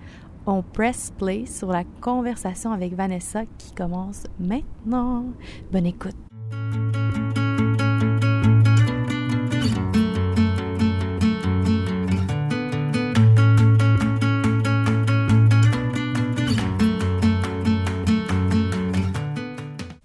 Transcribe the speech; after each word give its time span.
on 0.45 0.61
press 0.61 1.11
play 1.17 1.45
sur 1.45 1.69
la 1.69 1.83
conversation 2.01 2.71
avec 2.71 2.93
Vanessa 2.93 3.43
qui 3.57 3.73
commence 3.73 4.23
maintenant. 4.39 5.25
Bonne 5.71 5.85
écoute. 5.85 6.15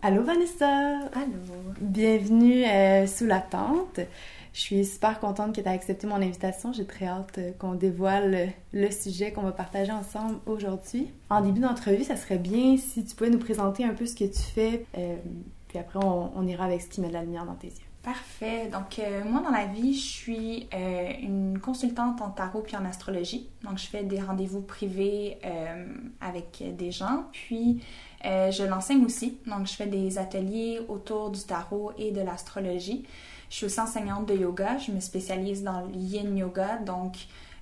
Allô 0.08 0.22
Vanessa! 0.22 1.00
Allô! 1.12 1.36
Bienvenue 1.82 2.64
euh, 2.64 3.06
sous 3.06 3.26
la 3.26 3.40
tente. 3.40 4.00
Je 4.54 4.58
suis 4.58 4.86
super 4.86 5.20
contente 5.20 5.54
que 5.54 5.60
tu 5.60 5.68
aies 5.68 5.70
accepté 5.70 6.06
mon 6.06 6.14
invitation. 6.14 6.72
J'ai 6.72 6.86
très 6.86 7.04
hâte 7.04 7.36
euh, 7.36 7.52
qu'on 7.58 7.74
dévoile 7.74 8.54
le 8.72 8.90
sujet 8.90 9.32
qu'on 9.32 9.42
va 9.42 9.52
partager 9.52 9.92
ensemble 9.92 10.38
aujourd'hui. 10.46 11.12
En 11.28 11.42
début 11.42 11.60
d'entrevue, 11.60 12.04
ça 12.04 12.16
serait 12.16 12.38
bien 12.38 12.78
si 12.78 13.04
tu 13.04 13.14
pouvais 13.14 13.28
nous 13.28 13.38
présenter 13.38 13.84
un 13.84 13.92
peu 13.92 14.06
ce 14.06 14.14
que 14.14 14.24
tu 14.24 14.40
fais, 14.40 14.86
euh, 14.96 15.16
puis 15.68 15.78
après 15.78 15.98
on, 16.02 16.46
ira 16.46 16.64
avec 16.64 16.80
ce 16.80 16.88
qui 16.88 17.02
met 17.02 17.08
de 17.08 17.12
la 17.12 17.22
lumière 17.22 17.44
dans 17.44 17.56
tes 17.56 17.66
yeux. 17.66 17.74
Parfait. 18.02 18.70
Donc, 18.72 19.02
moi, 19.26 19.42
dans 19.42 19.50
la 19.50 19.66
vie, 19.66 19.92
je 19.92 20.06
suis 20.06 20.68
une 21.20 21.58
consultante 21.58 22.22
en 22.22 22.30
tarot 22.30 22.62
puis 22.62 22.76
en 22.76 22.86
astrologie. 22.86 23.50
Donc, 23.62 23.76
je 23.76 23.86
fais 23.86 24.04
des 24.04 24.20
rendez-vous 24.20 24.62
privés 24.62 25.36
avec 26.22 26.64
des 26.78 26.90
gens. 26.90 27.24
Puis, 27.32 27.82
euh, 28.24 28.50
je 28.50 28.64
l'enseigne 28.64 29.04
aussi, 29.04 29.38
donc 29.46 29.66
je 29.66 29.74
fais 29.74 29.86
des 29.86 30.18
ateliers 30.18 30.80
autour 30.88 31.30
du 31.30 31.40
tarot 31.42 31.92
et 31.98 32.10
de 32.10 32.20
l'astrologie. 32.20 33.04
Je 33.50 33.56
suis 33.56 33.66
aussi 33.66 33.80
enseignante 33.80 34.26
de 34.26 34.34
yoga, 34.34 34.78
je 34.78 34.92
me 34.92 35.00
spécialise 35.00 35.62
dans 35.62 35.80
le 35.80 35.94
yin 35.94 36.36
yoga, 36.36 36.78
donc 36.78 37.16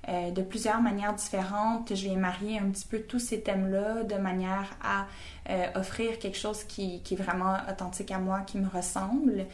euh, 0.08 0.30
de 0.30 0.42
plusieurs 0.42 0.80
manières 0.80 1.14
différentes. 1.14 1.94
Je 1.94 2.08
vais 2.08 2.14
marier 2.14 2.58
un 2.58 2.70
petit 2.70 2.86
peu 2.86 3.00
tous 3.00 3.18
ces 3.18 3.40
thèmes-là 3.40 4.04
de 4.04 4.14
manière 4.14 4.76
à 4.80 5.06
euh, 5.50 5.66
offrir 5.74 6.20
quelque 6.20 6.38
chose 6.38 6.62
qui, 6.62 7.02
est 7.10 7.16
vraiment 7.16 7.56
authentique 7.68 8.12
à 8.12 8.18
moi, 8.18 8.40
qui 8.40 8.58
me 8.58 8.68
ressemble. 8.68 9.46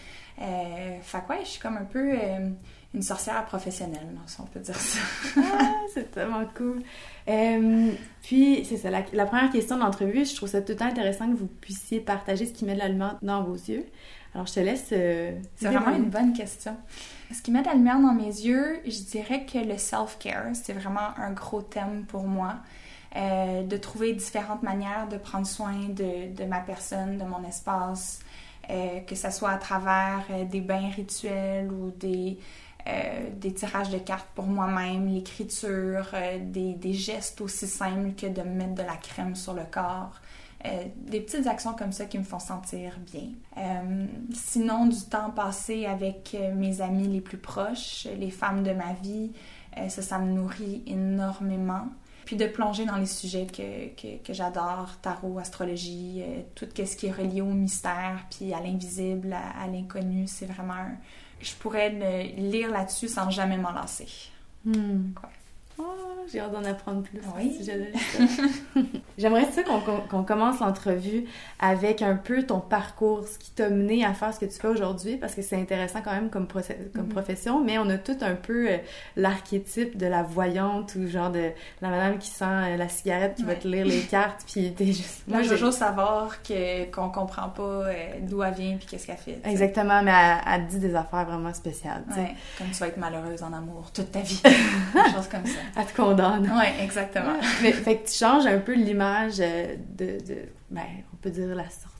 Euh, 0.42 0.98
fait 1.00 1.24
quoi, 1.26 1.36
je 1.42 1.48
suis 1.48 1.60
comme 1.60 1.78
un 1.78 1.84
peu 1.84 2.18
une 2.94 3.02
sorcière 3.02 3.44
professionnelle, 3.46 4.06
si 4.26 4.40
on 4.40 4.44
peut 4.44 4.60
dire 4.60 4.76
ça. 4.76 4.98
ah, 5.38 5.72
c'est 5.94 6.10
tellement 6.10 6.44
cool. 6.54 6.82
Euh, 7.28 7.92
puis, 8.22 8.64
c'est 8.66 8.76
ça, 8.76 8.90
la, 8.90 9.26
première 9.26 9.50
question 9.50 9.76
de 9.76 9.80
l'entrevue, 9.80 10.26
je 10.26 10.36
trouve 10.36 10.48
ça 10.48 10.60
tout 10.60 10.72
le 10.72 10.76
temps 10.76 10.86
intéressant 10.86 11.30
que 11.30 11.36
vous 11.36 11.46
puissiez 11.46 12.00
partager 12.00 12.46
ce 12.46 12.52
qui 12.52 12.64
met 12.64 12.74
de 12.74 12.80
la 12.80 12.88
lumière 12.88 13.18
dans 13.22 13.42
vos 13.44 13.54
yeux. 13.54 13.86
Alors, 14.34 14.46
je 14.46 14.54
te 14.54 14.60
laisse. 14.60 14.88
Euh, 14.92 15.32
c'est 15.56 15.68
vraiment 15.68 15.96
une 15.96 16.10
bonne 16.10 16.32
question. 16.34 16.76
Ce 17.32 17.40
qui 17.40 17.50
met 17.50 17.62
de 17.62 17.66
la 17.66 17.74
lumière 17.74 17.98
dans 17.98 18.12
mes 18.12 18.24
yeux, 18.24 18.80
je 18.84 19.02
dirais 19.10 19.46
que 19.46 19.58
le 19.58 19.78
self-care, 19.78 20.54
c'est 20.54 20.74
vraiment 20.74 21.16
un 21.16 21.32
gros 21.32 21.62
thème 21.62 22.04
pour 22.06 22.24
moi. 22.24 22.56
Euh, 23.14 23.62
de 23.62 23.76
trouver 23.76 24.14
différentes 24.14 24.62
manières 24.62 25.06
de 25.06 25.18
prendre 25.18 25.46
soin 25.46 25.74
de, 25.90 26.34
de 26.34 26.44
ma 26.44 26.60
personne, 26.60 27.18
de 27.18 27.24
mon 27.24 27.44
espace, 27.46 28.20
que 29.06 29.14
ce 29.14 29.30
soit 29.30 29.50
à 29.50 29.58
travers 29.58 30.24
des 30.50 30.62
bains 30.62 30.88
rituels 30.96 31.70
ou 31.70 31.90
des, 31.90 32.38
euh, 32.88 33.30
des 33.36 33.54
tirages 33.54 33.90
de 33.90 33.98
cartes 33.98 34.26
pour 34.34 34.46
moi-même, 34.46 35.06
l'écriture, 35.06 36.10
euh, 36.14 36.38
des, 36.40 36.92
gestes 36.92 37.40
aussi 37.40 37.68
simples 37.68 38.12
que 38.14 38.26
de 38.26 38.42
mettre 38.42 38.74
de 38.74 38.82
la 38.82 38.96
crème 38.96 39.36
sur 39.36 39.54
le 39.54 39.62
corps. 39.70 40.20
Euh, 40.64 40.84
des 40.96 41.20
petites 41.20 41.46
actions 41.46 41.74
comme 41.74 41.92
ça 41.92 42.06
qui 42.06 42.18
me 42.18 42.24
font 42.24 42.40
sentir 42.40 42.98
bien. 43.12 43.28
sinon, 44.32 44.86
du 44.86 45.00
temps 45.02 45.30
passé 45.30 45.86
avec 45.86 46.36
mes 46.56 46.80
amis 46.80 47.06
les 47.06 47.20
plus 47.20 47.38
proches, 47.38 48.08
les 48.18 48.30
femmes 48.30 48.62
de 48.62 48.72
ma 48.72 48.92
vie, 48.94 49.30
ça, 49.88 50.02
ça 50.02 50.18
me 50.18 50.32
nourrit 50.32 50.82
énormément. 50.86 51.86
Puis 52.24 52.36
de 52.36 52.46
plonger 52.46 52.84
dans 52.84 52.96
les 52.96 53.06
sujets 53.06 53.46
que, 53.46 53.88
que, 54.00 54.22
que 54.22 54.32
j'adore, 54.32 54.90
tarot, 55.02 55.38
astrologie, 55.40 56.22
tout 56.54 56.66
ce 56.76 56.96
qui 56.96 57.06
est 57.06 57.12
relié 57.12 57.40
au 57.40 57.46
mystère, 57.46 58.24
puis 58.30 58.54
à 58.54 58.60
l'invisible, 58.60 59.32
à, 59.32 59.62
à 59.62 59.66
l'inconnu, 59.66 60.28
c'est 60.28 60.46
vraiment 60.46 60.74
un, 60.74 60.96
je 61.42 61.54
pourrais 61.54 61.90
lire 62.36 62.70
là-dessus 62.70 63.08
sans 63.08 63.30
jamais 63.30 63.56
m'en 63.56 63.72
lasser. 63.72 64.08
Hmm. 64.64 65.12
Oh, 65.78 65.84
j'ai 66.30 66.40
hâte 66.40 66.52
d'en 66.52 66.64
apprendre 66.64 67.02
plus. 67.02 67.20
Oui. 67.36 67.58
J'aimerais 69.18 69.44
ça 69.52 69.62
qu'on 69.62 70.24
commence 70.24 70.60
l'entrevue 70.60 71.24
avec 71.58 72.02
un 72.02 72.16
peu 72.16 72.42
ton 72.44 72.60
parcours, 72.60 73.26
ce 73.26 73.38
qui 73.38 73.50
t'a 73.50 73.68
mené 73.68 74.04
à 74.04 74.14
faire 74.14 74.32
ce 74.32 74.40
que 74.40 74.46
tu 74.46 74.58
fais 74.58 74.68
aujourd'hui, 74.68 75.16
parce 75.16 75.34
que 75.34 75.42
c'est 75.42 75.56
intéressant 75.56 76.00
quand 76.02 76.12
même 76.12 76.30
comme, 76.30 76.46
comme 76.46 76.62
mm-hmm. 76.62 77.08
profession, 77.08 77.62
mais 77.62 77.78
on 77.78 77.88
a 77.90 77.98
tout 77.98 78.16
un 78.20 78.34
peu 78.34 78.70
euh, 78.70 78.78
l'archétype 79.16 79.96
de 79.96 80.06
la 80.06 80.22
voyante 80.22 80.94
ou 80.94 81.06
genre 81.06 81.30
de 81.30 81.50
la 81.80 81.88
madame 81.88 82.18
qui 82.18 82.28
sent 82.28 82.44
euh, 82.44 82.76
la 82.76 82.88
cigarette, 82.88 83.34
qui 83.36 83.44
va 83.44 83.54
te 83.54 83.68
lire 83.68 83.84
les 83.84 84.00
cartes, 84.00 84.42
puis 84.50 84.72
t'es 84.72 84.86
juste... 84.86 85.24
Moi, 85.26 85.42
je 85.42 85.50
veux 85.50 85.56
juste 85.56 85.78
savoir 85.78 86.38
qu'on 86.92 87.10
comprend 87.10 87.48
pas 87.48 87.62
euh, 87.62 87.92
d'où 88.22 88.42
elle 88.42 88.54
vient 88.54 88.76
puis 88.76 88.86
qu'est-ce 88.86 89.06
qu'elle 89.06 89.16
fait. 89.16 89.38
Exactement, 89.44 90.02
mais 90.02 90.12
elle, 90.46 90.66
dit 90.66 90.78
des 90.78 90.94
affaires 90.94 91.26
vraiment 91.26 91.52
spéciales. 91.52 92.04
comme 92.58 92.70
tu 92.70 92.78
vas 92.78 92.88
être 92.88 92.96
malheureuse 92.96 93.42
en 93.42 93.52
amour 93.52 93.90
toute 93.92 94.10
ta 94.10 94.20
vie. 94.20 94.40
des 94.44 95.12
choses 95.12 95.28
comme 95.28 95.46
ça. 95.46 95.61
Elle 95.76 95.86
te 95.86 95.96
condamne. 95.96 96.50
Oui, 96.54 96.66
exactement. 96.82 97.34
Mais, 97.62 97.72
fait 97.72 97.98
que 97.98 98.08
tu 98.08 98.14
changes 98.14 98.46
un 98.46 98.58
peu 98.58 98.74
l'image 98.74 99.38
de, 99.38 99.76
de, 99.96 100.36
ben, 100.70 100.82
on 101.12 101.16
peut 101.16 101.30
dire 101.30 101.54
la 101.54 101.68
sorcière 101.68 101.92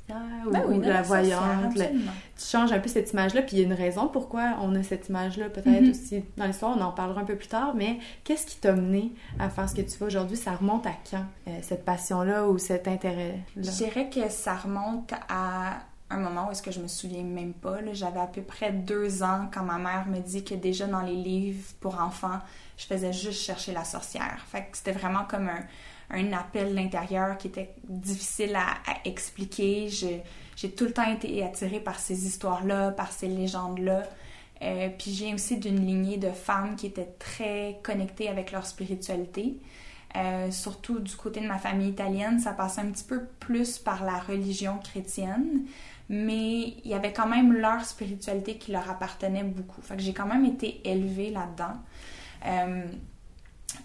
ou, 0.47 0.51
ben 0.51 0.81
de 0.81 0.89
la, 0.89 1.03
voyante. 1.03 1.75
tu 1.75 2.45
changes 2.45 2.73
un 2.73 2.79
peu 2.79 2.89
cette 2.89 3.13
image-là, 3.13 3.43
puis 3.43 3.57
il 3.57 3.59
y 3.61 3.63
a 3.63 3.67
une 3.67 3.73
raison 3.73 4.09
pourquoi 4.09 4.57
on 4.61 4.75
a 4.75 4.83
cette 4.83 5.09
image-là, 5.09 5.49
peut-être 5.49 5.69
mm-hmm. 5.69 5.91
aussi 5.91 6.25
dans 6.37 6.47
l'histoire, 6.47 6.77
on 6.77 6.81
en 6.81 6.91
parlera 6.91 7.21
un 7.21 7.25
peu 7.25 7.37
plus 7.37 7.49
tard, 7.49 7.75
mais 7.75 7.99
qu'est-ce 8.25 8.47
qui 8.47 8.57
t'a 8.57 8.73
mené 8.73 9.13
à 9.39 9.49
faire 9.49 9.69
ce 9.69 9.75
que 9.75 9.83
tu 9.83 9.91
fais 9.91 10.05
aujourd'hui? 10.05 10.37
Ça 10.37 10.53
remonte 10.53 10.87
à 10.87 10.93
quand, 11.11 11.25
euh, 11.49 11.59
cette 11.63 11.85
passion-là 11.85 12.49
ou 12.49 12.59
cet 12.59 12.89
intérêt-là? 12.89 13.35
Je 13.57 13.71
dirais 13.71 14.11
que 14.11 14.29
ça 14.29 14.55
remonte 14.55 15.13
à 15.29 15.81
un 16.13 16.19
moment 16.19 16.49
où 16.49 16.51
est-ce 16.53 16.63
que 16.63 16.71
je 16.71 16.81
me 16.81 16.89
souviens 16.89 17.23
même 17.23 17.53
pas. 17.53 17.79
J'avais 17.93 18.21
à 18.21 18.27
peu 18.27 18.43
près 18.43 18.73
deux 18.73 19.23
ans 19.23 19.49
quand 19.53 19.63
ma 19.63 19.79
mère 19.79 20.07
me 20.07 20.21
dit 20.21 20.45
que 20.45 20.55
déjà 20.55 20.87
dans 20.87 21.03
les 21.03 21.15
livres 21.15 21.73
pour 21.81 22.01
enfants, 22.01 22.39
je 22.77 22.87
faisais 22.87 23.13
juste 23.13 23.43
chercher 23.43 23.73
la 23.73 23.85
sorcière. 23.85 24.45
Fait 24.51 24.67
c'était 24.73 24.93
vraiment 24.93 25.25
comme 25.25 25.49
un, 25.49 25.63
un 26.13 26.33
appel 26.33 26.75
l'intérieur 26.75 27.39
qui 27.39 27.49
était 27.49 27.75
difficile 27.85 28.55
à, 28.57 28.77
expliquer. 29.05 29.89
J'ai 29.89 30.71
tout 30.71 30.85
le 30.85 30.93
temps 30.93 31.11
été 31.11 31.43
attirée 31.43 31.81
par 31.81 31.99
ces 31.99 32.27
histoires-là, 32.27 32.93
par 32.93 33.11
ces 33.11 33.29
légendes-là. 33.29 34.03
Euh, 34.61 34.89
puis 34.97 35.13
j'ai 35.13 35.35
aussi 35.35 35.57
d'une 35.57 35.85
lignée 35.85 36.19
de 36.19 36.31
femmes 36.31 36.77
qui 36.77 36.87
étaient 36.87 37.13
très 37.19 37.81
connectées 37.83 38.29
avec 38.29 38.53
leur 38.53 38.65
spiritualité. 38.67 39.57
Euh, 40.15 40.51
surtout 40.51 40.99
du 40.99 41.17
côté 41.17 41.41
de 41.41 41.47
ma 41.47 41.59
famille 41.59 41.89
italienne, 41.89 42.39
ça 42.39 42.53
passait 42.53 42.83
un 42.83 42.91
petit 42.91 43.05
peu 43.05 43.25
plus 43.41 43.79
par 43.79 44.05
la 44.05 44.19
religion 44.19 44.79
chrétienne, 44.79 45.63
mais 46.13 46.75
il 46.85 46.91
y 46.91 46.93
avait 46.93 47.15
quand 47.15 47.27
même 47.27 47.55
leur 47.55 47.83
spiritualité 47.87 48.59
qui 48.59 48.71
leur 48.71 48.89
appartenait 48.91 49.45
beaucoup. 49.45 49.81
Fait 49.81 49.97
que 49.97 50.03
j'ai 50.03 50.13
quand 50.13 50.27
même 50.27 50.45
été 50.45 50.87
élevée 50.87 51.31
là-dedans. 51.31 51.73
Euh, 52.45 52.85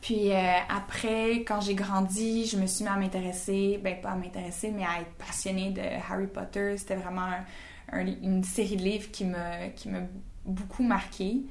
puis 0.02 0.34
euh, 0.34 0.54
après, 0.68 1.46
quand 1.46 1.62
j'ai 1.62 1.74
grandi, 1.74 2.46
je 2.46 2.58
me 2.58 2.68
suis 2.68 2.84
mis 2.84 2.90
à 2.90 2.98
m'intéresser, 2.98 3.80
ben 3.82 4.02
pas 4.02 4.10
à 4.10 4.16
m'intéresser, 4.16 4.72
mais 4.72 4.84
à 4.84 5.00
être 5.00 5.14
passionnée 5.26 5.72
de 5.72 5.82
Harry 5.82 6.28
Potter. 6.28 6.76
C'était 6.78 6.98
vraiment 6.98 7.30
une 7.94 8.44
série 8.44 8.76
de 8.76 8.84
livres 8.84 9.10
qui 9.10 9.24
m'a 9.24 9.70
qui 9.70 9.88
beaucoup 10.46 10.84
marqué. 10.84 11.44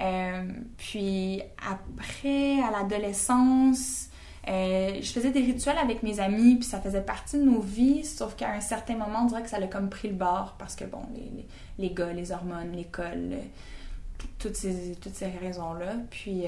Euh, 0.00 0.48
puis 0.78 1.42
après, 1.70 2.62
à 2.62 2.70
l'adolescence, 2.70 4.08
euh, 4.48 4.98
je 5.00 5.10
faisais 5.10 5.30
des 5.30 5.40
rituels 5.40 5.78
avec 5.78 6.02
mes 6.02 6.20
amis, 6.20 6.56
puis 6.56 6.64
ça 6.64 6.80
faisait 6.80 7.00
partie 7.00 7.38
de 7.38 7.44
nos 7.44 7.60
vies, 7.60 8.04
sauf 8.04 8.36
qu'à 8.36 8.50
un 8.50 8.60
certain 8.60 8.96
moment, 8.96 9.20
on 9.22 9.26
dirait 9.26 9.42
que 9.42 9.50
ça 9.50 9.56
a 9.56 9.66
comme 9.66 9.88
pris 9.88 10.08
le 10.08 10.14
bord, 10.14 10.56
parce 10.58 10.76
que 10.76 10.84
bon, 10.84 11.02
les, 11.14 11.46
les, 11.78 11.94
gars, 11.94 12.12
les 12.12 12.32
hormones, 12.32 12.72
l'école, 12.72 13.32
toutes 14.38 14.56
ces, 14.56 14.96
toutes 15.00 15.14
ces 15.14 15.28
raisons-là. 15.28 15.94
Puis 16.10 16.44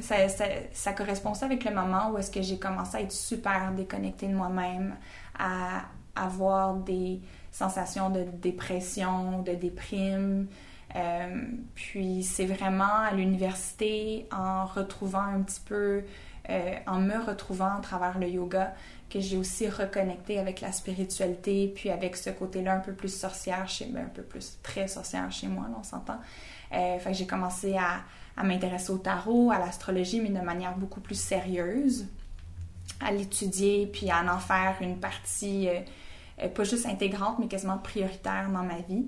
ça, 0.00 0.28
ça, 0.28 0.44
ça 0.72 0.92
correspond 0.92 1.34
ça 1.34 1.46
avec 1.46 1.64
le 1.64 1.74
moment 1.74 2.10
où 2.10 2.18
est-ce 2.18 2.30
que 2.30 2.42
j'ai 2.42 2.58
commencé 2.58 2.96
à 2.96 3.00
être 3.00 3.12
super 3.12 3.72
déconnectée 3.72 4.28
de 4.28 4.34
moi-même, 4.34 4.96
à 5.38 5.84
avoir 6.16 6.74
des 6.74 7.20
sensations 7.52 8.10
de 8.10 8.24
dépression, 8.24 9.42
de 9.42 9.54
déprime. 9.54 10.46
Euh, 10.96 11.42
puis 11.74 12.22
c'est 12.22 12.46
vraiment 12.46 12.84
à 12.84 13.12
l'université, 13.12 14.26
en 14.32 14.64
retrouvant 14.66 15.20
un 15.20 15.42
petit 15.42 15.60
peu, 15.64 16.02
euh, 16.50 16.74
en 16.88 16.98
me 16.98 17.16
retrouvant 17.16 17.76
à 17.76 17.80
travers 17.80 18.18
le 18.18 18.28
yoga, 18.28 18.74
que 19.08 19.20
j'ai 19.20 19.36
aussi 19.36 19.68
reconnecté 19.68 20.38
avec 20.38 20.60
la 20.60 20.72
spiritualité, 20.72 21.72
puis 21.72 21.90
avec 21.90 22.16
ce 22.16 22.30
côté-là 22.30 22.74
un 22.74 22.80
peu 22.80 22.92
plus 22.92 23.14
sorcière 23.14 23.68
chez 23.68 23.86
moi, 23.86 24.00
un 24.00 24.08
peu 24.08 24.22
plus 24.22 24.58
très 24.62 24.88
sorcière 24.88 25.30
chez 25.30 25.46
moi, 25.46 25.66
on 25.78 25.84
s'entend. 25.84 26.18
Euh, 26.72 26.98
fait 26.98 27.12
que 27.12 27.16
j'ai 27.16 27.26
commencé 27.26 27.76
à, 27.76 28.02
m'intéresser 28.42 28.90
au 28.90 28.98
tarot, 28.98 29.52
à 29.52 29.58
l'astrologie, 29.58 30.20
mais 30.20 30.30
de 30.30 30.44
manière 30.44 30.76
beaucoup 30.76 31.00
plus 31.00 31.20
sérieuse, 31.20 32.06
à 33.00 33.12
l'étudier, 33.12 33.86
puis 33.86 34.10
à 34.10 34.24
en 34.34 34.38
faire 34.38 34.76
une 34.80 34.98
partie 34.98 35.68
euh, 35.68 36.48
pas 36.48 36.64
juste 36.64 36.86
intégrante, 36.86 37.38
mais 37.38 37.46
quasiment 37.48 37.78
prioritaire 37.78 38.48
dans 38.50 38.62
ma 38.62 38.78
vie. 38.78 39.06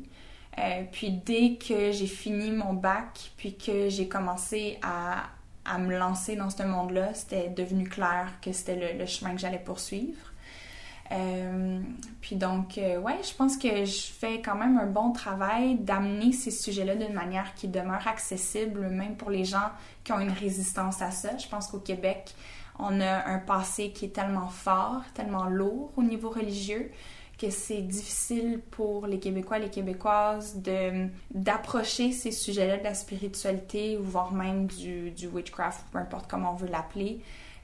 Puis 0.93 1.11
dès 1.11 1.55
que 1.55 1.93
j'ai 1.93 2.07
fini 2.07 2.51
mon 2.51 2.75
bac, 2.75 3.33
puis 3.39 3.57
que 3.57 3.89
j'ai 3.89 4.07
commencé 4.07 4.79
à, 4.83 5.31
à, 5.65 5.79
me 5.79 5.97
lancer 5.97 6.37
dans 6.37 6.51
ce 6.51 6.63
monde-là, 6.63 7.15
c'était 7.15 7.49
devenu 7.49 7.89
clair 7.89 8.29
que 8.41 8.53
c'était 8.53 8.95
le, 8.95 9.07
chemin 9.07 9.35
que 9.35 9.41
j'allais 9.41 9.59
poursuivre. 9.59 10.19
Euh, 11.11 11.81
puis 12.21 12.37
donc, 12.37 12.79
ouais, 12.79 13.19
je 13.23 13.35
pense 13.35 13.59
que 13.59 13.85
je 13.85 14.03
fais 14.13 14.41
quand 14.41 14.55
même 14.55 14.79
un 14.79 14.87
bon 14.87 15.13
travail 15.13 15.77
d'amener 15.77 16.33
ces 16.33 16.51
sujets-là 16.51 16.97
d'une 16.97 17.13
manière 17.13 17.55
qui 17.55 17.69
demeure 17.69 18.07
accessible, 18.09 18.89
même 18.89 19.17
pour 19.17 19.31
les 19.31 19.45
gens 19.45 19.71
qui 20.05 20.13
ont 20.13 20.21
une 20.21 20.33
résistance 20.33 21.03
à 21.03 21.11
ça. 21.11 21.37
Je 21.37 21.49
pense 21.49 21.67
qu'au 21.67 21.81
Québec, 21.81 22.35
on 22.79 23.01
a 23.01 23.27
un 23.29 23.39
passé 23.39 23.91
qui 23.91 24.07
est 24.07 24.15
tellement 24.15 24.49
fort, 24.49 25.03
tellement 25.15 25.45
lourd 25.45 25.93
au 25.97 26.03
niveau 26.03 26.31
religieux, 26.31 26.91
que 27.43 27.51
c'est 27.51 27.83
difficile 27.83 28.61
pour 28.71 29.07
les 29.09 29.19
Québécois 29.19 29.59
et 29.59 29.63
les 29.63 29.71
Québécoises 29.71 30.63
de, 30.63 31.09
d'approcher 31.35 32.13
ces 32.13 32.31
sujets-là 32.31 32.77
de 32.77 32.85
la 32.85 32.95
spiritualité 32.95 33.99
ou 33.99 34.05
voire 34.05 34.33
même 34.33 34.67
du, 34.67 35.11
du 35.11 35.27
witchcraft, 35.27 35.85
peu 35.91 35.99
importe 35.99 36.31
comment 36.31 36.53
on 36.53 36.55
veut 36.55 36.69
l'appeler, 36.69 37.21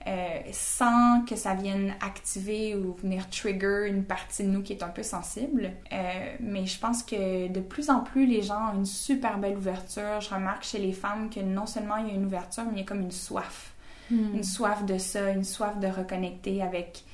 euh, 0.09 0.41
sans 0.51 1.25
que 1.29 1.37
ça 1.37 1.55
vienne 1.55 1.95
activer 2.01 2.75
ou 2.75 2.95
venir 2.95 3.31
trigger 3.31 3.87
une 3.87 4.03
partie 4.03 4.43
de 4.43 4.49
nous 4.49 4.63
qui 4.63 4.73
est 4.73 4.83
un 4.83 4.89
peu 4.89 5.05
sensible. 5.05 5.71
Euh, 5.93 6.35
mais 6.41 6.67
je 6.67 6.81
pense 6.81 7.05
que 7.05 7.47
de 7.47 7.61
plus 7.61 7.89
en 7.89 8.01
plus, 8.01 8.27
les 8.27 8.43
gens 8.43 8.73
ont 8.73 8.79
une 8.79 8.87
super 8.87 9.39
belle 9.39 9.57
ouverture. 9.57 10.21
Je 10.21 10.35
remarque 10.35 10.65
chez 10.65 10.79
les 10.79 10.93
femmes 10.93 11.31
que 11.31 11.39
non 11.39 11.67
seulement 11.67 11.99
il 11.99 12.09
y 12.09 12.11
a 12.11 12.15
une 12.15 12.27
ouverture, 12.27 12.65
mais 12.65 12.73
il 12.73 12.79
y 12.79 12.83
a 12.83 12.85
comme 12.85 13.03
une 13.03 13.13
soif. 13.13 13.75
Hmm. 14.11 14.35
Une 14.35 14.45
soif 14.45 14.85
de 14.85 14.99
ça, 14.99 15.31
une 15.31 15.45
soif 15.45 15.79
de 15.79 15.87
reconnecter 15.87 16.63
avec 16.63 17.05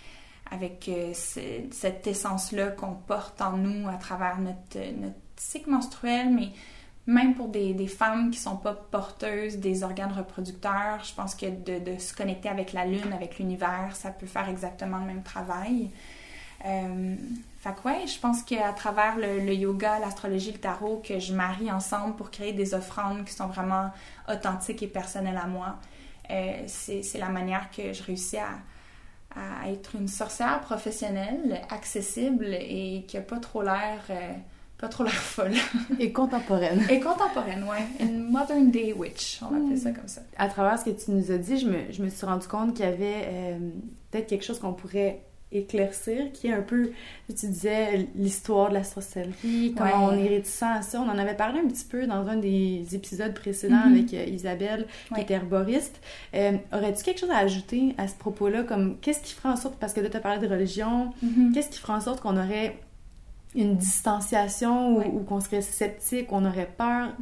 avec 0.55 0.89
euh, 0.89 1.13
cette 1.15 2.07
essence-là 2.07 2.69
qu'on 2.69 2.95
porte 2.95 3.41
en 3.43 3.57
nous 3.57 3.89
à 3.89 3.95
travers 3.95 4.39
notre, 4.39 4.79
notre 5.01 5.17
cycle 5.37 5.71
menstruel, 5.71 6.33
mais 6.33 6.51
même 7.07 7.35
pour 7.35 7.49
des, 7.49 7.87
femmes 7.87 8.31
qui 8.31 8.39
sont 8.39 8.57
pas 8.57 8.73
porteuses 8.73 9.59
des 9.59 9.83
organes 9.83 10.13
reproducteurs, 10.13 11.03
je 11.05 11.13
pense 11.15 11.35
que 11.35 11.47
de, 11.47 11.99
se 11.99 12.15
connecter 12.15 12.49
avec 12.49 12.73
la 12.73 12.87
lune, 12.87 13.13
avec 13.13 13.39
l'univers, 13.39 13.91
ça 13.95 14.11
peut 14.11 14.27
faire 14.27 14.49
exactement 14.49 14.99
le 14.99 15.07
même 15.07 15.23
travail. 15.23 15.91
Euh, 16.65 17.17
fait 17.61 17.75
que 17.75 18.09
je 18.09 18.19
pense 18.19 18.43
qu'à 18.43 18.73
travers 18.73 19.17
le, 19.17 19.41
le 19.41 19.55
yoga, 19.55 19.99
l'astrologie, 19.99 20.53
le 20.53 20.59
tarot, 20.59 21.03
que 21.07 21.19
je 21.19 21.35
marie 21.35 21.71
ensemble 21.71 22.17
pour 22.17 22.31
créer 22.31 22.53
des 22.53 22.73
offrandes 22.73 23.25
qui 23.27 23.35
sont 23.35 23.49
vraiment 23.49 23.91
authentiques 24.31 24.83
et 24.83 24.87
personnelles 24.87 25.41
à 25.43 25.47
moi, 25.47 25.77
euh, 26.31 26.63
c'est 26.67 27.19
la 27.19 27.29
manière 27.29 27.71
que 27.71 27.93
je 27.93 28.03
réussis 28.03 28.39
à, 28.39 28.49
à 29.37 29.71
être 29.71 29.97
une 29.97 30.09
sorcière 30.09 30.61
professionnelle, 30.61 31.61
accessible 31.71 32.55
et 32.55 33.05
qui 33.09 33.17
a 33.17 33.21
pas 33.21 33.39
trop 33.39 33.63
l'air 33.63 34.01
euh, 34.11 34.33
pas 34.79 34.89
trop 34.89 35.05
l'air 35.05 35.13
folle. 35.13 35.55
Et 36.01 36.13
contemporaine. 36.13 36.83
Et 36.91 37.01
contemporaine, 37.01 37.65
ouais. 37.65 37.87
Une 38.01 38.31
modern 38.31 38.71
day 38.71 38.93
witch, 38.93 39.41
on 39.43 39.47
va 39.47 39.57
appeler 39.59 39.77
ça 39.77 39.93
comme 39.93 40.09
ça. 40.09 40.21
À 40.37 40.49
travers 40.49 40.79
ce 40.79 40.87
que 40.87 40.91
tu 40.91 41.13
nous 41.13 41.31
as 41.31 41.39
dit, 41.39 41.59
je 41.59 41.69
me, 41.69 41.93
je 41.93 42.03
me 42.03 42.09
suis 42.09 42.27
rendu 42.27 42.47
compte 42.49 42.75
qu'il 42.75 42.85
y 42.85 42.89
avait 42.89 43.25
euh, 43.27 43.59
peut-être 44.11 44.27
quelque 44.27 44.45
chose 44.45 44.59
qu'on 44.59 44.73
pourrait 44.73 45.23
éclaircir, 45.53 46.33
qui 46.33 46.49
est 46.49 46.53
un 46.53 46.63
peu, 46.63 46.91
tu 47.29 47.47
disais, 47.47 48.09
l'histoire 48.17 48.71
de 48.71 48.75
la 48.75 48.85
sorcellerie, 48.85 49.75
comment 49.77 50.07
on 50.07 50.19
est 50.19 50.29
réticent 50.29 50.63
à 50.63 50.83
ça. 50.83 51.01
On 51.01 51.09
en 51.09 51.19
avait 51.19 51.37
parlé 51.37 51.61
un 51.61 51.69
petit 51.69 51.85
peu 51.85 52.07
dans 52.07 52.27
un 52.27 52.37
des 52.37 52.85
épisodes 52.93 53.35
précédents 53.35 53.77
mm-hmm. 53.77 53.93
avec 53.93 54.15
euh, 54.15 54.25
Isabelle, 54.25 54.87
qui 55.15 55.21
était 55.21 55.35
herboriste. 55.35 56.01
Euh, 56.35 56.53
aurais-tu 56.73 57.05
quelque 57.05 57.21
chose 57.21 57.31
à 57.31 57.39
ajouter 57.39 57.95
à 57.99 58.09
ce 58.09 58.15
propos-là, 58.15 58.65
comme 58.65 58.99
qu'est-ce 59.01 59.23
qui 59.23 59.35
ferait 59.35 59.51
en 59.51 59.57
sorte, 59.57 59.77
parce 59.79 59.93
que 59.93 60.01
là, 60.01 60.11
tu 60.11 60.17
as 60.17 60.21
parlé 60.21 60.45
de 60.45 60.53
religion, 60.53 61.13
mm-hmm. 61.25 61.53
qu'est-ce 61.53 61.71
qui 61.71 61.79
ferait 61.79 61.95
en 61.95 62.01
sorte 62.01 62.21
qu'on 62.21 62.37
aurait 62.37 62.79
une 63.55 63.77
distanciation 63.77 64.99
ou, 64.99 65.21
qu'on 65.21 65.41
serait 65.41 65.63
sceptique, 65.63 66.27
qu'on 66.27 66.45
aurait 66.45 66.71
peur? 66.77 67.13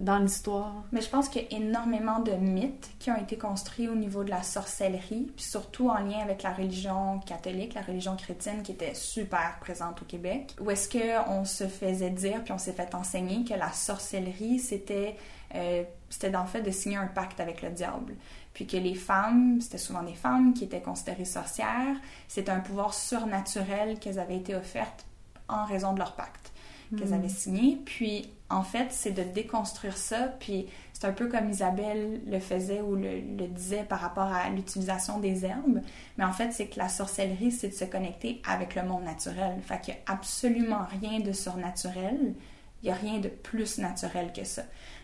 Dans 0.00 0.18
l'histoire. 0.18 0.82
Mais 0.92 1.02
je 1.02 1.08
pense 1.10 1.28
qu'il 1.28 1.42
y 1.42 1.54
a 1.54 1.58
énormément 1.58 2.20
de 2.20 2.32
mythes 2.32 2.90
qui 2.98 3.10
ont 3.10 3.16
été 3.16 3.36
construits 3.36 3.86
au 3.86 3.94
niveau 3.94 4.24
de 4.24 4.30
la 4.30 4.42
sorcellerie, 4.42 5.30
puis 5.36 5.44
surtout 5.44 5.90
en 5.90 5.98
lien 5.98 6.20
avec 6.22 6.42
la 6.42 6.54
religion 6.54 7.20
catholique, 7.20 7.74
la 7.74 7.82
religion 7.82 8.16
chrétienne 8.16 8.62
qui 8.62 8.72
était 8.72 8.94
super 8.94 9.58
présente 9.60 10.00
au 10.00 10.06
Québec. 10.06 10.56
Où 10.58 10.70
est-ce 10.70 10.88
qu'on 10.88 11.44
se 11.44 11.68
faisait 11.68 12.10
dire, 12.10 12.42
puis 12.42 12.52
on 12.52 12.58
s'est 12.58 12.72
fait 12.72 12.94
enseigner 12.94 13.44
que 13.44 13.52
la 13.52 13.70
sorcellerie, 13.72 14.58
c'était 14.58 15.16
euh, 15.54 15.84
c'était 16.08 16.34
en 16.34 16.46
fait 16.46 16.62
de 16.62 16.70
signer 16.70 16.96
un 16.96 17.06
pacte 17.06 17.38
avec 17.38 17.60
le 17.60 17.70
diable. 17.70 18.14
Puis 18.54 18.66
que 18.66 18.78
les 18.78 18.94
femmes, 18.94 19.60
c'était 19.60 19.78
souvent 19.78 20.02
des 20.02 20.14
femmes 20.14 20.54
qui 20.54 20.64
étaient 20.64 20.80
considérées 20.80 21.24
sorcières, 21.24 21.96
c'était 22.26 22.50
un 22.50 22.60
pouvoir 22.60 22.94
surnaturel 22.94 23.98
qu'elles 23.98 24.18
avaient 24.18 24.38
été 24.38 24.54
offertes 24.54 25.04
en 25.48 25.66
raison 25.66 25.92
de 25.92 25.98
leur 25.98 26.14
pacte 26.16 26.52
qu'elles 26.96 27.14
avaient 27.14 27.26
hmm. 27.26 27.28
signé. 27.28 27.80
Puis 27.84 28.28
en 28.50 28.62
fait, 28.62 28.88
c'est 28.90 29.12
de 29.12 29.22
déconstruire 29.22 29.96
ça. 29.96 30.34
Puis 30.40 30.66
c'est 30.92 31.06
un 31.06 31.12
peu 31.12 31.28
comme 31.28 31.48
Isabelle 31.48 32.20
le 32.26 32.40
faisait 32.40 32.80
ou 32.80 32.96
le, 32.96 33.20
disait 33.48 33.84
par 33.84 34.00
rapport 34.00 34.24
à 34.32 34.50
l'utilisation 34.50 35.20
des 35.20 35.44
herbes. 35.44 35.80
Mais 36.18 36.24
en 36.24 36.32
fait, 36.32 36.52
c'est 36.52 36.66
que 36.66 36.78
la 36.78 36.88
sorcellerie, 36.88 37.52
c'est 37.52 37.68
de 37.68 37.74
se 37.74 37.84
connecter 37.84 38.42
avec 38.46 38.74
le 38.74 38.82
monde 38.82 39.04
naturel. 39.04 39.60
Fait 39.62 39.80
qu'il 39.80 39.94
n'y 39.94 40.00
a 40.00 40.12
absolument 40.12 40.84
rien 41.00 41.20
de 41.20 41.32
surnaturel. 41.32 42.34
Il 42.82 42.86
n'y 42.86 42.90
a 42.90 42.96
rien 42.96 43.20
de 43.20 43.28
plus 43.28 43.78
naturel 43.78 44.32
que 44.32 44.44
ça. 44.44 44.62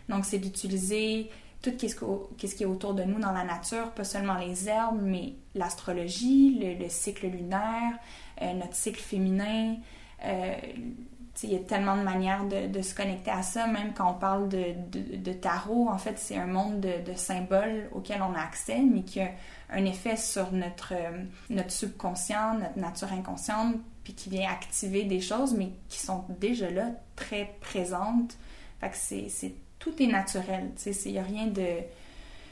Donc, 0.09 0.25
c'est 0.25 0.39
d'utiliser 0.39 1.29
tout 1.61 1.71
ce 1.79 2.55
qui 2.55 2.63
est 2.63 2.67
autour 2.67 2.93
de 2.93 3.03
nous 3.03 3.19
dans 3.19 3.31
la 3.31 3.43
nature, 3.43 3.91
pas 3.91 4.03
seulement 4.03 4.37
les 4.37 4.69
herbes, 4.69 5.01
mais 5.01 5.33
l'astrologie, 5.55 6.59
le, 6.79 6.89
cycle 6.89 7.27
lunaire, 7.27 7.93
euh, 8.41 8.53
notre 8.53 8.75
cycle 8.75 9.01
féminin, 9.01 9.75
euh, 10.23 10.55
il 11.43 11.53
y 11.53 11.55
a 11.55 11.59
tellement 11.59 11.95
de 11.95 12.01
manières 12.01 12.45
de, 12.45 12.81
se 12.81 12.95
connecter 12.95 13.31
à 13.31 13.43
ça, 13.43 13.67
même 13.67 13.93
quand 13.93 14.09
on 14.09 14.13
parle 14.13 14.49
de, 14.49 15.33
tarot, 15.33 15.87
en 15.89 15.97
fait, 15.97 16.17
c'est 16.17 16.37
un 16.37 16.47
monde 16.47 16.79
de, 16.79 17.13
symboles 17.15 17.89
auxquels 17.91 18.21
on 18.21 18.33
a 18.33 18.39
accès, 18.39 18.79
mais 18.79 19.03
qui 19.03 19.21
a 19.21 19.31
un 19.69 19.85
effet 19.85 20.15
sur 20.15 20.51
notre, 20.51 20.93
euh, 20.93 21.23
notre 21.49 21.71
subconscient, 21.71 22.55
notre 22.57 22.79
nature 22.79 23.11
inconsciente, 23.11 23.75
puis 24.03 24.13
qui 24.13 24.29
vient 24.29 24.49
activer 24.49 25.03
des 25.03 25.19
choses, 25.19 25.53
mais 25.53 25.69
qui 25.89 25.99
sont 25.99 26.23
déjà 26.39 26.71
là, 26.71 26.91
très 27.15 27.55
présentes. 27.59 28.37
Fait 28.79 28.89
que 28.89 28.95
c'est, 29.27 29.53
tout 29.79 30.01
est 30.01 30.07
naturel, 30.07 30.71
il 31.05 31.11
n'y 31.11 31.19
a 31.19 31.23
rien 31.23 31.47
de... 31.47 31.65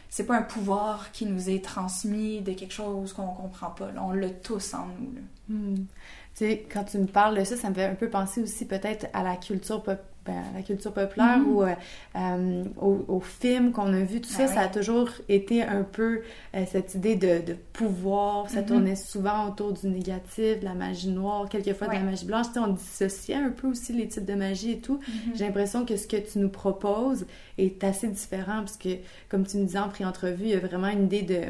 C'est 0.10 0.26
pas 0.26 0.38
un 0.38 0.44
pouvoir 0.44 1.12
qui 1.12 1.26
nous 1.26 1.50
est 1.50 1.64
transmis 1.64 2.42
de 2.42 2.54
quelque 2.54 2.74
chose 2.74 3.12
qu'on 3.12 3.28
comprend 3.28 3.72
pas. 3.72 3.90
on 4.00 4.12
l'a 4.12 4.30
tous 4.30 4.74
en 4.74 4.86
nous. 4.86 5.14
Hmm. 5.50 5.76
Tu 5.76 6.25
sais, 6.36 6.66
quand 6.72 6.84
tu 6.84 6.98
me 6.98 7.08
parles 7.08 7.38
de 7.38 7.44
ça, 7.44 7.56
ça 7.56 7.70
me 7.70 7.74
fait 7.74 7.86
un 7.86 7.96
peu 7.96 8.10
penser 8.10 8.42
aussi 8.42 8.66
peut-être 8.66 9.08
à 9.14 9.24
la 9.24 9.36
culture 9.36 9.82
pop, 9.82 10.00
ben, 10.26 10.42
la 10.56 10.64
culture 10.64 10.92
populaire 10.92 11.38
mm-hmm. 11.38 11.46
ou 11.46 11.62
euh, 11.62 11.76
euh, 12.16 12.64
aux, 12.82 13.20
films 13.20 13.72
qu'on 13.72 13.94
a 13.94 14.00
vus. 14.00 14.22
Tout 14.22 14.30
ça, 14.30 14.46
ah 14.46 14.48
ça 14.48 14.60
a 14.62 14.68
toujours 14.68 15.10
été 15.30 15.62
un 15.62 15.84
peu 15.84 16.22
euh, 16.56 16.64
cette 16.68 16.96
idée 16.96 17.16
de, 17.16 17.46
de 17.46 17.56
pouvoir. 17.74 18.50
Ça 18.50 18.62
mm-hmm. 18.62 18.66
tournait 18.66 18.96
souvent 18.96 19.48
autour 19.48 19.74
du 19.74 19.88
négatif, 19.88 20.60
de 20.60 20.66
la 20.66 20.74
magie 20.74 21.10
noire, 21.10 21.48
quelquefois 21.48 21.88
de 21.88 21.94
la 21.94 22.00
magie 22.00 22.26
blanche. 22.26 22.48
Tu 22.48 22.54
sais, 22.54 22.60
on 22.60 22.74
dissociait 22.74 23.36
un 23.36 23.52
peu 23.52 23.68
aussi 23.68 23.94
les 23.94 24.08
types 24.08 24.26
de 24.26 24.34
magie 24.34 24.72
et 24.72 24.80
tout. 24.80 24.98
Mm-hmm. 24.98 25.36
J'ai 25.38 25.46
l'impression 25.46 25.86
que 25.86 25.96
ce 25.96 26.08
que 26.08 26.18
tu 26.18 26.40
nous 26.40 26.50
proposes 26.50 27.28
est 27.60 27.84
assez 27.84 28.08
différent 28.08 28.60
parce 28.62 28.78
que, 28.78 28.90
comme 29.30 29.46
tu 29.46 29.58
me 29.58 29.66
disais 29.66 29.80
en 29.80 29.90
pré-entrevue, 29.90 30.46
il 30.46 30.50
y 30.50 30.56
a 30.56 30.60
vraiment 30.60 30.90
une 30.90 31.04
idée 31.04 31.22
de 31.22 31.42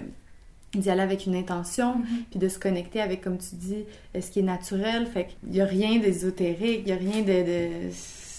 d'y 0.80 0.90
aller 0.90 1.02
avec 1.02 1.26
une 1.26 1.36
intention, 1.36 1.98
mm-hmm. 1.98 2.24
puis 2.32 2.40
de 2.40 2.50
se 2.50 2.60
connecter 2.60 3.02
avec, 3.02 3.22
comme 3.22 3.38
tu 3.38 3.56
dis, 3.56 3.86
ce 4.14 4.30
qui 4.32 4.40
est 4.40 4.44
naturel. 4.44 5.08
Fait 5.08 5.28
qu'il 5.28 5.52
n'y 5.52 5.62
a 5.62 5.66
rien 5.66 6.00
d'ésotérique, 6.00 6.82
il 6.82 6.86
n'y 6.86 6.92
a 6.92 6.98
rien 6.98 7.22
de, 7.22 7.90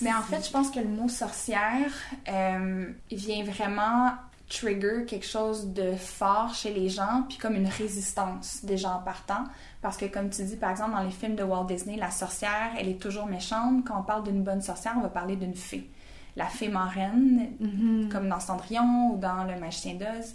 Mais 0.03 0.13
en 0.13 0.23
fait, 0.23 0.45
je 0.45 0.51
pense 0.51 0.71
que 0.71 0.79
le 0.79 0.89
mot 0.89 1.09
sorcière 1.09 1.91
euh, 2.29 2.87
vient 3.11 3.45
vraiment 3.45 4.13
trigger 4.49 5.05
quelque 5.07 5.27
chose 5.27 5.73
de 5.73 5.95
fort 5.97 6.55
chez 6.55 6.73
les 6.73 6.89
gens, 6.89 7.25
puis 7.29 7.39
comme 7.39 7.57
une 7.57 7.67
résistance 7.67 8.65
des 8.65 8.77
gens 8.77 9.01
partant. 9.05 9.45
Parce 9.83 9.97
que 9.97 10.07
comme 10.07 10.31
tu 10.31 10.45
dis, 10.45 10.57
par 10.57 10.71
exemple, 10.71 10.93
dans 10.93 11.03
les 11.03 11.11
films 11.11 11.35
de 11.35 11.43
Walt 11.43 11.65
Disney, 11.65 11.97
la 11.97 12.11
sorcière, 12.11 12.71
elle 12.79 12.89
est 12.89 13.01
toujours 13.01 13.27
méchante. 13.27 13.85
Quand 13.87 13.99
on 13.99 14.03
parle 14.03 14.25
d'une 14.25 14.43
bonne 14.43 14.63
sorcière, 14.63 14.95
on 14.97 15.01
va 15.01 15.09
parler 15.09 15.37
d'une 15.37 15.55
fée. 15.55 15.89
La 16.37 16.47
fée 16.47 16.69
marraine, 16.69 17.49
mm-hmm. 17.61 18.09
comme 18.09 18.29
dans 18.29 18.41
Cendrillon 18.41 19.13
ou 19.13 19.17
dans 19.17 19.45
Le 19.45 19.59
Magicien 19.59 19.95
d'Oz. 19.95 20.35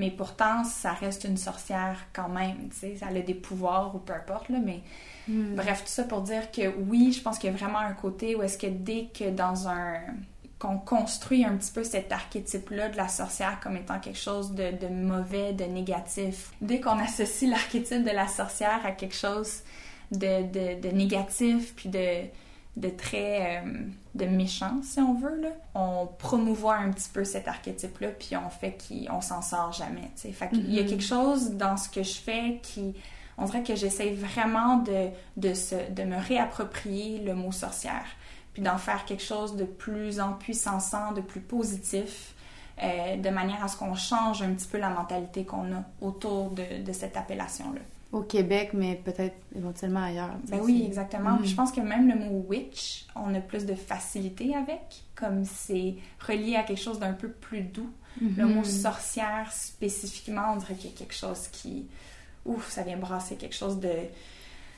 Mais 0.00 0.10
pourtant, 0.10 0.64
ça 0.64 0.92
reste 0.94 1.24
une 1.24 1.36
sorcière 1.36 1.96
quand 2.12 2.28
même, 2.28 2.68
tu 2.70 2.76
sais, 2.76 2.96
elle 3.08 3.18
a 3.18 3.22
des 3.22 3.34
pouvoirs 3.34 3.94
ou 3.94 3.98
peu 3.98 4.12
importe, 4.14 4.48
là, 4.48 4.58
mais 4.64 4.80
Hmm. 5.28 5.54
bref, 5.54 5.82
tout 5.84 5.90
ça 5.92 6.04
pour 6.04 6.22
dire 6.22 6.50
que 6.50 6.74
oui, 6.88 7.12
je 7.12 7.22
pense 7.22 7.38
qu'il 7.38 7.50
y 7.50 7.54
a 7.54 7.56
vraiment 7.56 7.78
un 7.78 7.92
côté 7.92 8.34
où 8.34 8.42
est-ce 8.42 8.58
que 8.58 8.66
dès 8.66 9.08
que 9.16 9.30
dans 9.30 9.68
un 9.68 10.00
qu'on 10.58 10.76
construit 10.76 11.44
un 11.44 11.56
petit 11.56 11.72
peu 11.72 11.84
cet 11.84 12.12
archétype-là 12.12 12.90
de 12.90 12.96
la 12.96 13.08
sorcière 13.08 13.60
comme 13.62 13.76
étant 13.76 13.98
quelque 13.98 14.18
chose 14.18 14.52
de, 14.52 14.72
de 14.76 14.88
mauvais, 14.88 15.54
de 15.54 15.64
négatif. 15.64 16.50
Dès 16.60 16.80
qu'on 16.80 16.98
associe 16.98 17.50
l'archétype 17.50 18.04
de 18.04 18.10
la 18.10 18.26
sorcière 18.28 18.84
à 18.84 18.92
quelque 18.92 19.14
chose 19.14 19.60
de, 20.12 20.42
de, 20.42 20.80
de 20.80 20.94
négatif, 20.94 21.74
puis 21.76 21.88
de, 21.88 22.24
de 22.76 22.88
très 22.88 23.58
euh, 23.64 23.82
de 24.14 24.24
méchant, 24.26 24.80
si 24.82 25.00
on 25.00 25.14
veut, 25.14 25.40
là, 25.40 25.48
on 25.74 26.06
promouvoit 26.06 26.76
un 26.76 26.90
petit 26.90 27.08
peu 27.10 27.24
cet 27.24 27.48
archétype-là, 27.48 28.08
puis 28.18 28.36
on 28.36 28.48
fait 28.48 28.76
qu'on 28.88 29.20
s'en 29.20 29.42
sort 29.42 29.72
jamais. 29.72 30.10
tu 30.14 30.22
sais. 30.22 30.32
Fait 30.32 30.48
qu'il 30.48 30.72
y 30.72 30.78
a 30.78 30.82
Mhm. 30.82 30.88
quelque 30.88 31.04
chose 31.04 31.50
dans 31.52 31.76
ce 31.76 31.88
que 31.88 32.02
je 32.02 32.14
fais 32.14 32.60
qui... 32.62 32.94
On 33.38 33.44
dirait 33.46 33.62
que 33.62 33.74
j'essaie 33.74 34.10
vraiment 34.12 34.76
de, 34.76 35.08
de, 35.38 35.54
se- 35.54 35.90
de 35.92 36.02
me 36.04 36.16
réapproprier 36.16 37.20
le 37.20 37.34
mot 37.34 37.52
sorcière, 37.52 38.04
puis 38.52 38.62
d'en 38.62 38.76
faire 38.78 39.04
quelque 39.06 39.22
chose 39.22 39.56
de 39.56 39.64
plus 39.64 40.20
en 40.20 40.34
puissant, 40.34 40.78
de 41.14 41.20
plus 41.22 41.40
positif, 41.40 42.34
euh, 42.82 43.16
de 43.16 43.30
manière 43.30 43.64
à 43.64 43.68
ce 43.68 43.76
qu'on 43.78 43.94
change 43.94 44.42
un 44.42 44.52
petit 44.52 44.68
peu 44.68 44.78
la 44.78 44.90
mentalité 44.90 45.44
qu'on 45.44 45.72
a 45.74 45.82
autour 46.02 46.50
de, 46.50 46.82
de 46.84 46.92
cette 46.92 47.16
appellation-là. 47.16 47.80
Au 48.12 48.22
Québec, 48.22 48.70
mais 48.72 48.96
peut-être 48.96 49.36
éventuellement 49.54 50.02
ailleurs. 50.02 50.34
Ben 50.48 50.58
oui, 50.64 50.82
exactement. 50.86 51.36
Puis 51.38 51.48
Je 51.50 51.54
pense 51.54 51.70
que 51.70 51.80
même 51.80 52.08
le 52.08 52.16
mot 52.16 52.44
witch, 52.48 53.06
on 53.14 53.32
a 53.34 53.40
plus 53.40 53.66
de 53.66 53.74
facilité 53.74 54.54
avec, 54.56 55.04
comme 55.14 55.44
c'est 55.44 55.94
relié 56.26 56.56
à 56.56 56.64
quelque 56.64 56.80
chose 56.82 56.98
d'un 56.98 57.12
peu 57.12 57.28
plus 57.30 57.60
doux. 57.62 57.90
Le 58.36 58.46
mot 58.46 58.64
sorcière 58.64 59.52
spécifiquement, 59.52 60.52
on 60.54 60.56
dirait 60.56 60.74
qu'il 60.74 60.90
y 60.90 60.92
a 60.92 60.96
quelque 60.96 61.14
chose 61.14 61.46
qui, 61.52 61.86
ouf, 62.44 62.68
ça 62.70 62.82
vient 62.82 62.96
brasser 62.96 63.36
quelque 63.36 63.54
chose 63.54 63.78
de, 63.78 63.92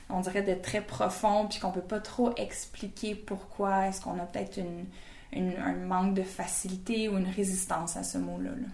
on 0.09 0.19
dirait 0.21 0.43
de 0.43 0.53
très 0.53 0.81
profond, 0.81 1.47
puis 1.49 1.59
qu'on 1.59 1.71
peut 1.71 1.81
pas 1.81 1.99
trop 1.99 2.35
expliquer 2.37 3.15
pourquoi. 3.15 3.87
Est-ce 3.87 4.01
qu'on 4.01 4.19
a 4.19 4.25
peut-être 4.25 4.57
une, 4.59 4.85
une- 5.31 5.57
un 5.57 5.73
manque 5.73 6.13
de 6.13 6.21
facilité 6.23 7.09
ou 7.09 7.17
une 7.17 7.27
résistance 7.29 7.97
à 7.97 8.03
ce 8.03 8.19
mot-là. 8.19 8.51
là. 8.51 8.67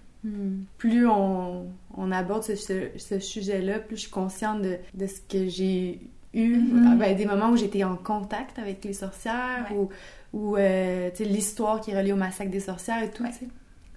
Plus 0.77 1.07
on, 1.07 1.67
on 1.95 2.11
aborde 2.11 2.43
ce, 2.43 2.55
ce- 2.55 2.89
ce 2.97 3.19
sujet-là, 3.19 3.79
plus 3.79 3.95
je 3.95 4.01
suis 4.01 4.11
consciente 4.11 4.61
de, 4.61 4.77
de 4.93 5.07
ce 5.07 5.21
que 5.21 5.47
j'ai 5.47 5.99
eu, 6.33 6.57
Mhm. 6.57 6.87
Ah, 6.91 6.95
ben, 6.95 7.15
des 7.17 7.25
moments 7.25 7.49
où 7.49 7.57
j'étais 7.57 7.83
en 7.83 7.95
contact 7.95 8.59
avec 8.59 8.83
les 8.85 8.93
sorcières 8.93 9.67
Ouais. 9.71 9.77
ou, 9.77 9.89
ou 10.33 10.57
euh, 10.57 11.09
l'histoire 11.19 11.81
qui 11.81 11.91
est 11.91 11.97
reliée 11.97 12.13
au 12.13 12.17
massacre 12.17 12.51
des 12.51 12.59
sorcières 12.59 13.01
et 13.01 13.09
tout. 13.09 13.23
Ouais. 13.23 13.31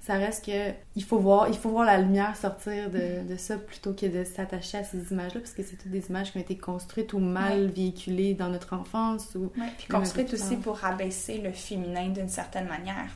Ça 0.01 0.15
reste 0.15 0.47
que 0.47 0.73
il 0.97 1.05
faut 1.05 1.19
voir, 1.19 1.47
il 1.49 1.55
faut 1.55 1.69
voir 1.69 1.85
la 1.85 1.99
lumière 1.99 2.35
sortir 2.37 2.91
de, 2.91 3.29
de 3.31 3.37
ça 3.37 3.57
plutôt 3.57 3.93
que 3.93 4.07
de 4.07 4.25
s'attacher 4.25 4.79
à 4.79 4.85
ces 4.85 5.13
images-là, 5.13 5.39
parce 5.41 5.53
que 5.53 5.63
c'est 5.63 5.77
toutes 5.77 5.93
des 5.93 6.09
images 6.09 6.33
qui 6.33 6.39
ont 6.39 6.41
été 6.41 6.57
construites 6.57 7.13
ou 7.13 7.21
mal 7.21 7.67
véhiculées 7.67 8.35
dans 8.35 8.49
notre 8.49 8.73
enfance 8.75 9.37
ou 9.37 9.49
puis 9.51 9.61
Même 9.61 9.71
construite 10.01 10.29
plus 10.29 10.43
aussi 10.43 10.57
pour 10.57 10.79
rabaisser 10.79 11.39
le 11.39 11.53
féminin 11.53 12.09
d'une 12.09 12.29
certaine 12.29 12.67
manière, 12.67 13.07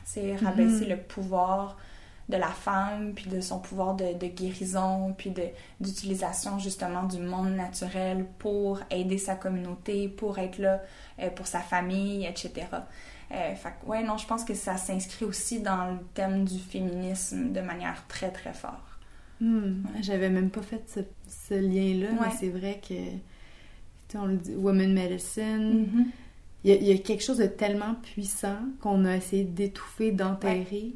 rabaisser 0.45 0.85
Mhm. 0.85 0.89
le 0.91 0.97
pouvoir 0.97 1.77
de 2.29 2.35
la 2.37 2.49
femme, 2.49 3.13
puis 3.15 3.29
de 3.29 3.39
son 3.39 3.59
pouvoir 3.59 3.95
de, 3.95 4.13
de 4.17 4.27
guérison, 4.27 5.13
puis 5.17 5.33
d'utilisation 5.79 6.59
justement 6.59 7.03
du 7.03 7.19
monde 7.19 7.51
naturel 7.55 8.25
pour 8.39 8.79
aider 8.91 9.17
sa 9.17 9.35
communauté, 9.35 10.09
pour 10.09 10.37
être 10.39 10.57
là 10.57 10.81
euh, 11.19 11.29
pour 11.29 11.47
sa 11.47 11.59
famille, 11.61 12.25
etc. 12.25 12.51
Euh, 13.31 13.55
fait 13.55 13.73
ouais, 13.85 14.03
non, 14.03 14.17
je 14.17 14.25
pense 14.27 14.43
que 14.43 14.53
ça 14.53 14.77
s'inscrit 14.77 15.25
aussi 15.25 15.61
dans 15.61 15.91
le 15.91 15.99
thème 16.13 16.45
du 16.45 16.59
féminisme 16.59 17.51
de 17.51 17.61
manière 17.61 18.03
très, 18.07 18.31
très 18.31 18.53
forte. 18.53 18.75
Hmm, 19.39 19.83
J'avais 20.01 20.29
même 20.29 20.49
pas 20.49 20.61
fait 20.61 20.83
ce, 20.89 21.01
ce 21.27 21.53
lien-là, 21.53 22.09
mais 22.19 22.31
c'est 22.39 22.49
vrai 22.49 22.81
que, 22.87 22.93
on 24.17 24.25
le 24.25 24.37
dit, 24.37 24.55
woman 24.55 24.93
medicine, 24.93 25.87
Mhm. 25.93 26.05
il 26.63 26.71
y, 26.71 26.73
a, 26.73 26.75
il 26.77 26.87
y 26.87 26.91
a 26.91 26.97
quelque 26.97 27.23
chose 27.23 27.37
de 27.37 27.45
tellement 27.45 27.95
puissant 27.95 28.57
qu'on 28.81 29.05
a 29.05 29.15
essayé 29.15 29.43
d'étouffer, 29.43 30.11
d'enterrer, 30.11 30.93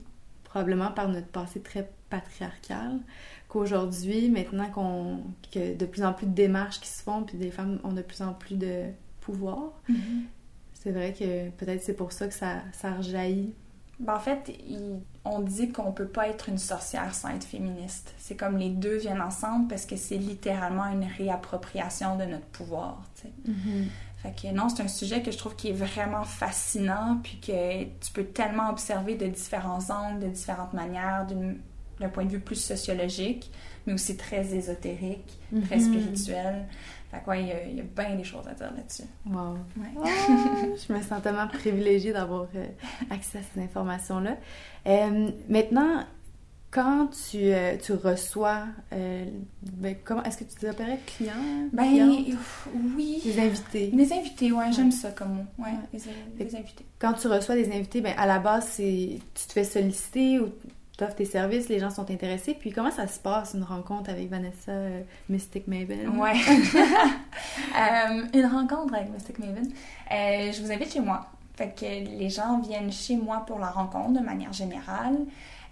probablement 0.51 0.91
par 0.91 1.07
notre 1.07 1.27
passé 1.27 1.61
très 1.61 1.89
patriarcal, 2.09 2.99
qu'aujourd'hui, 3.47 4.29
maintenant 4.29 4.69
qu'on 4.69 5.21
que 5.51 5.75
de 5.75 5.85
plus 5.85 6.03
en 6.03 6.11
plus 6.13 6.27
de 6.27 6.33
démarches 6.33 6.79
qui 6.81 6.89
se 6.89 7.01
font, 7.03 7.23
puis 7.23 7.37
des 7.37 7.51
femmes 7.51 7.79
ont 7.85 7.93
de 7.93 8.01
plus 8.01 8.21
en 8.21 8.33
plus 8.33 8.55
de 8.55 8.83
pouvoir, 9.21 9.71
Mhm. 9.87 10.23
c'est 10.73 10.91
vrai 10.91 11.13
que 11.17 11.49
peut-être 11.51 11.81
c'est 11.81 11.93
pour 11.93 12.11
ça 12.11 12.27
que 12.27 12.33
ça, 12.33 12.55
ça 12.73 12.93
rejaillit. 12.93 13.53
Ben, 13.99 14.15
en 14.15 14.19
fait, 14.19 14.51
il- 14.67 14.99
on 15.23 15.39
dit 15.39 15.71
qu'on 15.71 15.91
peut 15.91 16.07
pas 16.07 16.27
être 16.27 16.49
une 16.49 16.57
sorcière 16.57 17.13
sans 17.13 17.29
être 17.29 17.43
féministe. 17.45 18.13
C'est 18.17 18.35
comme 18.35 18.57
les 18.57 18.69
deux 18.69 18.97
viennent 18.97 19.21
ensemble 19.21 19.67
parce 19.67 19.85
que 19.85 19.95
c'est 19.95 20.17
littéralement 20.17 20.87
une 20.87 21.03
réappropriation 21.05 22.17
de 22.17 22.25
notre 22.25 22.47
pouvoir. 22.47 23.03
sais. 23.13 23.29
Fait 24.21 24.33
que 24.39 24.53
non, 24.53 24.69
c'est 24.69 24.83
un 24.83 24.87
sujet 24.87 25.21
que 25.23 25.31
je 25.31 25.37
trouve 25.37 25.55
qui 25.55 25.69
est 25.69 25.73
vraiment 25.73 26.23
fascinant, 26.23 27.19
puis 27.23 27.39
que 27.39 27.83
tu 27.83 28.11
peux 28.13 28.23
tellement 28.25 28.69
observer 28.69 29.15
de 29.15 29.25
différents 29.27 29.89
angles, 29.89 30.19
de 30.19 30.27
différentes 30.27 30.73
manières, 30.73 31.25
d'un 31.99 32.09
point 32.09 32.25
de 32.25 32.29
vue 32.31 32.39
plus 32.39 32.55
sociologique, 32.63 33.51
mais 33.87 33.93
aussi 33.93 34.15
très 34.17 34.53
ésotérique, 34.53 35.39
très 35.65 35.77
Mhm. 35.77 35.81
spirituel. 35.81 36.65
Fait 37.09 37.19
que 37.19 37.29
ouais, 37.29 37.41
il 37.41 37.47
y 37.47 37.51
a- 37.51 37.63
il 37.65 37.75
y, 37.77 37.79
a 37.81 37.83
bien 37.83 38.15
des 38.15 38.23
choses 38.23 38.47
à 38.47 38.53
dire 38.53 38.71
là-dessus. 38.75 39.03
Wow. 39.25 39.53
Ouais. 39.77 39.87
Ah, 40.01 40.07
je 40.87 40.93
me 40.93 41.01
sens 41.01 41.21
tellement 41.21 41.47
privilégiée 41.47 42.13
d'avoir 42.13 42.45
euh, 42.55 42.67
accès 43.09 43.39
à 43.39 43.41
ces 43.53 43.59
informations-là. 43.61 44.37
Euh, 44.87 45.31
maintenant, 45.49 46.05
quand 46.71 47.09
tu, 47.29 47.37
euh, 47.37 47.75
tu 47.83 47.91
reçois, 47.93 48.63
euh, 48.93 49.25
ben, 49.61 49.95
comment 50.03 50.23
est-ce 50.23 50.37
que 50.37 50.45
tu 50.45 50.55
t'appellerais 50.55 50.99
client? 51.05 51.33
Ben, 51.73 52.09
oui. 52.95 53.21
Des 53.25 53.39
invités. 53.39 53.91
Les 53.93 54.13
invités, 54.13 54.51
ouais, 54.53 54.71
j'aime 54.71 54.85
Ouais. 54.85 54.91
ça 54.91 55.11
comme 55.11 55.33
mot. 55.35 55.45
Ouais, 55.57 55.71
Ouais. 55.93 55.99
Les, 56.39 56.45
les 56.45 56.55
invités. 56.55 56.85
Quand 56.97 57.13
tu 57.13 57.27
reçois 57.27 57.55
des 57.55 57.69
invités, 57.75 57.99
ben, 58.01 58.13
à 58.17 58.25
la 58.25 58.39
base, 58.39 58.67
c'est 58.71 59.19
tu 59.33 59.47
te 59.47 59.51
fais 59.51 59.65
solliciter 59.65 60.39
ou 60.39 60.47
tu 60.97 61.03
offres 61.03 61.15
tes 61.15 61.25
services, 61.25 61.67
les 61.67 61.79
gens 61.79 61.89
sont 61.89 62.09
intéressés. 62.09 62.53
Puis 62.53 62.71
comment 62.71 62.91
ça 62.91 63.07
se 63.07 63.19
passe, 63.19 63.53
une 63.53 63.63
rencontre 63.63 64.09
avec 64.09 64.29
Vanessa 64.29 64.71
euh, 64.71 65.01
Mystic 65.29 65.67
Maven? 65.67 66.07
Ouais. 66.17 66.33
Une 68.33 68.45
rencontre 68.45 68.93
avec 68.93 69.11
Mystic 69.11 69.39
Maven. 69.39 69.69
Je 70.09 70.61
vous 70.61 70.71
invite 70.71 70.91
chez 70.93 70.99
moi. 70.99 71.27
Fait 71.55 71.73
que 71.77 71.85
les 72.17 72.29
gens 72.29 72.59
viennent 72.59 72.91
chez 72.91 73.17
moi 73.17 73.43
pour 73.45 73.59
la 73.59 73.69
rencontre 73.69 74.19
de 74.19 74.25
manière 74.25 74.53
générale. 74.53 75.17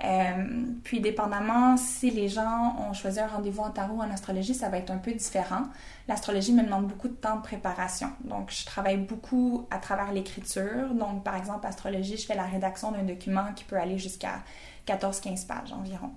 Euh, 0.03 0.65
puis, 0.83 1.01
dépendamment 1.01 1.75
si 1.75 2.09
les 2.09 2.29
gens 2.29 2.75
ont 2.79 2.93
choisi 2.93 3.19
un 3.19 3.27
rendez-vous 3.27 3.63
en 3.63 3.69
tarot 3.69 3.95
ou 3.95 4.01
en 4.01 4.09
astrologie, 4.09 4.53
ça 4.53 4.69
va 4.69 4.77
être 4.77 4.91
un 4.91 4.97
peu 4.97 5.11
différent. 5.11 5.63
L'astrologie 6.07 6.53
me 6.53 6.63
demande 6.63 6.87
beaucoup 6.87 7.09
de 7.09 7.15
temps 7.15 7.35
de 7.35 7.41
préparation. 7.41 8.11
Donc, 8.23 8.51
je 8.51 8.65
travaille 8.65 8.97
beaucoup 8.97 9.67
à 9.71 9.77
travers 9.77 10.13
l'écriture. 10.13 10.93
Donc, 10.93 11.23
par 11.23 11.35
exemple, 11.35 11.67
astrologie, 11.67 12.15
je 12.15 12.25
fais 12.25 12.35
la 12.35 12.45
rédaction 12.45 12.91
d'un 12.91 13.03
document 13.03 13.51
qui 13.55 13.65
peut 13.65 13.77
aller 13.77 13.97
jusqu'à 13.97 14.41
14-15 14.87 15.45
pages 15.45 15.73
environ. 15.73 16.11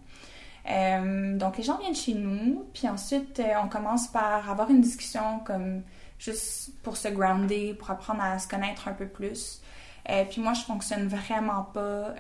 Euh, 0.71 1.37
donc, 1.37 1.57
les 1.59 1.65
gens 1.65 1.79
viennent 1.79 1.95
chez 1.95 2.15
nous, 2.15 2.65
puis 2.73 2.89
ensuite, 2.89 3.41
euh, 3.41 3.55
on 3.65 3.69
commence 3.69 4.07
par 4.07 4.49
avoir 4.49 4.71
une 4.71 4.81
discussion 4.81 5.41
comme 5.45 5.83
juste 6.19 6.71
pour 6.83 6.97
se 6.97 7.09
grounder, 7.09 7.75
pour 7.75 7.91
apprendre 7.91 8.23
à 8.23 8.39
se 8.39 8.47
connaître 8.47 8.87
un 8.87 8.93
peu 8.93 9.07
plus. 9.07 9.61
Euh, 10.09 10.25
puis 10.25 10.41
moi, 10.41 10.53
je 10.53 10.63
fonctionne 10.63 11.09
vraiment 11.09 11.65
pas. 11.65 12.15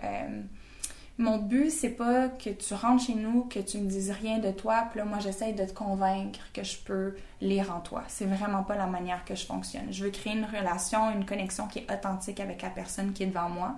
Mon 1.18 1.36
but, 1.38 1.70
c'est 1.70 1.90
pas 1.90 2.28
que 2.28 2.50
tu 2.50 2.74
rentres 2.74 3.04
chez 3.04 3.14
nous, 3.14 3.44
que 3.44 3.58
tu 3.58 3.78
me 3.78 3.88
dises 3.88 4.10
rien 4.10 4.38
de 4.38 4.50
toi, 4.50 4.86
puis 4.90 4.98
là, 4.98 5.04
moi, 5.04 5.18
j'essaye 5.18 5.52
de 5.52 5.64
te 5.64 5.72
convaincre 5.72 6.40
que 6.54 6.64
je 6.64 6.78
peux 6.78 7.14
lire 7.40 7.74
en 7.74 7.80
toi. 7.80 8.02
C'est 8.08 8.24
vraiment 8.24 8.62
pas 8.62 8.76
la 8.76 8.86
manière 8.86 9.24
que 9.24 9.34
je 9.34 9.44
fonctionne. 9.44 9.92
Je 9.92 10.04
veux 10.04 10.10
créer 10.10 10.32
une 10.32 10.46
relation, 10.46 11.10
une 11.10 11.26
connexion 11.26 11.66
qui 11.68 11.80
est 11.80 11.92
authentique 11.92 12.40
avec 12.40 12.62
la 12.62 12.70
personne 12.70 13.12
qui 13.12 13.24
est 13.24 13.26
devant 13.26 13.50
moi. 13.50 13.76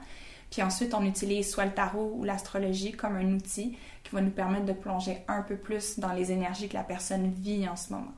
Puis 0.50 0.62
ensuite, 0.62 0.94
on 0.94 1.04
utilise 1.04 1.50
soit 1.50 1.64
le 1.64 1.72
tarot 1.72 2.12
ou 2.14 2.22
l'astrologie 2.22 2.92
comme 2.92 3.16
un 3.16 3.32
outil 3.32 3.76
qui 4.04 4.14
va 4.14 4.20
nous 4.20 4.30
permettre 4.30 4.66
de 4.66 4.72
plonger 4.72 5.18
un 5.26 5.42
peu 5.42 5.56
plus 5.56 5.98
dans 5.98 6.12
les 6.12 6.30
énergies 6.30 6.68
que 6.68 6.74
la 6.74 6.84
personne 6.84 7.32
vit 7.32 7.68
en 7.68 7.74
ce 7.74 7.92
moment. 7.92 8.12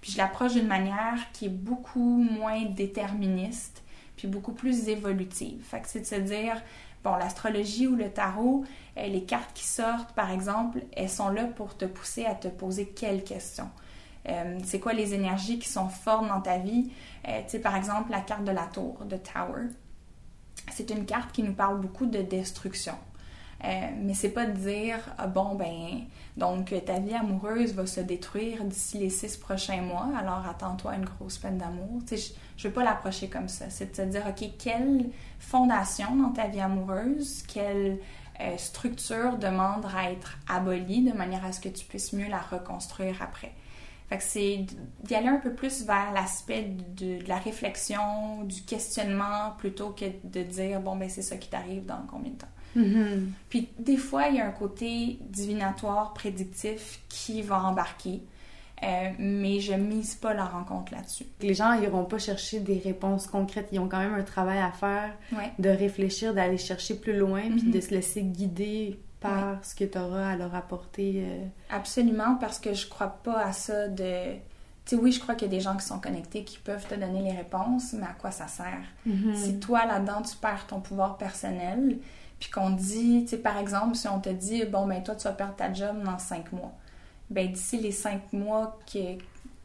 Puis 0.00 0.12
je 0.12 0.18
l'approche 0.18 0.52
d'une 0.52 0.68
manière 0.68 1.18
qui 1.32 1.46
est 1.46 1.48
beaucoup 1.48 2.18
moins 2.18 2.62
déterministe, 2.66 3.82
puis 4.16 4.28
beaucoup 4.28 4.52
plus 4.52 4.88
évolutive. 4.88 5.64
Fait 5.64 5.80
que 5.80 5.88
c'est 5.88 6.00
de 6.00 6.06
se 6.06 6.14
dire, 6.14 6.62
bon, 7.04 7.16
l'astrologie 7.16 7.86
ou 7.86 7.94
le 7.94 8.10
tarot, 8.10 8.64
euh, 8.96 9.06
les 9.06 9.24
cartes 9.24 9.52
qui 9.54 9.64
sortent, 9.64 10.12
par 10.14 10.30
exemple, 10.30 10.82
elles 10.96 11.10
sont 11.10 11.28
là 11.28 11.44
pour 11.44 11.76
te 11.76 11.84
pousser 11.84 12.24
à 12.24 12.34
te 12.34 12.48
poser 12.48 12.88
quelles 12.88 13.22
questions. 13.22 13.70
Euh, 14.28 14.58
c'est 14.64 14.80
quoi 14.80 14.94
les 14.94 15.12
énergies 15.12 15.58
qui 15.58 15.68
sont 15.68 15.88
fortes 15.88 16.26
dans 16.26 16.40
ta 16.40 16.58
vie? 16.58 16.90
Euh, 17.28 17.40
tu 17.44 17.50
sais, 17.50 17.58
par 17.58 17.76
exemple, 17.76 18.10
la 18.10 18.20
carte 18.20 18.44
de 18.44 18.52
la 18.52 18.66
tour, 18.66 19.04
de 19.04 19.16
Tower. 19.16 19.66
C'est 20.72 20.90
une 20.90 21.04
carte 21.04 21.30
qui 21.32 21.42
nous 21.42 21.52
parle 21.52 21.78
beaucoup 21.78 22.06
de 22.06 22.22
destruction. 22.22 22.94
Euh, 23.64 23.88
mais 24.02 24.14
c'est 24.14 24.30
pas 24.30 24.44
de 24.44 24.52
dire, 24.52 24.98
ah 25.16 25.26
bon, 25.26 25.54
ben, 25.54 26.02
donc 26.36 26.74
ta 26.84 26.98
vie 26.98 27.14
amoureuse 27.14 27.72
va 27.72 27.86
se 27.86 28.00
détruire 28.00 28.62
d'ici 28.64 28.98
les 28.98 29.08
six 29.08 29.36
prochains 29.36 29.80
mois, 29.80 30.08
alors 30.18 30.44
attends-toi 30.46 30.96
une 30.96 31.06
grosse 31.06 31.38
peine 31.38 31.56
d'amour. 31.56 32.02
Je, 32.10 32.16
je 32.56 32.68
veux 32.68 32.74
pas 32.74 32.84
l'approcher 32.84 33.28
comme 33.28 33.48
ça. 33.48 33.70
C'est 33.70 33.96
de 33.96 34.02
te 34.04 34.10
dire, 34.10 34.24
OK, 34.28 34.50
quelle 34.58 35.06
fondation 35.38 36.14
dans 36.16 36.30
ta 36.30 36.48
vie 36.48 36.60
amoureuse, 36.60 37.42
quelle 37.42 37.98
euh, 38.40 38.56
structure 38.56 39.38
demande 39.38 39.86
à 39.96 40.10
être 40.10 40.38
abolie 40.48 41.02
de 41.02 41.16
manière 41.16 41.44
à 41.44 41.52
ce 41.52 41.60
que 41.60 41.68
tu 41.68 41.84
puisses 41.84 42.12
mieux 42.12 42.28
la 42.28 42.40
reconstruire 42.40 43.22
après. 43.22 43.52
Fait 44.08 44.18
que 44.18 44.24
c'est 44.24 44.66
d'y 45.04 45.14
aller 45.14 45.28
un 45.28 45.38
peu 45.38 45.54
plus 45.54 45.84
vers 45.84 46.12
l'aspect 46.12 46.74
de, 46.96 47.26
la 47.26 47.38
réflexion, 47.38 48.42
du 48.42 48.62
questionnement, 48.62 49.52
plutôt 49.56 49.90
que 49.90 50.06
de 50.24 50.42
dire, 50.42 50.80
bon, 50.80 50.96
ben 50.96 51.08
c'est 51.08 51.22
ça 51.22 51.36
qui 51.36 51.48
t'arrive 51.48 51.86
dans 51.86 52.02
combien 52.10 52.32
de 52.32 52.36
temps. 52.38 52.46
Mm-hmm. 52.76 53.20
Puis 53.48 53.68
des 53.78 53.96
fois, 53.96 54.28
il 54.28 54.36
y 54.36 54.40
a 54.40 54.46
un 54.46 54.52
côté 54.52 55.18
divinatoire, 55.20 56.12
prédictif 56.14 57.00
qui 57.08 57.42
va 57.42 57.62
embarquer. 57.62 58.22
Euh, 58.82 59.10
mais 59.18 59.60
je 59.60 59.72
mise 59.72 60.14
pas 60.14 60.34
la 60.34 60.44
rencontre 60.44 60.92
là-dessus. 60.92 61.24
Les 61.40 61.54
gens 61.54 61.72
iront 61.80 62.04
pas 62.04 62.18
chercher 62.18 62.60
des 62.60 62.78
réponses 62.78 63.26
concrètes. 63.26 63.68
Ils 63.72 63.78
ont 63.78 63.88
quand 63.88 64.00
même 64.00 64.14
un 64.14 64.22
travail 64.22 64.58
à 64.58 64.72
faire, 64.72 65.14
de 65.58 65.68
réfléchir, 65.68 66.34
d'aller 66.34 66.58
chercher 66.58 66.94
plus 66.94 67.16
loin, 67.16 67.42
puis 67.42 67.62
mm-hmm. 67.62 67.70
de 67.70 67.80
se 67.80 67.90
laisser 67.90 68.22
guider 68.22 68.98
par 69.20 69.64
ce 69.64 69.74
que 69.74 69.84
tu 69.84 69.96
auras 69.96 70.32
à 70.32 70.36
leur 70.36 70.54
apporter. 70.54 71.24
Euh. 71.26 71.46
Absolument, 71.70 72.34
parce 72.34 72.58
que 72.58 72.74
je 72.74 72.88
crois 72.88 73.08
pas 73.08 73.40
à 73.40 73.52
ça 73.52 73.88
de... 73.88 74.34
Tu 74.84 74.96
sais, 74.96 75.02
oui, 75.02 75.12
je 75.12 75.20
crois 75.20 75.34
qu'il 75.34 75.50
y 75.50 75.54
a 75.54 75.56
des 75.56 75.62
gens 75.62 75.76
qui 75.76 75.86
sont 75.86 75.98
connectés 75.98 76.44
qui 76.44 76.58
peuvent 76.58 76.86
te 76.86 76.94
donner 76.94 77.22
les 77.22 77.32
réponses, 77.32 77.94
mais 77.94 78.04
à 78.04 78.14
quoi 78.18 78.30
ça 78.30 78.48
sert? 78.48 78.84
Mm-hmm. 79.08 79.34
Si 79.34 79.58
toi, 79.60 79.86
là-dedans, 79.86 80.20
tu 80.20 80.36
perds 80.36 80.66
ton 80.66 80.80
pouvoir 80.80 81.16
personnel, 81.16 81.96
puis 82.44 82.52
qu'on 82.52 82.68
dit, 82.68 83.22
tu 83.24 83.30
sais, 83.30 83.38
par 83.38 83.56
exemple, 83.56 83.94
si 83.94 84.06
on 84.06 84.20
te 84.20 84.28
dit, 84.28 84.66
bon, 84.66 84.86
ben 84.86 85.02
toi, 85.02 85.16
tu 85.16 85.24
vas 85.24 85.32
perdre 85.32 85.56
ta 85.56 85.72
job 85.72 86.02
dans 86.04 86.18
cinq 86.18 86.52
mois, 86.52 86.72
ben 87.30 87.50
d'ici 87.50 87.78
les 87.78 87.90
cinq 87.90 88.34
mois 88.34 88.78
qui, 88.84 89.16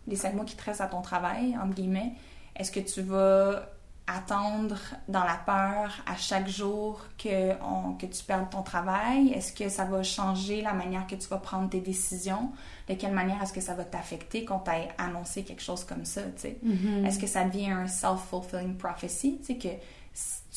les 0.07 0.15
cinq 0.15 0.33
mois 0.33 0.45
qui 0.45 0.55
te 0.55 0.63
restent 0.63 0.79
à 0.79 0.87
ton 0.87 1.01
travail, 1.01 1.57
entre 1.61 1.73
guillemets, 1.73 2.13
est-ce 2.55 2.71
que 2.71 2.79
tu 2.79 3.01
vas 3.01 3.67
attendre 4.07 4.77
dans 5.09 5.25
la 5.25 5.35
peur 5.45 5.91
à 6.07 6.15
chaque 6.15 6.47
jour 6.47 7.01
que, 7.17 7.51
que 7.97 8.05
tu 8.05 8.23
perdes 8.23 8.49
ton 8.49 8.63
travail? 8.63 9.33
Est-ce 9.33 9.51
que 9.51 9.67
ça 9.67 9.83
va 9.83 10.01
changer 10.01 10.61
la 10.61 10.71
manière 10.71 11.05
que 11.05 11.15
tu 11.15 11.27
vas 11.27 11.37
prendre 11.37 11.69
tes 11.69 11.81
décisions? 11.81 12.49
De 12.87 12.93
quelle 12.93 13.11
manière 13.11 13.43
est-ce 13.43 13.51
que 13.51 13.59
ça 13.59 13.73
va 13.73 13.83
t'affecter 13.83 14.45
quand 14.45 14.59
tu 14.59 14.71
annoncé 14.97 15.43
quelque 15.43 15.61
chose 15.61 15.83
comme 15.83 16.05
ça? 16.05 16.21
Mm-hmm. 16.21 17.05
Est-ce 17.05 17.19
que 17.19 17.27
ça 17.27 17.43
devient 17.43 17.71
un 17.71 17.87
self-fulfilling 17.87 18.77
prophecy? 18.77 19.41
Que 19.61 19.67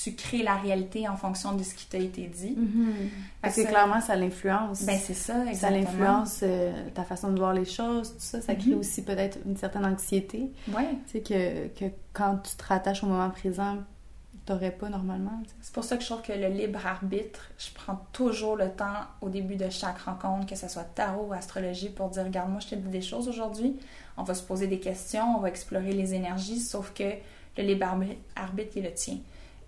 tu 0.03 0.15
crées 0.15 0.43
la 0.43 0.57
réalité 0.57 1.07
en 1.09 1.17
fonction 1.17 1.53
de 1.53 1.63
ce 1.63 1.75
qui 1.75 1.87
t'a 1.87 1.99
été 1.99 2.27
dit. 2.27 2.57
Mm-hmm. 2.59 3.09
Parce 3.41 3.55
que 3.55 3.69
clairement, 3.69 4.01
ça 4.01 4.17
l'influence. 4.17 4.85
Ben, 4.85 4.99
c'est 4.99 5.15
ça, 5.15 5.47
exactement. 5.47 5.57
Ça 5.57 5.71
l'influence 5.71 6.41
euh, 6.43 6.73
ta 6.93 7.05
façon 7.05 7.31
de 7.31 7.39
voir 7.39 7.53
les 7.53 7.65
choses, 7.65 8.11
tout 8.15 8.19
ça. 8.19 8.41
Ça 8.41 8.55
crée 8.57 8.71
mm-hmm. 8.71 8.79
aussi 8.79 9.05
peut-être 9.05 9.39
une 9.47 9.57
certaine 9.57 9.87
anxiété. 9.87 10.51
Oui. 10.69 10.83
Tu 11.07 11.13
sais, 11.13 11.21
que, 11.21 11.69
que 11.79 11.93
quand 12.13 12.39
tu 12.39 12.57
te 12.57 12.65
rattaches 12.65 13.05
au 13.05 13.07
moment 13.07 13.31
présent, 13.31 13.79
t'aurais 14.45 14.73
pas 14.73 14.89
normalement. 14.89 15.41
C'est 15.61 15.73
pour 15.73 15.85
ça 15.85 15.97
que 15.97 16.03
je 16.03 16.09
trouve 16.09 16.23
que 16.23 16.33
le 16.33 16.49
libre 16.49 16.85
arbitre, 16.85 17.51
je 17.57 17.69
prends 17.73 18.05
toujours 18.13 18.57
le 18.57 18.71
temps 18.71 19.07
au 19.21 19.29
début 19.29 19.55
de 19.55 19.71
chaque 19.71 20.01
rencontre, 20.01 20.47
que 20.47 20.57
ce 20.57 20.67
soit 20.67 20.83
tarot 20.83 21.27
ou 21.29 21.33
astrologie, 21.33 21.91
pour 21.91 22.09
dire 22.09 22.25
regarde, 22.25 22.51
moi 22.51 22.59
je 22.59 22.71
t'ai 22.71 22.77
dit 22.77 22.89
des 22.89 23.03
choses 23.03 23.29
aujourd'hui, 23.29 23.77
on 24.17 24.25
va 24.25 24.35
se 24.35 24.43
poser 24.43 24.67
des 24.67 24.81
questions, 24.81 25.37
on 25.37 25.41
va 25.41 25.49
explorer 25.49 25.93
les 25.93 26.15
énergies, 26.15 26.59
sauf 26.59 26.93
que 26.93 27.05
le 27.57 27.63
libre 27.63 27.87
arbitre, 28.35 28.73
il 28.75 28.85
est 28.85 28.89
le 28.89 28.95
tien 28.95 29.19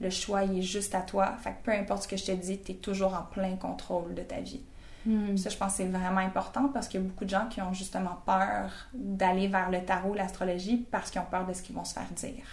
le 0.00 0.10
choix 0.10 0.44
il 0.44 0.58
est 0.58 0.62
juste 0.62 0.94
à 0.94 1.00
toi. 1.00 1.34
Fait 1.42 1.52
que 1.52 1.64
peu 1.64 1.72
importe 1.72 2.04
ce 2.04 2.08
que 2.08 2.16
je 2.16 2.24
te 2.24 2.32
dis, 2.32 2.60
tu 2.60 2.72
es 2.72 2.74
toujours 2.76 3.14
en 3.14 3.22
plein 3.22 3.56
contrôle 3.56 4.14
de 4.14 4.22
ta 4.22 4.40
vie. 4.40 4.62
Hmm. 5.06 5.36
Ça, 5.36 5.50
je 5.50 5.56
pense 5.56 5.72
que 5.72 5.76
c'est 5.78 5.88
vraiment 5.88 6.20
important 6.20 6.68
parce 6.68 6.88
qu'il 6.88 7.00
y 7.00 7.04
a 7.04 7.06
beaucoup 7.06 7.24
de 7.24 7.30
gens 7.30 7.46
qui 7.48 7.60
ont 7.60 7.74
justement 7.74 8.22
peur 8.24 8.70
d'aller 8.94 9.48
vers 9.48 9.70
le 9.70 9.84
tarot, 9.84 10.14
l'astrologie, 10.14 10.86
parce 10.90 11.10
qu'ils 11.10 11.20
ont 11.20 11.26
peur 11.30 11.46
de 11.46 11.52
ce 11.52 11.62
qu'ils 11.62 11.76
vont 11.76 11.84
se 11.84 11.92
faire 11.92 12.08
dire. 12.16 12.44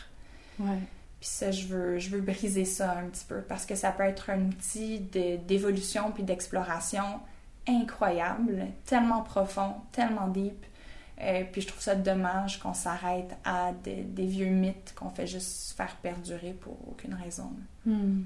Ouais. 0.60 0.80
Puis 1.20 1.30
ça, 1.30 1.52
je 1.52 1.68
veux, 1.68 2.00
je 2.00 2.10
veux 2.10 2.22
briser 2.22 2.66
ça 2.66 2.94
un 2.98 3.06
petit 3.06 3.26
peu 3.26 3.42
parce 3.42 3.66
que 3.66 3.76
ça 3.76 3.92
peut 3.92 4.04
être 4.04 4.32
un 4.32 4.48
outil 4.48 5.00
d'évolution 5.00 6.12
puis 6.12 6.24
d'exploration 6.24 7.04
incroyable, 7.68 8.68
tellement 8.86 9.22
profond, 9.22 9.76
tellement 9.92 10.28
deep. 10.28 10.66
Euh, 11.22 11.44
puis 11.52 11.62
je 11.62 11.68
trouve 11.68 11.82
ça 11.82 11.96
dommage 11.96 12.60
qu'on 12.60 12.74
s'arrête 12.74 13.36
à 13.46 13.72
des 13.74 14.26
vieux 14.26 14.50
mythes 14.50 14.94
qu'on 14.96 15.10
fait 15.10 15.28
juste 15.28 15.74
faire 15.78 15.96
perdurer 15.98 16.54
pour 16.54 16.78
aucune 16.90 17.14
raison. 17.14 17.52
Hmm. 17.86 18.22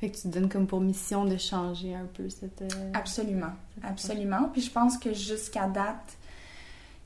Fait 0.00 0.10
que 0.10 0.16
tu 0.16 0.22
te 0.22 0.28
donnes 0.28 0.48
comme 0.48 0.66
pour 0.66 0.80
mission 0.80 1.24
de 1.24 1.36
changer 1.36 1.94
un 1.94 2.06
peu 2.14 2.28
cette... 2.28 2.62
Euh, 2.62 2.92
absolument, 2.94 3.52
absolument. 3.82 4.48
Puis 4.52 4.62
je 4.62 4.70
pense 4.70 4.98
que 4.98 5.12
jusqu'à 5.12 5.66
date, 5.66 6.16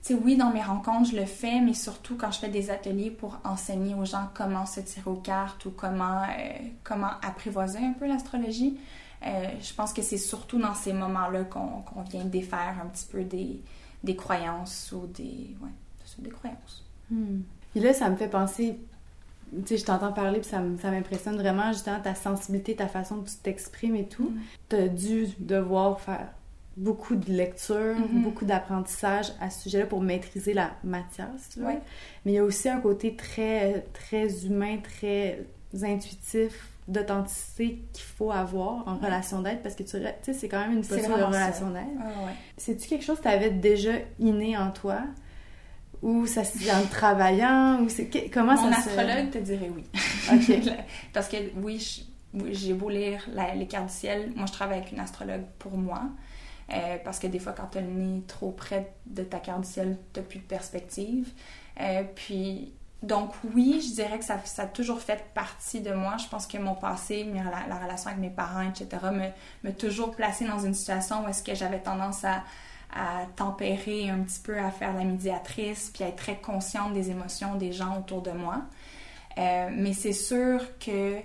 tu 0.03 0.15
sais, 0.15 0.21
oui, 0.23 0.37
dans 0.37 0.51
mes 0.51 0.63
rencontres, 0.63 1.11
je 1.11 1.17
le 1.17 1.27
fais, 1.27 1.61
mais 1.61 1.75
surtout 1.75 2.17
quand 2.17 2.33
je 2.33 2.39
fais 2.39 2.49
des 2.49 2.71
ateliers 2.71 3.11
pour 3.11 3.39
enseigner 3.45 3.95
aux 3.95 4.05
gens 4.05 4.29
comment 4.35 4.67
se 4.67 4.81
tirer 4.81 5.11
aux 5.11 5.17
cartes 5.17 5.65
ou 5.67 5.71
comment, 5.71 6.23
euh, 6.23 6.53
comment 6.85 7.13
apprivoiser 7.23 7.79
un 7.79 7.93
peu 7.93 8.07
l'astrologie, 8.07 8.79
je 9.23 9.75
pense 9.75 9.93
que 9.93 10.01
c'est 10.01 10.17
surtout 10.17 10.59
dans 10.59 10.75
ces 10.75 10.95
moments-là 10.95 11.45
qu'on 11.45 12.03
vient 12.11 12.25
défaire 12.25 12.77
un 12.83 12.87
petit 12.87 13.05
peu 13.05 13.23
des 13.23 13.61
des 14.05 14.17
croyances 14.17 14.93
ou 14.93 15.07
des, 15.07 15.57
ouais, 15.61 15.71
des 16.19 16.31
croyances. 16.31 16.85
Hmm. 17.11 17.41
Et 17.75 17.81
là, 17.81 17.93
ça 17.93 18.09
me 18.09 18.17
fait 18.17 18.29
penser, 18.29 18.79
tu 19.53 19.67
sais, 19.67 19.77
je 19.79 19.85
t'entends 19.85 20.13
parler, 20.13 20.41
puis 20.41 20.49
ça 20.49 20.61
m'impressionne 20.61 21.37
vraiment, 21.37 21.73
justement, 21.73 22.01
ta 22.01 22.15
sensibilité, 22.15 22.77
ta 22.77 22.89
façon 22.89 23.17
dont 23.17 23.25
tu 23.25 23.37
t'exprimes 23.43 23.97
et 23.97 24.07
tout. 24.07 24.31
Hmm. 24.31 24.41
Tu 24.69 24.77
as 24.77 24.89
dû 24.89 25.27
devoir 25.39 26.01
faire 26.01 26.29
beaucoup 26.77 27.15
de 27.15 27.31
lecture, 27.31 27.97
hmm. 27.97 28.23
beaucoup 28.23 28.45
d'apprentissage 28.45 29.33
à 29.41 29.51
ce 29.51 29.63
sujet-là 29.63 29.87
pour 29.87 30.01
maîtriser 30.01 30.55
la 30.55 30.71
matière, 30.83 31.29
si 31.39 31.51
tu 31.51 31.61
veux. 31.61 31.67
Mais 31.67 32.33
il 32.33 32.35
y 32.35 32.39
a 32.39 32.45
aussi 32.45 32.69
un 32.69 32.81
côté 32.81 33.17
très, 33.17 33.87
très 33.93 34.47
humain, 34.47 34.79
très 34.79 35.45
intuitif 35.83 36.71
d'authenticité 36.91 37.85
qu'il 37.93 38.05
faut 38.05 38.31
avoir 38.31 38.87
en 38.89 38.97
relation 38.97 39.43
d'aide 39.43 39.63
parce 39.63 39.75
que 39.75 39.83
tu 39.83 39.91
sais 39.91 40.33
c'est 40.33 40.49
quand 40.49 40.61
même 40.61 40.73
une 40.73 40.87
posture 40.87 41.17
de 41.17 41.23
relation 41.23 41.71
d'aide. 41.71 41.85
Ah, 42.01 42.33
C'est-tu 42.57 42.89
quelque 42.89 43.05
chose 43.05 43.19
que 43.19 43.23
tu 43.23 43.29
avais 43.29 43.51
déjà 43.51 43.93
inné 44.19 44.57
en 44.57 44.71
toi 44.71 45.03
ou 46.03 46.27
ça 46.27 46.45
se 46.45 46.59
en 46.71 46.87
travaillant 46.87 47.81
ou 47.83 47.89
c'est 47.89 48.09
comment 48.31 48.55
Mon 48.55 48.73
ça 48.73 48.79
astrologue 48.79 49.31
te 49.31 49.39
dirait 49.39 49.71
oui. 49.75 49.85
parce 51.13 51.29
que 51.29 51.37
oui, 51.63 52.07
j'ai 52.51 52.75
beau 52.75 52.89
lire 52.89 53.29
les 53.55 53.67
cartes 53.67 53.87
du 53.87 53.93
ciel, 53.93 54.33
moi 54.35 54.47
je 54.47 54.53
travaille 54.53 54.79
avec 54.79 54.93
une 54.93 55.01
astrologue 55.01 55.45
pour 55.59 55.77
moi. 55.77 56.03
Euh, 56.73 56.99
parce 57.05 57.19
que 57.19 57.27
des 57.27 57.39
fois, 57.39 57.53
quand 57.53 57.67
tu 57.73 57.79
as 57.79 57.81
le 57.81 57.89
nez 57.89 58.23
trop 58.29 58.53
près 58.53 58.95
de 59.07 59.25
ta 59.25 59.39
carte 59.39 59.63
du 59.63 59.69
ciel, 59.69 59.99
tu 60.13 60.23
plus 60.23 60.39
de 60.39 60.45
perspective. 60.45 61.29
Euh, 61.81 62.05
puis, 62.15 62.73
donc 63.03 63.33
oui, 63.55 63.81
je 63.81 63.95
dirais 63.95 64.19
que 64.19 64.25
ça, 64.25 64.39
a 64.59 64.67
toujours 64.67 65.01
fait 65.01 65.25
partie 65.33 65.81
de 65.81 65.93
moi. 65.93 66.19
Je 66.19 66.29
pense 66.29 66.47
que 66.47 66.59
mon 66.59 66.75
passé, 66.75 67.25
la, 67.25 67.77
relation 67.77 68.11
avec 68.11 68.21
mes 68.21 68.31
parents, 68.31 68.69
etc., 68.69 68.89
me, 69.65 69.73
toujours 69.73 70.15
placé 70.15 70.47
dans 70.47 70.59
une 70.59 70.75
situation 70.75 71.25
où 71.25 71.29
est-ce 71.29 71.43
que 71.43 71.55
j'avais 71.55 71.81
tendance 71.81 72.25
à, 72.25 72.43
tempérer 73.37 74.11
un 74.11 74.19
petit 74.19 74.41
peu, 74.41 74.59
à 74.59 74.73
faire 74.73 74.93
la 74.93 75.05
médiatrice, 75.05 75.93
puis 75.95 76.03
à 76.03 76.09
être 76.09 76.17
très 76.17 76.39
consciente 76.39 76.93
des 76.93 77.11
émotions 77.11 77.55
des 77.55 77.71
gens 77.71 77.97
autour 77.97 78.21
de 78.21 78.33
moi. 78.33 78.63
Euh, 79.39 79.71
mais 79.73 79.93
c'est 79.93 80.13
sûr 80.13 80.61
que, 80.81 81.21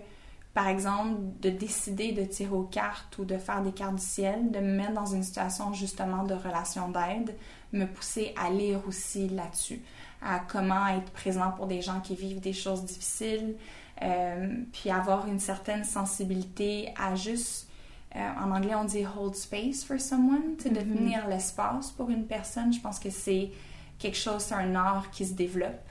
par 0.54 0.68
exemple, 0.68 1.16
de 1.42 1.50
décider 1.50 2.12
de 2.12 2.24
tirer 2.24 2.54
aux 2.54 2.66
cartes 2.66 3.18
ou 3.18 3.26
de 3.26 3.40
faire 3.40 3.64
des 3.64 3.72
cartes 3.72 3.96
du 3.96 4.06
ciel, 4.06 4.52
de 4.52 4.60
me 4.60 4.78
mettre 4.78 4.94
dans 4.94 5.08
une 5.08 5.24
situation 5.24 5.74
justement 5.74 6.24
de 6.24 6.36
relation 6.36 6.88
d'aide, 6.90 7.36
me 7.74 7.86
pousser 7.86 8.36
à 8.38 8.52
lire 8.52 8.82
aussi 8.88 9.28
là-dessus 9.28 9.82
à 10.26 10.40
comment 10.40 10.88
être 10.88 11.12
présent 11.12 11.52
pour 11.52 11.68
des 11.68 11.82
gens 11.82 12.00
qui 12.02 12.16
vivent 12.16 12.42
des 12.42 12.54
choses 12.54 12.84
difficiles, 12.84 13.56
euh, 14.02 14.58
puis 14.74 14.90
avoir 14.90 15.28
une 15.28 15.40
certaine 15.40 15.84
sensibilité 15.84 16.92
à 16.98 17.16
juste, 17.16 17.70
euh, 18.16 18.30
en 18.42 18.52
anglais 18.52 18.76
on 18.76 18.86
dit 18.86 19.06
hold 19.06 19.36
space 19.36 19.84
for 19.84 20.00
someone, 20.00 20.56
mm 20.66 20.74
devenir 20.74 21.28
l'espace 21.28 21.92
pour 21.92 22.10
une 22.10 22.26
personne. 22.26 22.74
Je 22.74 22.82
pense 22.82 23.00
que 23.00 23.12
c'est 23.12 23.52
quelque 24.00 24.18
chose, 24.18 24.42
c'est 24.42 24.56
un 24.56 24.74
art 24.76 25.12
qui 25.12 25.26
se 25.26 25.34
développe. 25.34 25.88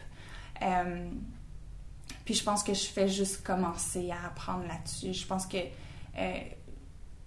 Euh, 0.63 1.09
puis 2.25 2.35
je 2.35 2.43
pense 2.43 2.65
que 2.65 2.75
je 2.75 2.87
fais 2.87 3.09
juste 3.09 3.45
commencer 3.45 4.11
à 4.11 4.27
apprendre 4.27 4.67
là-dessus. 4.67 5.13
Je 5.13 5.27
pense 5.27 5.47
que 5.47 5.59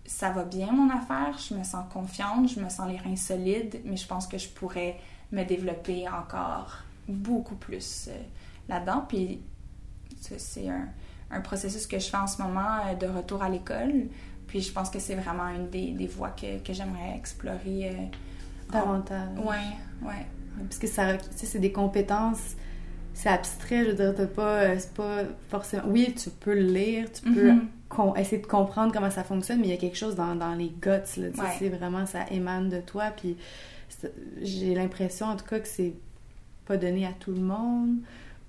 ça 0.05 0.31
va 0.31 0.43
bien 0.43 0.71
mon 0.71 0.89
affaire, 0.89 1.37
je 1.37 1.53
me 1.53 1.63
sens 1.63 1.85
confiante, 1.91 2.49
je 2.49 2.59
me 2.59 2.69
sens 2.69 2.89
les 2.89 2.97
reins 2.97 3.15
solides, 3.15 3.81
mais 3.85 3.97
je 3.97 4.07
pense 4.07 4.25
que 4.25 4.37
je 4.37 4.47
pourrais 4.47 4.97
me 5.31 5.43
développer 5.43 6.07
encore 6.07 6.83
beaucoup 7.07 7.55
plus 7.55 8.07
euh, 8.09 8.17
là-dedans. 8.69 9.05
Puis 9.07 9.41
c'est 10.19 10.67
un, 10.69 11.41
processus 11.41 11.85
que 11.87 11.99
je 11.99 12.09
fais 12.09 12.17
en 12.17 12.27
ce 12.27 12.41
moment 12.41 12.79
euh, 12.85 12.95
de 12.95 13.07
retour 13.07 13.43
à 13.43 13.49
l'école. 13.49 14.07
Puis 14.47 14.61
je 14.61 14.71
pense 14.71 14.89
que 14.89 14.99
c'est 14.99 15.15
vraiment 15.15 15.47
une 15.49 15.69
des, 15.69 15.91
des 15.91 16.07
voies 16.07 16.29
que, 16.29 16.59
que 16.59 16.73
j'aimerais 16.73 17.15
explorer. 17.15 17.89
Euh, 17.89 18.71
Davantage. 18.71 19.29
Oui, 19.37 20.07
ouais. 20.07 20.25
Parce 20.59 20.79
que 20.79 20.87
ça, 20.87 21.17
c'est 21.35 21.59
des 21.59 21.71
compétences, 21.71 22.55
c'est 23.13 23.29
abstrait, 23.29 23.85
je 23.85 23.89
veux 23.91 23.95
dire, 23.95 24.13
t'as 24.15 24.25
pas, 24.25 24.77
c'est 24.79 24.93
pas 24.93 25.23
forcément... 25.49 25.83
Oui, 25.87 26.13
tu 26.15 26.29
peux 26.29 26.53
le 26.53 26.65
lire, 26.65 27.11
tu 27.11 27.31
peux 27.31 27.51
mm-hmm. 27.51 28.19
essayer 28.19 28.41
de 28.41 28.47
comprendre 28.47 28.91
comment 28.91 29.11
ça 29.11 29.23
fonctionne, 29.23 29.59
mais 29.59 29.67
il 29.67 29.69
y 29.69 29.73
a 29.73 29.77
quelque 29.77 29.97
chose 29.97 30.15
dans, 30.15 30.35
dans 30.35 30.55
les 30.55 30.69
guts, 30.69 30.89
là, 31.17 31.27
c'est 31.59 31.69
vraiment, 31.69 32.05
ça 32.05 32.25
émane 32.31 32.69
de 32.69 32.79
toi, 32.79 33.11
puis 33.15 33.37
j'ai 34.41 34.73
l'impression, 34.73 35.27
en 35.27 35.35
tout 35.35 35.45
cas, 35.45 35.59
que 35.59 35.67
c'est 35.67 35.93
pas 36.67 36.77
donné 36.77 37.05
à 37.05 37.13
tout 37.13 37.31
le 37.31 37.41
monde 37.41 37.97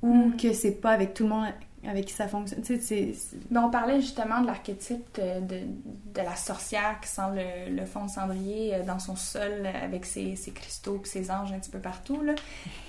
ou 0.03 0.29
mm. 0.29 0.37
que 0.37 0.53
c'est 0.53 0.73
pas 0.73 0.91
avec 0.91 1.15
tout 1.15 1.25
le 1.25 1.31
monde 1.31 1.47
avec 1.87 2.07
qui 2.07 2.13
ça 2.13 2.27
fonctionne. 2.27 2.63
Tu 2.63 2.81
sais, 2.81 3.13
ben, 3.51 3.63
on 3.65 3.71
parlait 3.71 4.01
justement 4.01 4.41
de 4.41 4.47
l'archétype 4.47 5.15
de, 5.15 5.41
de, 5.47 6.21
la 6.21 6.35
sorcière 6.35 6.99
qui 7.01 7.09
sent 7.09 7.31
le, 7.35 7.75
le, 7.75 7.87
fond 7.87 8.05
de 8.07 8.11
cendrier 8.11 8.75
euh, 8.75 8.83
dans 8.83 8.99
son 8.99 9.15
sol 9.15 9.65
avec 9.65 10.05
ses, 10.05 10.35
ses 10.35 10.51
cristaux 10.51 11.01
et 11.03 11.07
ses 11.07 11.31
anges 11.31 11.53
un 11.53 11.59
petit 11.59 11.71
peu 11.71 11.79
partout. 11.79 12.21
Là. 12.23 12.35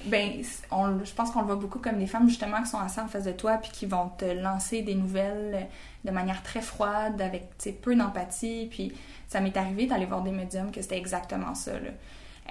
Ben, 0.05 0.41
on, 0.71 1.03
je 1.03 1.13
pense 1.13 1.29
qu'on 1.31 1.41
le 1.41 1.45
voit 1.45 1.55
beaucoup 1.55 1.79
comme 1.79 1.99
des 1.99 2.07
femmes 2.07 2.27
justement 2.29 2.63
qui 2.63 2.69
sont 2.69 2.79
assises 2.79 2.99
en 2.99 3.07
face 3.07 3.25
de 3.25 3.31
toi 3.31 3.57
puis 3.57 3.71
qui 3.71 3.85
vont 3.85 4.09
te 4.17 4.25
lancer 4.25 4.81
des 4.81 4.95
nouvelles 4.95 5.67
de 6.03 6.11
manière 6.11 6.41
très 6.41 6.61
froide, 6.61 7.21
avec 7.21 7.49
peu 7.81 7.95
d'empathie. 7.95 8.67
Puis 8.71 8.91
ça 9.27 9.39
m'est 9.39 9.55
arrivé 9.55 9.85
d'aller 9.85 10.05
voir 10.05 10.23
des 10.23 10.31
médiums 10.31 10.71
que 10.71 10.81
c'était 10.81 10.97
exactement 10.97 11.53
ça. 11.53 11.73
Là. 11.73 11.91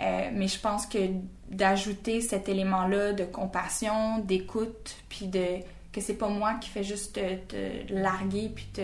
Euh, 0.01 0.31
mais 0.33 0.49
je 0.49 0.59
pense 0.61 0.87
que 0.87 0.99
d'ajouter 1.51 2.21
cet 2.21 2.49
élément-là 2.49 3.13
de 3.13 3.25
compassion, 3.25 4.19
d'écoute, 4.19 4.97
puis 5.09 5.27
de 5.27 5.61
que 5.93 6.01
c'est 6.01 6.15
pas 6.15 6.29
moi 6.29 6.55
qui 6.55 6.69
fais 6.69 6.85
juste 6.85 7.15
te, 7.15 7.93
larguer 7.93 8.51
puis 8.55 8.67
te, 8.73 8.83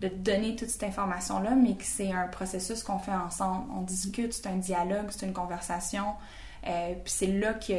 de 0.00 0.08
te 0.08 0.14
donner 0.14 0.56
toute 0.56 0.70
cette 0.70 0.84
information-là, 0.84 1.54
mais 1.54 1.74
que 1.74 1.84
c'est 1.84 2.10
un 2.10 2.26
processus 2.26 2.82
qu'on 2.82 2.98
fait 2.98 3.12
ensemble. 3.12 3.66
On 3.76 3.82
discute, 3.82 4.32
c'est 4.32 4.46
un 4.46 4.56
dialogue, 4.56 5.06
c'est 5.10 5.26
une 5.26 5.32
conversation. 5.32 6.14
Euh, 6.66 6.94
puis 6.94 7.12
c'est 7.12 7.26
là 7.26 7.54
que, 7.54 7.74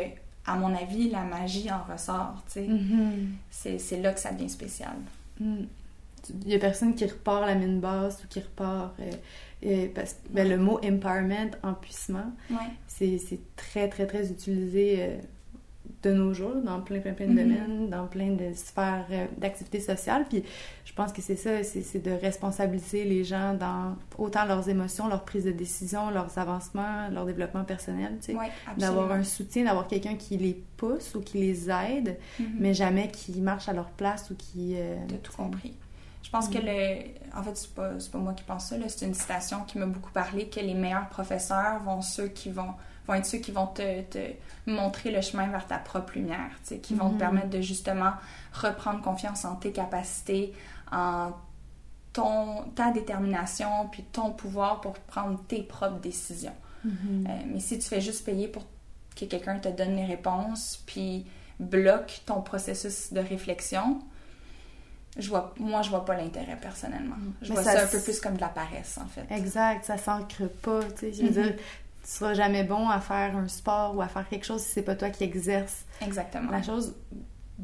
à 0.46 0.56
mon 0.56 0.74
avis, 0.76 1.10
la 1.10 1.24
magie 1.24 1.70
en 1.72 1.84
ressort. 1.92 2.44
Mm-hmm. 2.56 3.28
C'est 3.50 4.02
là 4.02 4.14
que 4.14 4.20
ça 4.20 4.32
devient 4.32 4.50
spécial. 4.50 4.96
Mm. 5.40 5.64
Il 6.46 6.52
y 6.52 6.56
a 6.56 6.60
personne 6.60 6.96
qui 6.96 7.06
repart 7.06 7.46
la 7.46 7.56
mine 7.56 7.80
basse 7.80 8.24
ou 8.24 8.28
qui 8.28 8.40
repart. 8.40 8.94
Euh, 9.00 9.12
euh, 9.66 9.88
parce, 9.94 10.16
ben, 10.30 10.48
le 10.48 10.58
mot 10.58 10.80
empowerment, 10.84 11.52
empuissement, 11.64 12.32
ouais. 12.50 12.58
c'est 12.88 13.40
très, 13.56 13.90
très, 13.90 14.08
très 14.08 14.32
utilisé 14.32 15.20
de 16.04 16.12
nos 16.14 16.34
jours, 16.34 16.56
dans 16.64 16.80
plein, 16.80 17.00
plein, 17.00 17.14
plein 17.14 17.28
de 17.28 17.32
mhm. 17.32 17.38
domaines, 17.38 17.90
dans 17.90 18.08
plein 18.08 18.30
de 18.30 18.54
sphères 18.54 19.06
euh, 19.12 19.26
d'activités 19.38 19.82
sociales. 19.82 20.26
Puis 20.30 20.44
je 20.86 20.94
pense 20.94 21.12
que 21.12 21.22
c'est 21.22 21.36
ça, 21.36 21.64
c'est 21.64 22.04
de 22.04 22.12
responsabiliser 22.12 23.04
les 23.04 23.24
gens 23.24 23.54
dans 23.54 23.96
autant 24.18 24.46
leurs 24.46 24.70
émotions, 24.70 25.08
leurs 25.08 25.24
prises 25.26 25.46
de 25.46 25.52
décision, 25.52 26.10
leurs 26.10 26.38
avancements, 26.38 27.10
leur 27.12 27.26
développement 27.26 27.66
personnel, 27.66 28.18
tu 28.22 28.34
sais. 28.34 28.38
d'avoir 28.78 29.12
un 29.12 29.24
soutien, 29.24 29.66
d'avoir 29.66 29.88
quelqu'un 29.88 30.16
qui 30.16 30.38
les 30.38 30.62
pousse 30.78 31.16
ou 31.16 31.22
qui 31.22 31.40
les 31.40 31.70
aide, 31.70 32.18
mhm. 32.40 32.48
mais 32.60 32.74
jamais 32.74 33.10
qui 33.10 33.40
marche 33.42 33.68
à 33.68 33.74
leur 33.74 33.90
place 33.90 34.32
ou 34.32 34.36
qui... 34.36 34.76
Euh, 34.78 34.96
de 35.08 35.16
tout 35.16 35.34
compris. 35.34 35.74
Je 36.30 36.38
pense 36.38 36.48
que 36.48 36.60
mhm. 36.60 36.66
le. 36.66 37.40
En 37.40 37.42
fait, 37.42 37.58
c'est 37.58 37.74
pas, 37.74 37.90
pas 38.12 38.18
moi 38.20 38.34
qui 38.34 38.44
pense 38.44 38.68
ça, 38.68 38.76
c'est 38.88 39.06
une 39.08 39.16
citation 39.16 39.64
qui 39.64 39.80
m'a 39.80 39.88
beaucoup 39.88 40.12
parlé 40.12 40.48
que 40.48 40.60
les 40.60 40.76
meilleurs 40.76 41.10
professeurs 41.10 41.82
vont 41.82 42.04
ceux 42.04 42.28
qui 42.28 42.52
vont 42.52 42.76
vont 43.08 43.16
être 43.16 43.26
ceux 43.26 43.40
qui 43.40 43.52
vont 43.52 43.66
te, 43.66 44.04
te 44.04 44.20
montrer 44.68 45.10
le 45.10 45.22
chemin 45.22 45.48
vers 45.48 45.66
ta 45.66 45.80
propre 45.80 46.14
lumière, 46.14 46.52
qui 46.84 46.94
vont 46.94 47.10
te 47.10 47.14
mhm. 47.14 47.20
permettre 47.20 47.50
de 47.50 47.62
justement 47.62 48.12
reprendre 48.54 49.02
confiance 49.02 49.44
en 49.44 49.56
tes 49.56 49.72
capacités, 49.72 50.54
en 50.92 51.32
ton, 52.14 52.66
ta 52.76 52.92
détermination, 52.92 53.90
puis 53.92 54.04
ton 54.04 54.30
pouvoir 54.30 54.82
pour 54.82 54.94
prendre 54.94 55.40
tes 55.48 55.64
propres 55.64 56.00
décisions. 56.00 56.56
Mhm. 56.84 57.26
Euh, 57.28 57.32
mais 57.52 57.60
si 57.60 57.80
tu 57.80 57.88
fais 57.88 58.02
juste 58.02 58.24
payer 58.24 58.48
pour 58.48 58.68
que 59.16 59.26
quelqu'un 59.26 59.58
te 59.58 59.70
donne 59.70 59.96
les 59.96 60.06
réponses, 60.06 60.84
puis 60.86 61.26
bloque 61.60 62.22
ton 62.28 62.42
processus 62.42 63.12
de 63.12 63.20
réflexion, 63.20 64.02
je 65.18 65.30
vois, 65.30 65.54
moi, 65.58 65.82
je 65.82 65.90
vois 65.90 66.06
pas 66.06 66.16
l'intérêt 66.16 66.58
personnellement. 66.62 67.16
Je 67.42 67.52
vois 67.52 67.64
ça, 67.64 67.84
un 67.84 67.88
peu 67.88 68.00
plus 68.00 68.20
comme 68.20 68.36
de 68.36 68.42
la 68.42 68.50
paresse, 68.50 68.98
en 68.98 69.08
fait. 69.08 69.26
Exact, 69.34 69.84
ça 69.86 69.98
s'ancre 69.98 70.48
pas, 70.62 70.84
tu 70.84 71.00
sais. 71.00 71.14
Je 71.14 71.24
veux 71.24 71.30
mhm. 71.30 71.44
dire, 71.44 71.56
tu 71.56 72.10
seras 72.10 72.34
jamais 72.34 72.64
bon 72.64 72.90
à 72.90 73.00
faire 73.00 73.36
un 73.36 73.48
sport 73.48 73.96
ou 73.96 74.02
à 74.02 74.08
faire 74.08 74.28
quelque 74.28 74.46
chose 74.46 74.62
si 74.62 74.72
c'est 74.72 74.82
pas 74.82 74.96
toi 74.96 75.10
qui 75.10 75.24
exerces 75.24 75.84
exactement 76.02 76.52
la 76.52 76.64
chose 76.64 76.96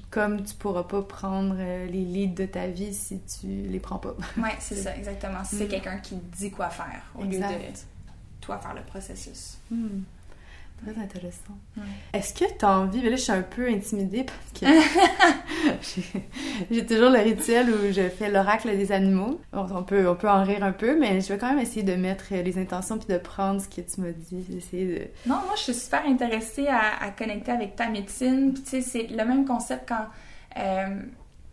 comme 0.09 0.43
tu 0.43 0.53
pourras 0.55 0.83
pas 0.83 1.01
prendre 1.01 1.55
euh, 1.57 1.85
les 1.87 2.03
leads 2.03 2.35
de 2.35 2.45
ta 2.45 2.67
vie 2.67 2.93
si 2.93 3.21
tu 3.21 3.47
les 3.47 3.79
prends 3.79 3.97
pas. 3.97 4.15
Oui, 4.37 4.49
c'est 4.59 4.75
ça, 4.75 4.95
exactement. 4.95 5.43
Si 5.43 5.57
c'est 5.57 5.65
mm. 5.65 5.69
quelqu'un 5.69 5.97
qui 5.99 6.15
dit 6.15 6.51
quoi 6.51 6.69
faire 6.69 7.01
au 7.15 7.23
lieu 7.23 7.39
de 7.39 7.45
toi 8.41 8.57
faire 8.59 8.73
le 8.73 8.81
processus. 8.81 9.57
Mm. 9.71 10.01
Très 10.83 11.01
intéressant. 11.01 11.57
Est-ce 12.13 12.33
que 12.33 12.45
tu 12.57 12.65
as 12.65 12.77
envie, 12.77 13.01
mais 13.01 13.09
là 13.09 13.15
je 13.15 13.21
suis 13.21 13.31
un 13.31 13.41
peu 13.41 13.67
intimidée 13.67 14.23
parce 14.23 14.51
que 14.59 15.79
j'ai 16.71 16.85
toujours 16.85 17.09
le 17.09 17.19
rituel 17.19 17.69
où 17.69 17.91
je 17.91 18.09
fais 18.09 18.29
l'oracle 18.29 18.69
des 18.69 18.91
animaux. 18.91 19.39
On 19.53 19.83
peut, 19.83 20.07
on 20.07 20.15
peut 20.15 20.29
en 20.29 20.43
rire 20.43 20.63
un 20.63 20.73
peu, 20.73 20.99
mais 20.99 21.21
je 21.21 21.29
vais 21.29 21.39
quand 21.39 21.49
même 21.49 21.59
essayer 21.59 21.83
de 21.83 21.95
mettre 21.95 22.25
les 22.31 22.57
intentions 22.57 22.97
puis 22.99 23.07
de 23.11 23.17
prendre 23.17 23.61
ce 23.61 23.67
que 23.67 23.81
tu 23.81 24.01
m'as 24.01 24.11
dit. 24.11 24.43
De... 24.43 25.07
Non, 25.25 25.35
moi 25.45 25.53
je 25.55 25.61
suis 25.61 25.73
super 25.73 26.05
intéressée 26.05 26.67
à, 26.67 27.09
connecter 27.17 27.51
avec 27.51 27.75
ta 27.75 27.87
médecine. 27.87 28.53
Puis 28.53 28.63
tu 28.63 28.69
sais, 28.69 28.81
c'est 28.81 29.07
le 29.07 29.25
même 29.25 29.45
concept 29.45 29.87
quand 29.87 30.05
euh, 30.57 31.01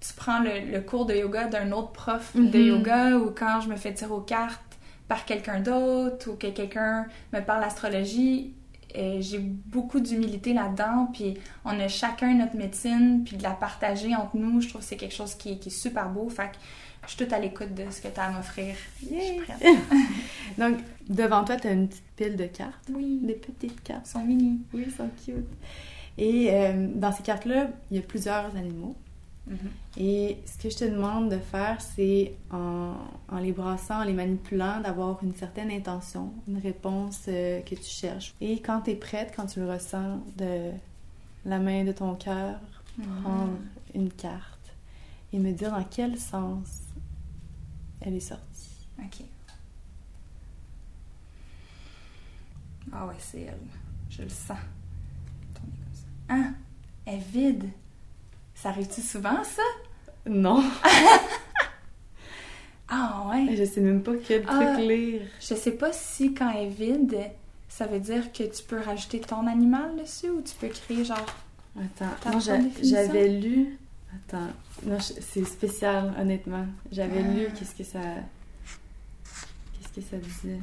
tu 0.01 0.13
prends 0.15 0.41
le, 0.41 0.81
cours 0.81 1.07
de 1.07 1.15
yoga 1.15 1.45
d'un 1.45 1.71
autre 1.73 1.93
prof 1.93 2.33
de 2.35 2.41
mm-hmm. 2.41 2.67
yoga 2.67 3.17
ou 3.17 3.31
quand 3.31 3.61
je 3.61 3.69
me 3.69 3.77
fais 3.77 3.95
tirer 3.95 4.13
aux 4.13 4.21
cartes 4.21 4.61
par 5.09 5.25
quelqu'un 5.25 5.61
d'autre 5.61 6.31
ou 6.31 6.37
que 6.37 6.49
quelqu'un 6.49 7.07
me 7.33 7.41
parle 7.41 7.65
d'astrologie 8.95 9.23
j'ai 9.23 9.39
beaucoup 9.39 10.01
d'humilité 10.01 10.53
là-dedans, 10.53 11.09
puis 11.13 11.35
on 11.65 11.79
a 11.79 11.89
chacun 11.89 12.35
notre 12.35 12.57
médecine, 12.57 13.23
puis 13.25 13.37
de 13.37 13.43
la 13.43 13.53
partager 13.53 14.15
entre 14.15 14.37
nous, 14.37 14.61
je 14.61 14.69
trouve 14.69 14.81
que 14.81 14.87
c'est 14.87 14.97
quelque 14.97 15.15
chose 15.15 15.35
qui, 15.35 15.59
qui, 15.59 15.69
est 15.69 15.73
super 15.73 16.09
beau. 16.09 16.29
Fait 16.29 16.49
que 16.49 16.57
je 17.05 17.09
suis 17.09 17.19
toute 17.19 17.33
à 17.33 17.39
l'écoute 17.39 17.75
de 17.75 17.91
ce 17.91 18.01
que 18.01 18.09
tu 18.09 18.21
as 18.21 18.25
à 18.25 18.31
m'offrir. 18.31 18.75
Donc, 20.59 20.79
devant 21.09 21.45
toi, 21.45 21.57
tu 21.57 21.69
as 21.69 21.73
une 21.73 21.89
petite 21.89 22.05
pile 22.17 22.37
de 22.37 22.47
cartes. 22.47 22.89
Oui. 22.93 23.19
Des 23.23 23.35
petites 23.35 23.83
cartes. 23.83 24.03
Elles 24.05 24.11
sont 24.11 24.25
mini. 24.25 24.61
Oui, 24.73 24.85
elles 24.87 24.93
sont 24.93 25.11
cute. 25.25 25.47
Et 26.19 26.49
euh, 26.53 26.89
dans 26.95 27.11
ces 27.11 27.23
cartes-là, 27.23 27.69
il 27.91 27.97
y 27.97 28.01
a 28.01 28.03
plusieurs 28.03 28.55
animaux. 28.57 28.95
Mhm. 29.47 29.59
Et 29.97 30.39
ce 30.47 30.57
que 30.63 30.71
je 30.71 30.77
te 30.77 30.85
demande 30.85 31.31
de 31.31 31.39
faire, 31.39 31.81
c'est 31.81 32.35
en, 32.51 32.95
les 33.41 33.53
brassant, 33.53 34.01
en 34.01 34.05
les 34.05 34.13
manipulant, 34.13 34.81
d'avoir 34.81 35.23
une 35.23 35.35
certaine 35.35 35.71
intention, 35.71 36.33
une 36.49 36.59
réponse 36.59 37.25
euh, 37.29 37.61
que 37.63 37.75
tu 37.75 37.85
cherches. 37.85 38.35
Et 38.41 38.61
quand 38.61 38.83
tu 38.83 38.93
es 38.93 38.97
prête, 38.97 39.33
quand 39.35 39.47
tu 39.47 39.61
le 39.61 39.71
ressens 39.71 40.21
de 40.37 40.71
la 41.45 41.59
main 41.59 41.85
de 41.85 41.93
ton 41.93 42.15
cœur, 42.15 42.61
mhm. 42.99 43.23
prendre 43.23 43.59
une 43.95 44.11
carte 44.11 44.75
et 45.33 45.39
me 45.39 45.53
dire 45.53 45.71
dans 45.71 45.85
quel 45.85 46.19
sens 46.19 46.83
elle 48.01 48.15
est 48.15 48.21
sortie. 48.21 48.87
Ok. 48.99 49.25
Ah 52.93 53.07
ouais, 53.07 53.15
c'est 53.19 53.43
elle. 53.43 53.59
Je 54.11 54.23
le 54.23 54.29
sens. 54.29 54.59
Ah, 56.29 56.51
elle 57.07 57.15
est 57.15 57.19
vide. 57.19 57.71
Ça 58.63 58.69
arrive-tu 58.69 59.01
souvent, 59.01 59.43
ça? 59.43 59.63
Non. 60.25 60.63
ah 62.89 63.27
ouais? 63.29 63.57
Je 63.57 63.65
sais 63.65 63.81
même 63.81 64.05
pas 64.05 64.13
quel 64.25 64.45
truc 64.45 64.57
ah, 64.57 64.81
lire. 64.81 65.23
Je 65.41 65.57
sais 65.57 65.73
pas 65.73 65.93
si 65.93 66.33
quand 66.33 66.49
elle 66.55 66.67
est 66.67 66.69
vide, 66.69 67.19
ça 67.69 67.87
veut 67.87 67.99
dire 67.99 68.31
que 68.31 68.45
tu 68.45 68.63
peux 68.63 68.79
rajouter 68.79 69.19
ton 69.19 69.49
animal 69.49 69.97
dessus 69.97 70.31
ou 70.31 70.43
tu 70.43 70.55
peux 70.61 70.69
créer 70.69 71.05
genre... 71.05 71.27
Attends, 71.77 72.39
j'avais 72.39 73.31
lu... 73.31 73.81
Attends, 74.15 74.53
non, 74.87 74.99
c'est 75.01 75.45
spécial, 75.45 76.15
honnêtement. 76.17 76.67
J'avais 76.93 77.21
lu 77.21 77.49
ah. 77.49 77.53
qu'est-ce 77.59 77.75
que 77.75 77.83
ça... 77.83 77.99
Qu'est-ce 79.73 79.93
que 79.93 80.03
ça 80.09 80.19
disait? 80.19 80.61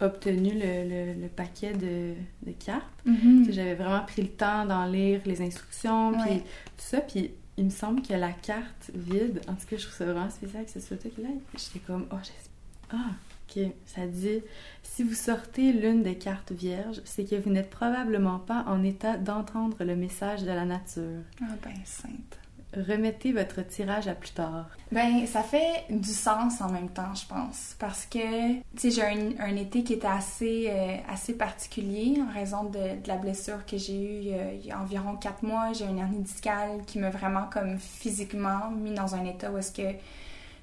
obtenu 0.00 0.52
le, 0.54 1.20
le, 1.20 1.28
paquet 1.28 1.74
de, 1.74 2.14
de 2.46 2.52
cartes. 2.52 2.86
Mm-hmm. 3.06 3.52
J'avais 3.52 3.74
vraiment 3.74 4.00
pris 4.00 4.22
le 4.22 4.28
temps 4.28 4.64
d'en 4.64 4.86
lire 4.86 5.20
les 5.26 5.42
instructions, 5.42 6.12
puis 6.12 6.38
tout 6.38 6.44
ça. 6.78 7.02
Puis 7.02 7.32
il 7.60 7.66
me 7.66 7.70
semble 7.70 8.00
que 8.00 8.14
la 8.14 8.32
carte 8.32 8.90
vide, 8.94 9.42
en 9.46 9.52
tout 9.52 9.66
cas, 9.68 9.76
je 9.76 9.82
trouve 9.82 9.94
ça 9.94 10.06
vraiment 10.06 10.30
spécial 10.30 10.64
que 10.64 10.70
ce 10.70 10.80
soit 10.80 10.96
toi 10.96 11.10
qui 11.14 11.20
l'aille. 11.20 11.42
J'étais 11.52 11.78
comme, 11.80 12.06
oh, 12.10 12.16
j'espère. 12.16 12.48
Ah, 12.90 13.10
ok. 13.46 13.70
Ça 13.84 14.06
dit, 14.06 14.40
si 14.82 15.02
vous 15.02 15.12
sortez 15.12 15.74
l'une 15.74 16.02
des 16.02 16.16
cartes 16.16 16.52
vierges, 16.52 17.02
c'est 17.04 17.26
que 17.26 17.36
vous 17.36 17.50
n'êtes 17.50 17.68
probablement 17.68 18.38
pas 18.38 18.64
en 18.66 18.82
état 18.82 19.18
d'entendre 19.18 19.84
le 19.84 19.94
message 19.94 20.40
de 20.40 20.46
la 20.46 20.64
nature. 20.64 21.20
Ah, 21.42 21.54
ben, 21.62 21.74
sainte 21.84 22.38
remettez 22.74 23.32
votre 23.32 23.66
tirage 23.66 24.08
à 24.08 24.14
plus 24.14 24.30
tard? 24.30 24.66
Ben, 24.92 25.26
ça 25.26 25.42
fait 25.42 25.86
du 25.90 26.10
sens 26.10 26.60
en 26.60 26.70
même 26.70 26.90
temps, 26.90 27.14
je 27.14 27.26
pense. 27.26 27.74
Parce 27.78 28.06
que, 28.06 28.54
tu 28.54 28.62
sais, 28.76 28.90
j'ai 28.90 29.02
un, 29.38 29.56
été 29.56 29.82
qui 29.82 29.94
était 29.94 30.06
assez, 30.06 30.68
euh, 30.70 30.96
assez 31.08 31.34
particulier 31.34 32.18
en 32.20 32.32
raison 32.32 32.64
de, 32.64 33.06
la 33.06 33.16
blessure 33.16 33.64
que 33.66 33.76
j'ai 33.76 33.94
eue 33.94 34.34
il 34.54 34.66
y 34.66 34.70
a 34.70 34.80
environ 34.80 35.16
quatre 35.16 35.42
mois. 35.42 35.72
J'ai 35.72 35.86
une 35.86 35.98
hernie 35.98 36.20
discale 36.20 36.82
qui 36.86 36.98
m'a 36.98 37.10
vraiment, 37.10 37.46
comme 37.52 37.78
physiquement, 37.78 38.70
mis 38.70 38.92
dans 38.92 39.14
un 39.14 39.24
état 39.24 39.50
où 39.50 39.58
est-ce 39.58 39.72
que 39.72 39.96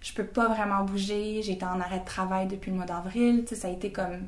je 0.02 0.14
peux 0.14 0.26
pas 0.26 0.48
vraiment 0.48 0.84
bouger. 0.84 1.42
J'étais 1.42 1.66
en 1.66 1.80
arrêt 1.82 2.00
de 2.00 2.06
travail 2.06 2.48
depuis 2.48 2.72
le 2.72 2.78
mois 2.78 2.86
d'avril. 2.86 3.44
Tu 3.44 3.50
sais, 3.50 3.62
ça 3.62 3.68
a 3.68 3.72
été 3.72 3.92
comme 3.92 4.28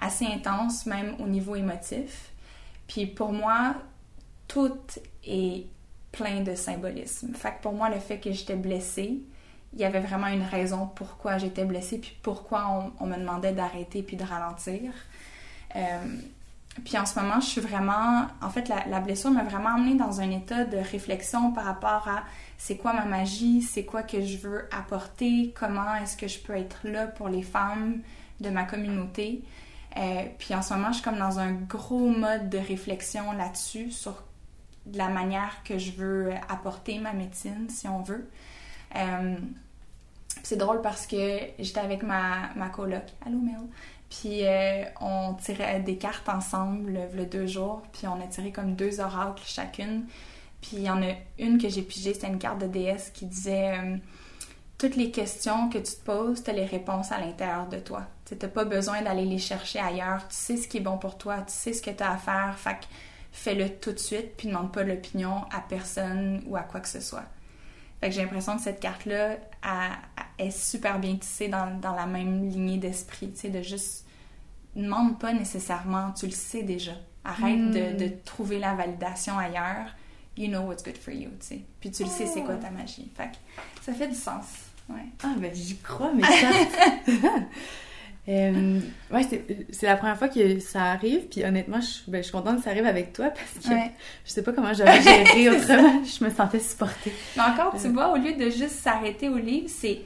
assez 0.00 0.26
intense, 0.26 0.86
même 0.86 1.14
au 1.18 1.26
niveau 1.26 1.56
émotif. 1.56 2.30
Puis 2.86 3.06
pour 3.06 3.32
moi, 3.32 3.74
tout 4.46 4.78
est 5.24 5.66
plein 6.12 6.40
de 6.40 6.54
symbolisme. 6.54 7.34
Fait 7.34 7.54
pour 7.60 7.72
moi, 7.72 7.90
le 7.90 7.98
fait 7.98 8.18
que 8.18 8.32
j'étais 8.32 8.56
blessée, 8.56 9.20
il 9.74 9.78
y 9.78 9.84
avait 9.84 10.00
vraiment 10.00 10.28
une 10.28 10.42
raison 10.42 10.88
pourquoi 10.94 11.38
j'étais 11.38 11.64
blessée, 11.64 11.98
puis 11.98 12.16
pourquoi 12.22 12.92
on, 13.00 13.06
me 13.06 13.16
demandait 13.16 13.52
d'arrêter 13.52 14.02
puis 14.02 14.16
de 14.16 14.24
ralentir. 14.24 14.92
Euh, 15.76 15.80
puis 16.84 16.96
en 16.96 17.04
ce 17.04 17.18
moment, 17.18 17.40
je 17.40 17.46
suis 17.46 17.60
vraiment. 17.60 18.26
En 18.40 18.50
fait, 18.50 18.68
la, 18.68 18.86
la 18.86 19.00
blessure 19.00 19.30
m'a 19.30 19.42
vraiment 19.42 19.74
amenée 19.74 19.96
dans 19.96 20.20
un 20.20 20.30
état 20.30 20.64
de 20.64 20.78
réflexion 20.78 21.52
par 21.52 21.64
rapport 21.64 22.08
à 22.08 22.24
c'est 22.56 22.76
quoi 22.76 22.92
ma 22.92 23.04
magie, 23.04 23.62
c'est 23.62 23.84
quoi 23.84 24.02
que 24.02 24.20
je 24.20 24.38
veux 24.38 24.68
apporter, 24.72 25.52
comment 25.58 25.94
est-ce 25.96 26.16
que 26.16 26.28
je 26.28 26.38
peux 26.38 26.54
être 26.54 26.80
là 26.84 27.06
pour 27.06 27.28
les 27.28 27.42
femmes 27.42 28.00
de 28.40 28.50
ma 28.50 28.64
communauté. 28.64 29.42
Euh, 29.96 30.24
puis 30.38 30.54
en 30.54 30.62
ce 30.62 30.74
moment, 30.74 30.88
je 30.88 30.94
suis 30.94 31.02
comme 31.02 31.18
dans 31.18 31.38
un 31.38 31.52
gros 31.52 32.08
mode 32.08 32.48
de 32.48 32.58
réflexion 32.58 33.32
là-dessus, 33.32 33.90
sur 33.90 34.22
la 34.94 35.08
manière 35.08 35.62
que 35.64 35.78
je 35.78 35.92
veux 35.92 36.30
apporter 36.48 36.98
ma 36.98 37.12
médecine, 37.12 37.68
si 37.68 37.88
on 37.88 38.02
veut. 38.02 38.28
Euh, 38.96 39.36
c'est 40.42 40.56
drôle 40.56 40.80
parce 40.80 41.06
que 41.06 41.38
j'étais 41.58 41.80
avec 41.80 42.02
ma, 42.02 42.50
ma 42.54 42.68
coloc. 42.68 43.02
Allô, 43.24 43.38
Mel? 43.38 43.56
Puis 44.10 44.46
euh, 44.46 44.84
on 45.00 45.34
tirait 45.34 45.80
des 45.80 45.96
cartes 45.96 46.28
ensemble 46.28 46.98
le 47.12 47.26
deux 47.26 47.46
jours, 47.46 47.82
puis 47.92 48.06
on 48.06 48.20
a 48.22 48.26
tiré 48.26 48.52
comme 48.52 48.74
deux 48.74 49.00
oracles 49.00 49.42
chacune. 49.44 50.06
Puis 50.60 50.78
il 50.78 50.82
y 50.82 50.90
en 50.90 51.02
a 51.02 51.12
une 51.38 51.58
que 51.60 51.68
j'ai 51.68 51.82
pigée, 51.82 52.14
c'était 52.14 52.28
une 52.28 52.38
carte 52.38 52.58
de 52.60 52.66
déesse 52.66 53.10
qui 53.10 53.26
disait 53.26 53.76
euh, 53.78 53.96
Toutes 54.78 54.96
les 54.96 55.10
questions 55.10 55.68
que 55.68 55.78
tu 55.78 55.92
te 55.92 56.04
poses, 56.04 56.42
tu 56.42 56.50
as 56.50 56.54
les 56.54 56.64
réponses 56.64 57.12
à 57.12 57.20
l'intérieur 57.20 57.68
de 57.68 57.78
toi. 57.78 58.06
Tu 58.24 58.34
n'as 58.34 58.48
pas 58.48 58.64
besoin 58.64 59.02
d'aller 59.02 59.24
les 59.24 59.38
chercher 59.38 59.78
ailleurs. 59.78 60.26
Tu 60.28 60.34
sais 60.36 60.56
ce 60.56 60.66
qui 60.68 60.78
est 60.78 60.80
bon 60.80 60.98
pour 60.98 61.18
toi, 61.18 61.38
tu 61.46 61.52
sais 61.52 61.72
ce 61.72 61.82
que 61.82 61.90
tu 61.90 62.02
as 62.02 62.12
à 62.12 62.16
faire. 62.16 62.56
Fais-le 63.38 63.68
tout 63.78 63.92
de 63.92 63.98
suite, 63.98 64.36
puis 64.36 64.48
demande 64.48 64.72
pas 64.72 64.82
l'opinion 64.82 65.44
à 65.52 65.60
personne 65.60 66.42
ou 66.46 66.56
à 66.56 66.62
quoi 66.62 66.80
que 66.80 66.88
ce 66.88 67.00
soit. 67.00 67.24
Fait 68.00 68.08
que 68.08 68.14
j'ai 68.14 68.22
l'impression 68.22 68.56
que 68.56 68.62
cette 68.62 68.80
carte-là 68.80 69.36
est 70.38 70.50
super 70.50 70.98
bien 70.98 71.16
tissée 71.16 71.48
dans, 71.48 71.78
dans 71.80 71.94
la 71.94 72.06
même 72.06 72.48
lignée 72.48 72.78
d'esprit, 72.78 73.30
tu 73.30 73.40
sais, 73.40 73.48
de 73.48 73.62
juste 73.62 74.04
demande 74.74 75.18
pas 75.18 75.32
nécessairement, 75.32 76.12
tu 76.12 76.26
le 76.26 76.32
sais 76.32 76.62
déjà. 76.62 76.92
Arrête 77.24 77.70
de, 77.70 77.92
hmm. 77.92 77.96
de, 77.96 78.12
trouver 78.24 78.58
la 78.58 78.74
validation 78.74 79.38
ailleurs. 79.38 79.94
You 80.36 80.48
know 80.48 80.62
what's 80.62 80.82
good 80.82 80.96
for 80.96 81.12
you, 81.12 81.30
tu 81.40 81.46
sais. 81.46 81.60
Puis 81.80 81.90
tu 81.90 82.04
le 82.04 82.08
sais, 82.08 82.26
c'est 82.26 82.42
quoi 82.42 82.54
ta 82.56 82.70
magie. 82.70 83.10
Fait 83.16 83.30
que 83.30 83.84
ça 83.84 83.92
fait 83.92 84.08
du 84.08 84.14
sens. 84.14 84.44
Ouais. 84.88 85.06
Ah, 85.22 85.34
ben 85.36 85.52
j'y 85.54 85.76
crois, 85.78 86.12
mais 86.12 86.22
ça. 86.22 86.50
Euh, 88.28 88.80
ouais, 89.10 89.22
c'est 89.70 89.86
la 89.86 89.96
première 89.96 90.18
fois 90.18 90.28
que 90.28 90.58
ça 90.60 90.82
arrive, 90.82 91.28
puis 91.28 91.44
honnêtement, 91.44 91.80
je, 91.80 92.10
ben, 92.10 92.18
je 92.18 92.24
suis 92.24 92.32
contente 92.32 92.58
que 92.58 92.62
ça 92.62 92.70
arrive 92.70 92.84
avec 92.84 93.14
toi 93.14 93.30
parce 93.30 93.66
que 93.66 93.74
je 94.24 94.30
sais 94.30 94.42
pas 94.42 94.52
comment 94.52 94.74
j'aurais 94.74 95.00
géré 95.02 95.48
autrement, 95.56 96.04
je 96.04 96.24
me 96.24 96.30
sentais 96.30 96.60
supportée. 96.60 97.12
Mais 97.36 97.42
encore, 97.42 97.74
tu 97.80 97.86
euh. 97.86 97.90
vois, 97.90 98.12
au 98.12 98.16
lieu 98.16 98.34
de 98.34 98.50
juste 98.50 98.80
s'arrêter 98.82 99.30
au 99.30 99.38
livre, 99.38 99.68
c'est 99.68 100.00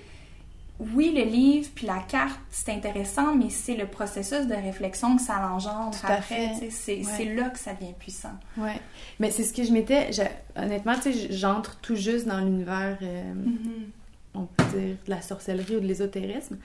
oui, 0.95 1.13
le 1.15 1.25
livre 1.25 1.69
puis 1.75 1.87
la 1.87 1.99
carte, 1.99 2.41
c'est 2.51 2.71
intéressant, 2.71 3.35
mais 3.35 3.51
c'est 3.51 3.77
le 3.77 3.87
processus 3.87 4.47
de 4.47 4.55
réflexion 4.55 5.17
que 5.17 5.23
ça 5.23 5.49
engendre 5.49 5.91
Tout 5.91 6.07
après. 6.07 6.53
C'est 6.71 7.25
là 7.35 7.51
que 7.51 7.59
ça 7.59 7.75
devient 7.75 7.93
puissant. 7.99 8.39
Ouais. 8.57 8.81
Mais 9.19 9.31
c'est 9.31 9.45
ce 9.45 9.53
que 9.53 9.65
je 9.65 9.73
m'étais. 9.73 10.11
Honnêtement, 10.57 10.95
tu 10.95 11.13
sais, 11.13 11.33
j'entre 11.33 11.77
tout 11.81 11.97
juste 11.97 12.27
dans 12.27 12.39
l'univers, 12.39 12.99
euh, 13.03 13.33
mm-hmm. 13.33 14.35
on 14.35 14.45
peut 14.45 14.65
dire, 14.77 14.97
de 15.05 15.11
la 15.11 15.23
sorcellerie 15.23 15.77
ou 15.77 15.81
de 15.81 15.87
l'ésotérisme. 15.87 16.57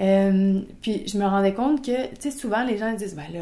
Euh, 0.00 0.62
puis 0.80 1.06
je 1.06 1.18
me 1.18 1.26
rendais 1.26 1.52
compte 1.52 1.84
que, 1.84 2.06
tu 2.14 2.20
sais, 2.20 2.30
souvent 2.30 2.64
les 2.64 2.78
gens 2.78 2.94
disent, 2.94 3.14
ben 3.14 3.26
là, 3.34 3.40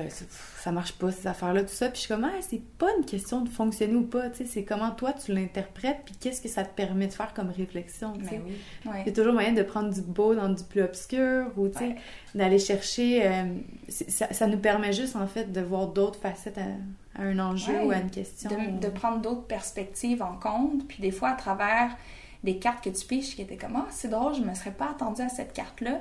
ça 0.59 0.73
marche 0.73 0.93
pas 0.95 1.13
ces 1.13 1.29
affaires-là, 1.29 1.63
tout 1.63 1.69
ça. 1.69 1.87
Puis 1.89 1.97
je 1.97 2.01
suis 2.01 2.09
comme, 2.09 2.25
ah, 2.25 2.33
c'est 2.41 2.61
pas 2.79 2.89
une 2.99 3.05
question 3.05 3.43
de 3.43 3.49
fonctionner 3.49 3.95
ou 3.95 4.03
pas, 4.03 4.29
tu 4.31 4.39
sais, 4.39 4.45
c'est 4.47 4.65
comment 4.65 4.91
toi 4.91 5.13
tu 5.13 5.33
l'interprètes, 5.33 6.01
puis 6.05 6.17
qu'est-ce 6.19 6.41
que 6.41 6.49
ça 6.49 6.65
te 6.65 6.75
permet 6.75 7.07
de 7.07 7.13
faire 7.13 7.33
comme 7.33 7.51
réflexion, 7.51 8.13
tu 8.19 8.25
sais. 8.25 8.43
Ben 8.85 8.93
Il 9.01 9.07
y 9.07 9.09
a 9.09 9.13
toujours 9.13 9.35
moyen 9.35 9.53
de 9.53 9.63
prendre 9.63 9.93
du 9.93 10.03
beau 10.03 10.35
dans 10.35 10.49
du 10.49 10.65
plus 10.65 10.83
obscur, 10.83 11.47
ou 11.57 11.69
tu 11.69 11.79
sais, 11.79 11.97
d'aller 12.35 12.59
chercher. 12.59 13.25
Euh, 13.25 13.45
ça, 13.89 14.47
nous 14.49 14.59
permet 14.59 14.93
juste, 14.93 15.15
en 15.15 15.29
fait, 15.29 15.53
de 15.53 15.61
voir 15.61 15.87
d'autres 15.87 16.19
facettes 16.19 16.59
à, 16.59 17.23
un 17.23 17.39
enjeu 17.39 17.85
ou 17.85 17.91
à 17.93 17.99
une 17.99 18.11
question. 18.11 18.51
De, 18.81 18.89
prendre 18.89 19.21
d'autres 19.21 19.47
perspectives 19.47 20.23
en 20.23 20.35
compte, 20.35 20.87
puis 20.89 21.01
des 21.01 21.13
fois 21.13 21.31
à 21.31 21.35
travers 21.35 21.97
des 22.43 22.59
cartes 22.59 22.83
que 22.83 22.91
tu 22.91 23.07
piches 23.07 23.37
qui 23.37 23.43
étaient 23.43 23.57
comme, 23.57 23.77
ah, 23.77 23.87
c'est 23.91 24.09
drôle, 24.09 24.35
je 24.35 24.43
me 24.43 24.55
serais 24.55 24.73
pas 24.73 24.91
attendue 24.91 25.23
à 25.23 25.29
cette 25.29 25.53
carte-là 25.53 26.01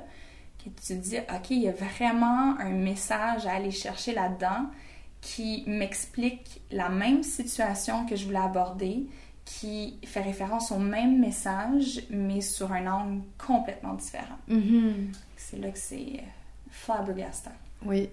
tu 0.64 0.70
te 0.70 0.94
dis, 0.94 1.18
OK, 1.18 1.50
il 1.52 1.62
y 1.62 1.68
a 1.68 1.72
vraiment 1.72 2.60
un 2.60 2.72
message 2.72 3.46
à 3.46 3.54
aller 3.54 3.72
chercher 3.72 4.14
là-dedans 4.14 4.68
qui 5.22 5.64
m'explique 5.68 6.62
la 6.72 6.90
même 6.90 7.24
situation 7.24 8.06
que 8.06 8.16
je 8.16 8.26
voulais 8.26 8.38
aborder, 8.40 9.08
qui 9.46 9.98
fait 10.06 10.22
référence 10.22 10.72
au 10.72 10.78
même 10.78 11.20
message, 11.20 12.02
mais 12.10 12.42
sur 12.42 12.72
un 12.72 12.86
angle 12.88 13.22
complètement 13.38 13.94
différent. 13.94 14.38
Mm-hmm. 14.50 15.16
C'est 15.36 15.58
là 15.58 15.70
que 15.70 15.80
c'est 15.80 16.24
flabbergastant. 16.70 17.52
Oui. 17.86 18.10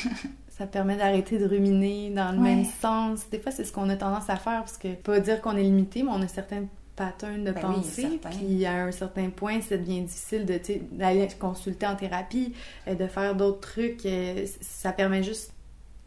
ça 0.50 0.66
permet 0.66 0.96
d'arrêter 0.96 1.38
de 1.38 1.46
ruminer 1.46 2.10
dans 2.10 2.32
le 2.32 2.38
même 2.38 2.64
sens. 2.64 3.28
Des 3.30 3.38
fois, 3.38 3.52
c'est 3.52 3.64
ce 3.64 3.72
qu'on 3.72 3.88
a 3.90 3.96
tendance 3.96 4.28
à 4.28 4.36
faire, 4.36 4.60
parce 4.60 4.76
que 4.76 4.94
pas 4.94 5.20
dire 5.20 5.40
qu'on 5.40 5.56
est 5.56 5.62
limité, 5.62 6.02
mais 6.02 6.10
on 6.10 6.22
a 6.22 6.28
certains 6.28 6.64
pattern 6.98 7.44
de 7.44 7.52
ben 7.52 7.60
pensée. 7.60 8.20
puis 8.30 8.66
à 8.66 8.84
un 8.84 8.92
certain 8.92 9.30
point, 9.30 9.60
ça 9.60 9.76
devient 9.76 10.02
difficile 10.02 10.44
de 10.44 10.60
d'aller 10.92 11.28
consulter 11.38 11.86
en 11.86 11.94
thérapie, 11.94 12.52
euh, 12.88 12.94
de 12.94 13.06
faire 13.06 13.34
d'autres 13.36 13.60
trucs. 13.60 14.04
Euh, 14.04 14.44
ça 14.60 14.92
permet 14.92 15.22
juste 15.22 15.52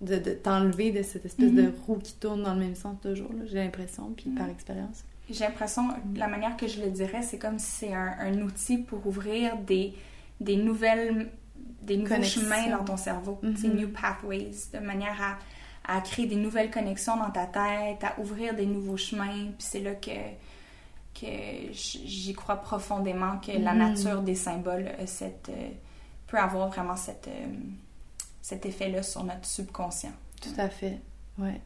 de, 0.01 0.17
t'enlever 0.17 0.91
de 0.91 1.01
cette 1.03 1.25
espèce 1.25 1.51
de 1.51 1.61
mm-hmm. 1.61 1.85
roue 1.85 1.97
qui 1.97 2.13
tourne 2.15 2.43
dans 2.43 2.53
le 2.53 2.59
même 2.59 2.75
sens 2.75 2.97
toujours, 3.01 3.31
j'ai 3.45 3.59
l'impression, 3.59 4.11
puis 4.15 4.29
par 4.31 4.47
mm-hmm. 4.47 4.51
expérience. 4.51 5.03
J'ai 5.29 5.45
l'impression, 5.45 5.83
la 6.15 6.27
manière 6.27 6.57
que 6.57 6.67
je 6.67 6.81
le 6.81 6.89
dirais, 6.89 7.21
c'est 7.21 7.37
comme 7.37 7.57
si 7.57 7.71
c'est 7.71 7.93
un, 7.93 8.41
outil 8.41 8.79
pour 8.79 9.05
ouvrir 9.07 9.55
des, 9.57 9.93
des 10.39 10.57
nouvelles 10.57 11.29
des 11.83 11.97
nouveaux 11.97 12.21
chemins 12.21 12.69
dans 12.69 12.83
ton 12.83 12.97
cerveau, 12.97 13.39
mm 13.41 13.67
new 13.69 13.89
pathways, 13.89 14.69
de 14.71 14.79
manière 14.79 15.17
à, 15.19 15.97
à 15.97 16.01
créer 16.01 16.27
des 16.27 16.35
nouvelles 16.35 16.69
connexions 16.69 17.17
dans 17.17 17.31
ta 17.31 17.45
tête, 17.45 18.03
à 18.03 18.19
ouvrir 18.19 18.53
des 18.53 18.67
nouveaux 18.67 18.97
chemins. 18.97 19.47
Puis 19.57 19.67
c'est 19.67 19.79
là 19.79 19.95
que 19.95 20.11
que 21.21 21.71
j'y 21.73 22.33
crois 22.33 22.57
profondément 22.57 23.37
que 23.37 23.51
la 23.51 23.73
mm. 23.73 23.77
nature 23.77 24.21
des 24.21 24.35
symboles 24.35 24.89
cette, 25.05 25.49
euh, 25.49 25.69
peut 26.27 26.37
avoir 26.37 26.69
vraiment 26.69 26.95
cette, 26.95 27.27
euh, 27.27 27.47
cet 28.41 28.65
effet-là 28.65 29.03
sur 29.03 29.23
notre 29.23 29.45
subconscient. 29.45 30.13
Tout 30.41 30.59
à 30.59 30.69
fait, 30.69 30.99
ouais. 31.37 31.61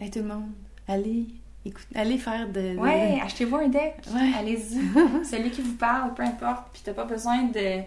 Et 0.00 0.10
tout 0.10 0.20
le 0.20 0.26
monde, 0.26 0.50
allez, 0.86 1.26
écoute, 1.64 1.86
allez 1.94 2.18
faire 2.18 2.50
de... 2.50 2.76
Ouais, 2.76 3.20
achetez-vous 3.20 3.56
un 3.56 3.68
deck, 3.68 3.96
allez-y. 4.36 5.24
Celui 5.24 5.50
qui 5.50 5.60
vous 5.60 5.74
parle, 5.74 6.14
peu 6.14 6.22
importe, 6.22 6.68
puis 6.72 6.82
t'as 6.84 6.94
pas 6.94 7.04
besoin 7.04 7.44
de 7.44 7.82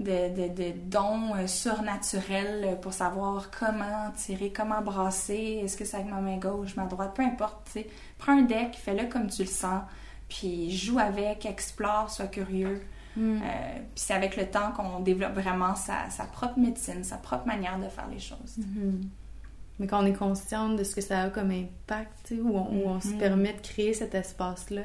de, 0.00 0.48
de, 0.48 0.72
dons 0.86 1.34
euh, 1.34 1.46
surnaturels 1.46 2.78
pour 2.80 2.92
savoir 2.92 3.50
comment 3.50 4.10
tirer, 4.16 4.52
comment 4.52 4.80
brasser, 4.80 5.60
est-ce 5.64 5.76
que 5.76 5.84
c'est 5.84 5.96
avec 5.96 6.08
ma 6.08 6.20
main 6.20 6.36
gauche, 6.36 6.76
ma 6.76 6.84
droite, 6.84 7.14
peu 7.14 7.22
importe. 7.22 7.76
Prends 8.16 8.38
un 8.38 8.42
deck, 8.42 8.76
fais-le 8.76 9.08
comme 9.08 9.28
tu 9.28 9.42
le 9.42 9.48
sens, 9.48 9.82
puis 10.28 10.70
joue 10.76 10.98
avec, 10.98 11.46
explore, 11.46 12.10
sois 12.10 12.28
curieux. 12.28 12.80
Hmm. 13.16 13.38
Euh, 13.42 13.76
puis 13.76 13.86
c'est 13.96 14.14
avec 14.14 14.36
le 14.36 14.48
temps 14.48 14.70
qu'on 14.72 15.00
développe 15.00 15.34
vraiment 15.34 15.74
sa, 15.74 16.08
sa, 16.10 16.24
propre 16.24 16.58
médecine, 16.58 17.02
sa 17.02 17.16
propre 17.16 17.46
manière 17.46 17.78
de 17.78 17.88
faire 17.88 18.06
les 18.08 18.20
choses. 18.20 18.58
Hmm. 18.58 19.00
Mais 19.78 19.86
quand 19.86 20.02
on 20.02 20.06
est 20.06 20.12
consciente 20.12 20.76
de 20.76 20.82
ce 20.82 20.94
que 20.94 21.00
ça 21.00 21.22
a 21.22 21.30
comme 21.30 21.52
impact, 21.52 22.32
où 22.32 22.56
on, 22.56 22.66
où 22.72 22.88
on 22.88 23.00
se 23.00 23.08
mm-hmm. 23.08 23.18
permet 23.18 23.52
de 23.52 23.60
créer 23.60 23.94
cet 23.94 24.14
espace-là, 24.14 24.82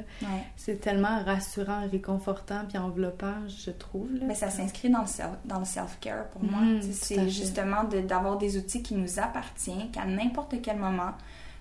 c'est 0.56 0.80
tellement 0.80 1.22
rassurant, 1.24 1.88
réconfortant 1.90 2.64
puis 2.68 2.78
enveloppant, 2.78 3.34
je 3.48 3.70
trouve. 3.72 4.08
Mais 4.22 4.34
ça 4.34 4.50
s'inscrit 4.50 4.90
dans 4.90 5.58
le 5.58 5.64
self-care 5.64 6.28
pour 6.28 6.44
moi. 6.44 6.60
Mm-hmm, 6.60 6.92
c'est 6.92 7.28
justement 7.28 7.84
d'avoir 7.84 8.38
des 8.38 8.56
outils 8.56 8.82
qui 8.82 8.94
nous 8.94 9.18
appartiennent, 9.18 9.90
qu'à 9.90 10.04
n'importe 10.04 10.54
quel 10.62 10.76
moment, 10.76 11.12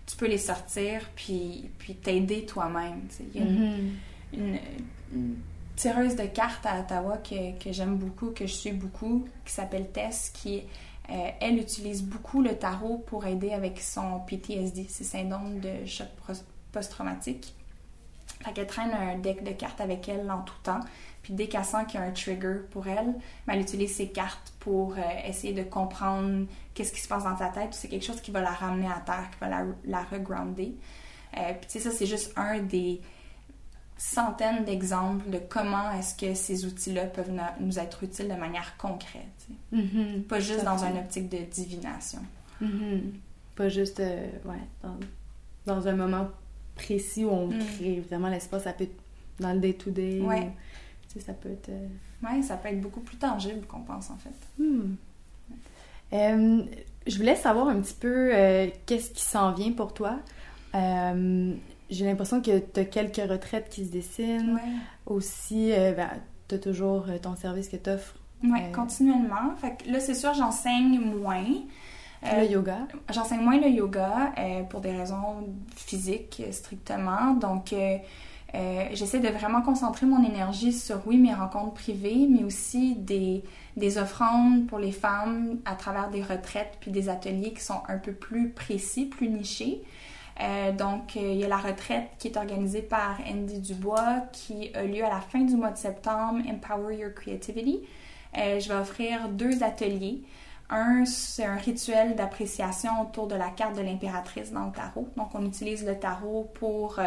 tu 0.05 0.15
peux 0.15 0.27
les 0.27 0.37
sortir 0.37 1.01
puis, 1.15 1.71
puis 1.79 1.95
t'aider 1.95 2.45
toi-même. 2.45 3.01
Il 3.33 3.41
y 3.41 3.43
a 3.43 3.47
une, 3.47 3.89
mm-hmm. 4.35 5.33
tireuse 5.75 6.15
de 6.15 6.25
cartes 6.25 6.65
à 6.67 6.81
Ottawa 6.81 7.17
que, 7.17 7.57
que 7.57 7.71
j'aime 7.71 7.95
beaucoup, 7.95 8.27
que 8.27 8.45
je 8.45 8.53
suis 8.53 8.73
beaucoup, 8.73 9.25
qui 9.43 9.53
s'appelle 9.53 9.89
Tess, 9.91 10.29
qui 10.29 10.57
est 10.57 10.67
euh, 11.09 11.29
elle 11.41 11.57
utilise 11.57 12.03
beaucoup 12.03 12.41
le 12.41 12.57
tarot 12.57 12.99
pour 12.99 13.25
aider 13.25 13.51
avec 13.51 13.79
son 13.79 14.19
PTSD, 14.21 14.87
ses 14.87 15.03
syndromes 15.03 15.59
de 15.59 15.85
choc 15.85 16.07
post-traumatique. 16.71 17.53
Fait 18.43 18.51
qu'elle 18.53 18.67
traîne 18.67 18.91
un 18.91 19.17
deck 19.17 19.43
de 19.43 19.51
cartes 19.51 19.81
avec 19.81 20.07
elle 20.09 20.29
en 20.31 20.41
tout 20.41 20.55
temps. 20.63 20.79
Puis 21.21 21.33
dès 21.33 21.47
qu'elle 21.47 21.63
sent 21.63 21.85
qu'il 21.87 21.99
y 21.99 22.03
a 22.03 22.05
un 22.05 22.11
trigger 22.11 22.61
pour 22.71 22.87
elle, 22.87 23.13
ben, 23.47 23.53
elle 23.53 23.61
utilise 23.61 23.95
ses 23.95 24.09
cartes 24.09 24.53
pour 24.59 24.93
euh, 24.93 25.01
essayer 25.25 25.53
de 25.53 25.63
comprendre 25.63 26.45
qu'est-ce 26.73 26.91
qui 26.91 26.99
se 26.99 27.07
passe 27.07 27.23
dans 27.23 27.37
sa 27.37 27.47
tête. 27.47 27.73
C'est 27.73 27.87
quelque 27.87 28.05
chose 28.05 28.21
qui 28.21 28.31
va 28.31 28.41
la 28.41 28.51
ramener 28.51 28.87
à 28.87 28.99
terre, 29.05 29.29
qui 29.31 29.39
va 29.39 29.49
la, 29.49 29.65
la 29.85 30.03
regrounder. 30.03 30.75
Euh, 31.37 31.53
puis 31.59 31.79
ça, 31.79 31.91
c'est 31.91 32.05
juste 32.05 32.33
un 32.35 32.59
des, 32.59 33.01
centaines 33.97 34.65
d'exemples 34.65 35.29
de 35.29 35.37
comment 35.37 35.91
est-ce 35.91 36.15
que 36.15 36.33
ces 36.33 36.65
outils-là 36.65 37.05
peuvent 37.05 37.31
nous 37.59 37.79
être 37.79 38.03
utiles 38.03 38.27
de 38.27 38.35
manière 38.35 38.75
concrète. 38.77 39.47
Mm-hmm. 39.73 40.23
Pas 40.23 40.39
juste 40.39 40.63
dans 40.63 40.83
une 40.83 40.97
optique 40.97 41.29
de 41.29 41.37
divination. 41.37 42.19
Mm-hmm. 42.61 43.01
Pas 43.55 43.69
juste 43.69 43.99
euh, 43.99 44.27
ouais, 44.45 44.89
dans, 45.65 45.87
un 45.87 45.95
moment 45.95 46.29
précis 46.75 47.23
où 47.23 47.29
on 47.29 47.47
mm. 47.47 47.59
crée 47.59 48.03
vraiment 48.07 48.29
l'espace. 48.29 48.63
Ça 48.63 48.73
peut 48.73 48.85
être 48.85 48.99
dans 49.39 49.53
le 49.53 49.59
day-to-day. 49.59 50.21
Ouais. 50.21 50.51
ça 51.19 51.33
peut 51.33 51.51
être... 51.51 51.69
Euh, 51.69 51.87
ouais, 52.23 52.41
ça 52.41 52.57
peut 52.57 52.69
être 52.69 52.81
beaucoup 52.81 53.01
plus 53.01 53.17
tangible 53.17 53.65
qu'on 53.67 53.81
pense 53.81 54.09
en 54.09 54.17
fait. 54.17 54.63
Hmm. 54.63 54.95
Euh, 56.13 56.63
Je 57.07 57.17
voulais 57.17 57.35
savoir 57.35 57.67
un 57.67 57.79
petit 57.79 57.95
peu 57.95 58.31
qu'est-ce 58.85 59.11
qui 59.11 59.23
s'en 59.23 59.53
vient 59.53 59.71
pour 59.71 59.93
toi? 59.93 60.19
Euh, 61.89 61.93
j'ai 61.95 62.05
l'impression 62.05 62.41
que 62.41 62.59
tu 62.59 62.79
as 62.79 62.85
quelques 62.85 63.29
retraites 63.29 63.69
qui 63.69 63.85
se 63.85 63.91
dessinent. 63.91 64.59
Aussi, 65.05 65.71
ben, 65.71 66.09
tu 66.47 66.55
as 66.55 66.59
toujours 66.59 67.05
ton 67.21 67.35
service 67.35 67.69
que 67.69 67.77
tu 67.77 67.89
offres. 67.89 68.15
Oui, 68.43 68.59
continuellement. 68.73 69.55
Fait 69.57 69.75
que 69.77 69.91
là, 69.91 69.99
c'est 69.99 70.15
sûr, 70.15 70.33
j'enseigne 70.33 70.99
moins. 70.99 71.45
le 72.23 72.45
yoga? 72.51 72.79
J'enseigne 73.09 73.41
moins 73.41 73.59
le 73.59 73.69
yoga 73.69 74.33
pour 74.69 74.81
des 74.81 74.91
raisons 74.91 75.47
physiques 75.75 76.41
strictement. 76.51 77.33
Donc, 77.33 77.73
euh, 78.55 78.85
j'essaie 78.93 79.19
de 79.19 79.29
vraiment 79.29 79.61
concentrer 79.61 80.05
mon 80.05 80.23
énergie 80.23 80.73
sur, 80.73 81.01
oui, 81.07 81.17
mes 81.17 81.33
rencontres 81.33 81.73
privées, 81.73 82.27
mais 82.29 82.43
aussi 82.43 82.95
des, 82.95 83.43
des 83.77 83.97
offrandes 83.97 84.67
pour 84.67 84.77
les 84.77 84.91
femmes 84.91 85.57
à 85.65 85.75
travers 85.75 86.11
des 86.11 86.21
retraites 86.21 86.77
puis 86.79 86.91
des 86.91 87.09
ateliers 87.09 87.53
qui 87.53 87.61
sont 87.63 87.81
un 87.87 87.97
peu 87.97 88.11
plus 88.11 88.49
précis, 88.49 89.05
plus 89.05 89.29
nichés. 89.29 89.81
Euh, 90.41 90.71
donc, 90.71 91.15
euh, 91.15 91.19
il 91.21 91.37
y 91.37 91.43
a 91.43 91.47
la 91.47 91.57
retraite 91.57 92.09
qui 92.17 92.27
est 92.27 92.37
organisée 92.37 92.81
par 92.81 93.17
Andy 93.27 93.59
Dubois 93.59 94.23
qui 94.31 94.71
a 94.73 94.83
lieu 94.83 95.03
à 95.03 95.09
la 95.09 95.21
fin 95.21 95.41
du 95.41 95.55
mois 95.55 95.71
de 95.71 95.77
septembre, 95.77 96.41
Empower 96.49 96.95
Your 96.95 97.13
Creativity. 97.13 97.81
je 98.35 98.67
vais 98.67 98.75
offrir 98.75 99.29
deux 99.29 99.63
ateliers. 99.63 100.23
Un, 100.69 101.05
c'est 101.05 101.45
un 101.45 101.57
rituel 101.57 102.15
d'appréciation 102.15 103.01
autour 103.01 103.27
de 103.27 103.35
la 103.35 103.49
carte 103.49 103.75
de 103.75 103.81
l'impératrice 103.81 104.51
dans 104.51 104.65
le 104.65 104.71
tarot. 104.71 105.07
Donc, 105.17 105.35
on 105.35 105.45
utilise 105.45 105.85
le 105.85 105.99
tarot 105.99 106.49
pour 106.55 106.99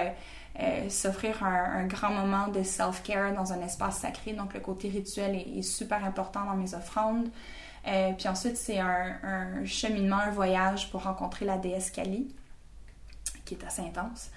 euh, 0.60 0.88
s'offrir 0.88 1.44
un, 1.44 1.84
grand 1.84 2.10
moment 2.10 2.48
de 2.48 2.62
self-care 2.62 3.34
dans 3.34 3.52
un 3.52 3.60
espace 3.60 3.98
sacré. 3.98 4.32
Donc, 4.32 4.54
le 4.54 4.60
côté 4.60 4.88
rituel 4.88 5.36
est, 5.36 5.62
super 5.62 6.02
important 6.04 6.44
dans 6.46 6.54
mes 6.54 6.74
offrandes. 6.74 7.28
Euh, 7.86 8.12
puis 8.16 8.26
ensuite, 8.26 8.56
c'est 8.56 8.78
un, 8.78 9.64
cheminement, 9.64 10.16
un 10.16 10.30
voyage 10.30 10.90
pour 10.90 11.02
rencontrer 11.02 11.44
la 11.44 11.58
déesse 11.58 11.90
Kali, 11.90 12.28
qui 13.46 13.54
est 13.54 13.64
assez 13.64 13.80
intense. 13.80 14.30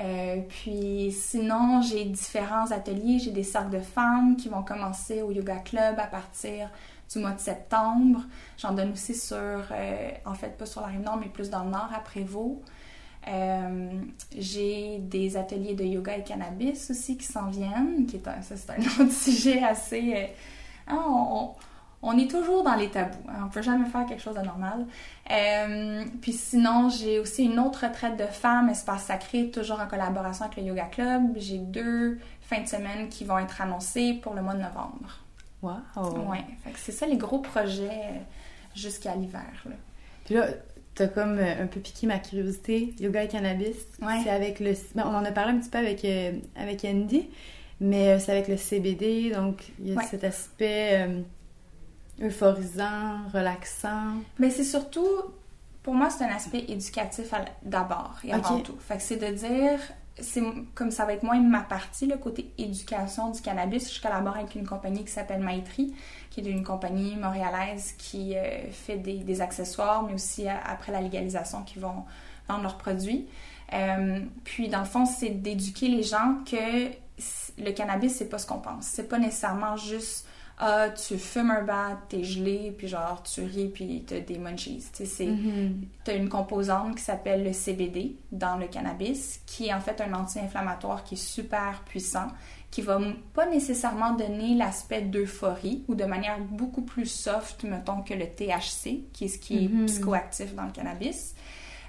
Euh, 0.00 0.40
puis 0.48 1.12
sinon, 1.12 1.80
j'ai 1.82 2.04
différents 2.04 2.72
ateliers. 2.72 3.20
J'ai 3.20 3.30
des 3.30 3.44
cercles 3.44 3.76
de 3.76 3.80
femmes 3.80 4.36
qui 4.36 4.48
vont 4.48 4.64
commencer 4.64 5.22
au 5.22 5.30
Yoga 5.30 5.58
Club 5.58 6.00
à 6.00 6.06
partir 6.06 6.68
du 7.12 7.20
mois 7.20 7.30
de 7.30 7.38
septembre. 7.38 8.22
J'en 8.58 8.72
donne 8.72 8.90
aussi 8.90 9.14
sur, 9.14 9.62
en 10.24 10.34
fait, 10.34 10.58
pas 10.58 10.66
sur 10.66 10.80
la 10.80 10.88
rive 10.88 11.02
nord, 11.02 11.18
mais 11.18 11.28
plus 11.28 11.48
dans 11.48 11.62
le 11.62 11.70
nord, 11.70 11.90
à 11.94 12.00
Prévost. 12.00 12.58
Euh, 13.26 13.90
j'ai 14.36 14.98
des 14.98 15.36
ateliers 15.36 15.74
de 15.74 15.84
yoga 15.84 16.16
et 16.18 16.22
cannabis 16.22 16.90
aussi 16.90 17.16
qui 17.16 17.24
s'en 17.24 17.48
viennent, 17.48 18.04
qui 18.06 18.16
est 18.16 18.28
un, 18.28 18.42
ça 18.42 18.56
c'est 18.56 18.70
un 18.70 18.76
autre 19.02 19.12
sujet 19.12 19.62
assez... 19.62 20.14
Euh, 20.14 20.26
hein, 20.88 21.02
on, 21.08 21.52
est 22.12 22.30
toujours 22.30 22.62
dans 22.62 22.74
les 22.74 22.90
tabous, 22.90 23.16
hein, 23.28 23.44
on 23.46 23.48
peut 23.48 23.62
jamais 23.62 23.86
faire 23.86 24.04
quelque 24.06 24.22
chose 24.22 24.36
de 24.36 24.42
normal. 24.42 24.86
Euh, 25.30 26.04
puis 26.20 26.32
sinon, 26.32 26.88
j'ai 26.88 27.18
aussi 27.18 27.44
une 27.44 27.58
autre 27.58 27.86
retraite 27.86 28.16
de 28.16 28.26
femmes, 28.26 28.68
espace 28.68 29.04
sacré, 29.04 29.50
toujours 29.50 29.80
en 29.80 29.86
collaboration 29.86 30.44
avec 30.44 30.58
le 30.58 30.64
Yoga 30.64 30.84
Club. 30.84 31.22
J'ai 31.36 31.58
deux 31.58 32.18
fins 32.42 32.60
de 32.60 32.68
semaine 32.68 33.08
qui 33.08 33.24
vont 33.24 33.38
être 33.38 33.60
annoncées 33.60 34.18
pour 34.22 34.34
le 34.34 34.42
mois 34.42 34.54
de 34.54 34.62
novembre. 34.62 35.20
Wow! 35.62 36.30
Ouais, 36.30 36.44
c'est 36.76 36.92
ça 36.92 37.06
les 37.06 37.16
gros 37.16 37.38
projets 37.38 38.20
jusqu'à 38.74 39.14
l'hiver. 39.14 39.64
Puis 40.26 40.34
là, 40.34 40.48
t'as 40.94 41.08
comme 41.08 41.38
euh, 41.38 41.62
un 41.62 41.66
peu 41.66 41.80
piqué 41.80 42.06
ma 42.06 42.18
curiosité. 42.18 42.94
Yoga 43.00 43.24
et 43.24 43.28
cannabis. 43.28 43.76
C'est 44.22 44.30
avec 44.30 44.60
le. 44.60 44.72
Ben, 44.94 45.04
on 45.06 45.14
en 45.14 45.24
a 45.24 45.32
parlé 45.32 45.52
un 45.52 45.58
petit 45.58 45.70
peu 45.70 45.78
avec, 45.78 46.04
euh, 46.04 46.32
avec 46.56 46.84
Andy, 46.84 47.28
mais 47.80 48.10
euh, 48.10 48.18
c'est 48.18 48.32
avec 48.32 48.48
le 48.48 48.56
CBD, 48.56 49.30
donc 49.30 49.64
il 49.80 49.92
y 49.92 49.96
a 49.96 50.02
cet 50.02 50.24
aspect 50.24 51.08
euphorisant, 52.20 53.18
relaxant. 53.32 54.14
Mais 54.38 54.50
c'est 54.50 54.64
surtout. 54.64 55.08
Pour 55.82 55.94
moi, 55.94 56.08
c'est 56.08 56.24
un 56.24 56.34
aspect 56.34 56.64
éducatif 56.68 57.34
d'abord 57.62 58.16
et 58.24 58.32
avant 58.32 58.60
tout. 58.60 58.76
Fait 58.80 58.96
que 58.96 59.02
c'est 59.02 59.16
de 59.18 59.34
dire 59.34 59.80
c'est 60.18 60.42
comme 60.74 60.90
ça 60.90 61.04
va 61.04 61.14
être 61.14 61.24
moins 61.24 61.40
ma 61.40 61.60
partie, 61.60 62.06
le 62.06 62.16
côté 62.16 62.52
éducation 62.56 63.30
du 63.30 63.40
cannabis. 63.40 63.92
Je 63.92 64.00
collabore 64.00 64.36
avec 64.36 64.54
une 64.54 64.66
compagnie 64.66 65.04
qui 65.04 65.10
s'appelle 65.10 65.42
Maitri, 65.42 65.92
qui 66.30 66.40
est 66.40 66.44
une 66.44 66.62
compagnie 66.62 67.16
montréalaise 67.16 67.94
qui 67.98 68.36
euh, 68.36 68.70
fait 68.70 68.96
des, 68.98 69.40
accessoires, 69.40 70.04
mais 70.04 70.14
aussi 70.14 70.46
euh, 70.46 70.52
après 70.64 70.92
la 70.92 71.00
légalisation, 71.00 71.62
qui 71.62 71.78
vont 71.78 72.04
vendre 72.48 72.62
leurs 72.62 72.78
produits. 72.78 73.26
Euh, 73.72 74.20
puis 74.44 74.68
dans 74.68 74.80
le 74.80 74.84
fond, 74.84 75.04
c'est 75.04 75.30
d'éduquer 75.30 75.88
les 75.88 76.04
gens 76.04 76.36
que 76.48 76.90
le 77.58 77.72
cannabis, 77.72 78.14
c'est 78.14 78.28
pas 78.28 78.38
ce 78.38 78.46
qu'on 78.46 78.58
pense. 78.58 78.84
C'est 78.84 79.08
pas 79.08 79.18
nécessairement 79.18 79.76
juste 79.76 80.26
ah, 80.58 80.88
tu 80.90 81.18
fumes 81.18 81.50
un 81.50 81.62
bat, 81.62 81.98
t'es 82.08 82.22
gelé, 82.22 82.72
puis 82.76 82.86
genre, 82.86 83.22
tu 83.24 83.42
ris, 83.42 83.68
puis 83.68 84.04
t'as 84.06 84.20
des 84.20 84.38
munchies. 84.38 84.84
Tu 84.96 85.04
sais, 85.04 85.26
mm-hmm. 85.26 85.72
T'as 86.04 86.16
une 86.16 86.28
composante 86.28 86.96
qui 86.96 87.02
s'appelle 87.02 87.42
le 87.42 87.52
CBD 87.52 88.16
dans 88.30 88.56
le 88.56 88.68
cannabis, 88.68 89.40
qui 89.46 89.66
est 89.66 89.74
en 89.74 89.80
fait 89.80 90.00
un 90.00 90.14
anti-inflammatoire 90.14 91.02
qui 91.02 91.14
est 91.14 91.24
super 91.24 91.82
puissant, 91.86 92.28
qui 92.70 92.82
va 92.82 93.00
pas 93.34 93.46
nécessairement 93.46 94.12
donner 94.12 94.54
l'aspect 94.54 95.02
d'euphorie 95.02 95.84
ou 95.88 95.96
de 95.96 96.04
manière 96.04 96.38
beaucoup 96.38 96.82
plus 96.82 97.06
soft, 97.06 97.64
mettons, 97.64 98.02
que 98.02 98.14
le 98.14 98.26
THC, 98.26 99.10
qui 99.12 99.24
est 99.24 99.28
ce 99.28 99.38
qui 99.38 99.64
est 99.64 99.68
mm-hmm. 99.68 99.86
psychoactif 99.86 100.54
dans 100.54 100.64
le 100.64 100.72
cannabis. 100.72 101.34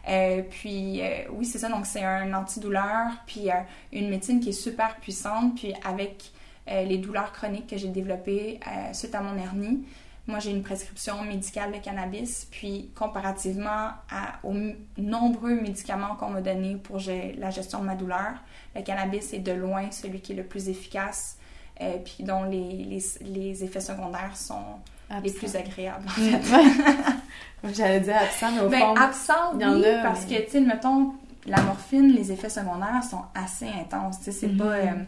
Euh, 0.08 0.42
puis 0.50 1.02
euh, 1.02 1.24
oui, 1.32 1.46
c'est 1.46 1.60
ça, 1.60 1.70
donc 1.70 1.86
c'est 1.86 2.04
un 2.04 2.34
antidouleur, 2.34 3.12
puis 3.26 3.50
euh, 3.50 3.56
une 3.92 4.10
médecine 4.10 4.40
qui 4.40 4.50
est 4.50 4.54
super 4.54 4.96
puissante, 4.98 5.56
puis 5.56 5.74
avec 5.84 6.32
les 6.68 6.98
douleurs 6.98 7.32
chroniques 7.32 7.68
que 7.68 7.78
j'ai 7.78 7.90
développées 7.90 8.60
euh, 8.68 8.94
suite 8.94 9.14
à 9.16 9.22
mon 9.22 9.38
hernie. 9.38 9.86
Moi, 10.28 10.40
j'ai 10.40 10.50
une 10.50 10.64
prescription 10.64 11.22
médicale 11.22 11.72
de 11.72 11.78
cannabis, 11.78 12.48
puis 12.50 12.90
comparativement 12.96 13.90
à, 14.10 14.40
aux 14.44 14.56
nombreux 14.98 15.54
médicaments 15.54 16.16
qu'on 16.16 16.32
m'a 16.32 16.42
donnés 16.42 16.78
pour 16.78 16.98
la 17.38 17.52
gestion 17.52 17.80
de 17.80 17.86
ma 17.86 17.94
douleur, 17.94 18.34
le 18.76 18.82
cannabis 18.82 19.34
est 19.34 19.40
de 19.40 19.52
loin 19.52 19.92
celui 19.92 20.22
qui 20.22 20.32
est 20.34 20.36
le 20.36 20.44
plus 20.44 20.68
efficace, 20.68 21.38
euh, 21.80 21.98
puis 22.04 22.24
dont 22.24 22.44
les, 22.44 23.00
les, 23.22 23.64
effets 23.64 23.82
secondaires 23.82 24.36
sont 24.36 24.80
les 25.24 25.32
plus 25.32 25.56
agréables, 25.56 26.08
en 26.08 26.12
fait. 26.42 27.72
J'allais 27.72 28.00
dire 28.00 28.18
absent, 28.18 28.52
mais 28.52 28.62
au 28.62 28.70
ben, 28.70 28.80
fond, 28.80 28.96
absent, 28.96 29.54
oui, 29.54 29.84
parce 30.02 30.26
que, 30.26 30.44
tu 30.44 30.50
sais, 30.50 30.62
mettons, 30.62 31.14
la 31.46 31.62
morphine, 31.62 32.14
les 32.14 32.32
effets 32.32 32.50
secondaires 32.50 33.04
sont 33.08 33.22
assez 33.36 33.68
intenses, 33.68 34.18
tu 34.18 34.26
sais, 34.26 34.32
c'est 34.32 34.58
pas... 34.58 34.80
Mm-hmm 34.80 35.06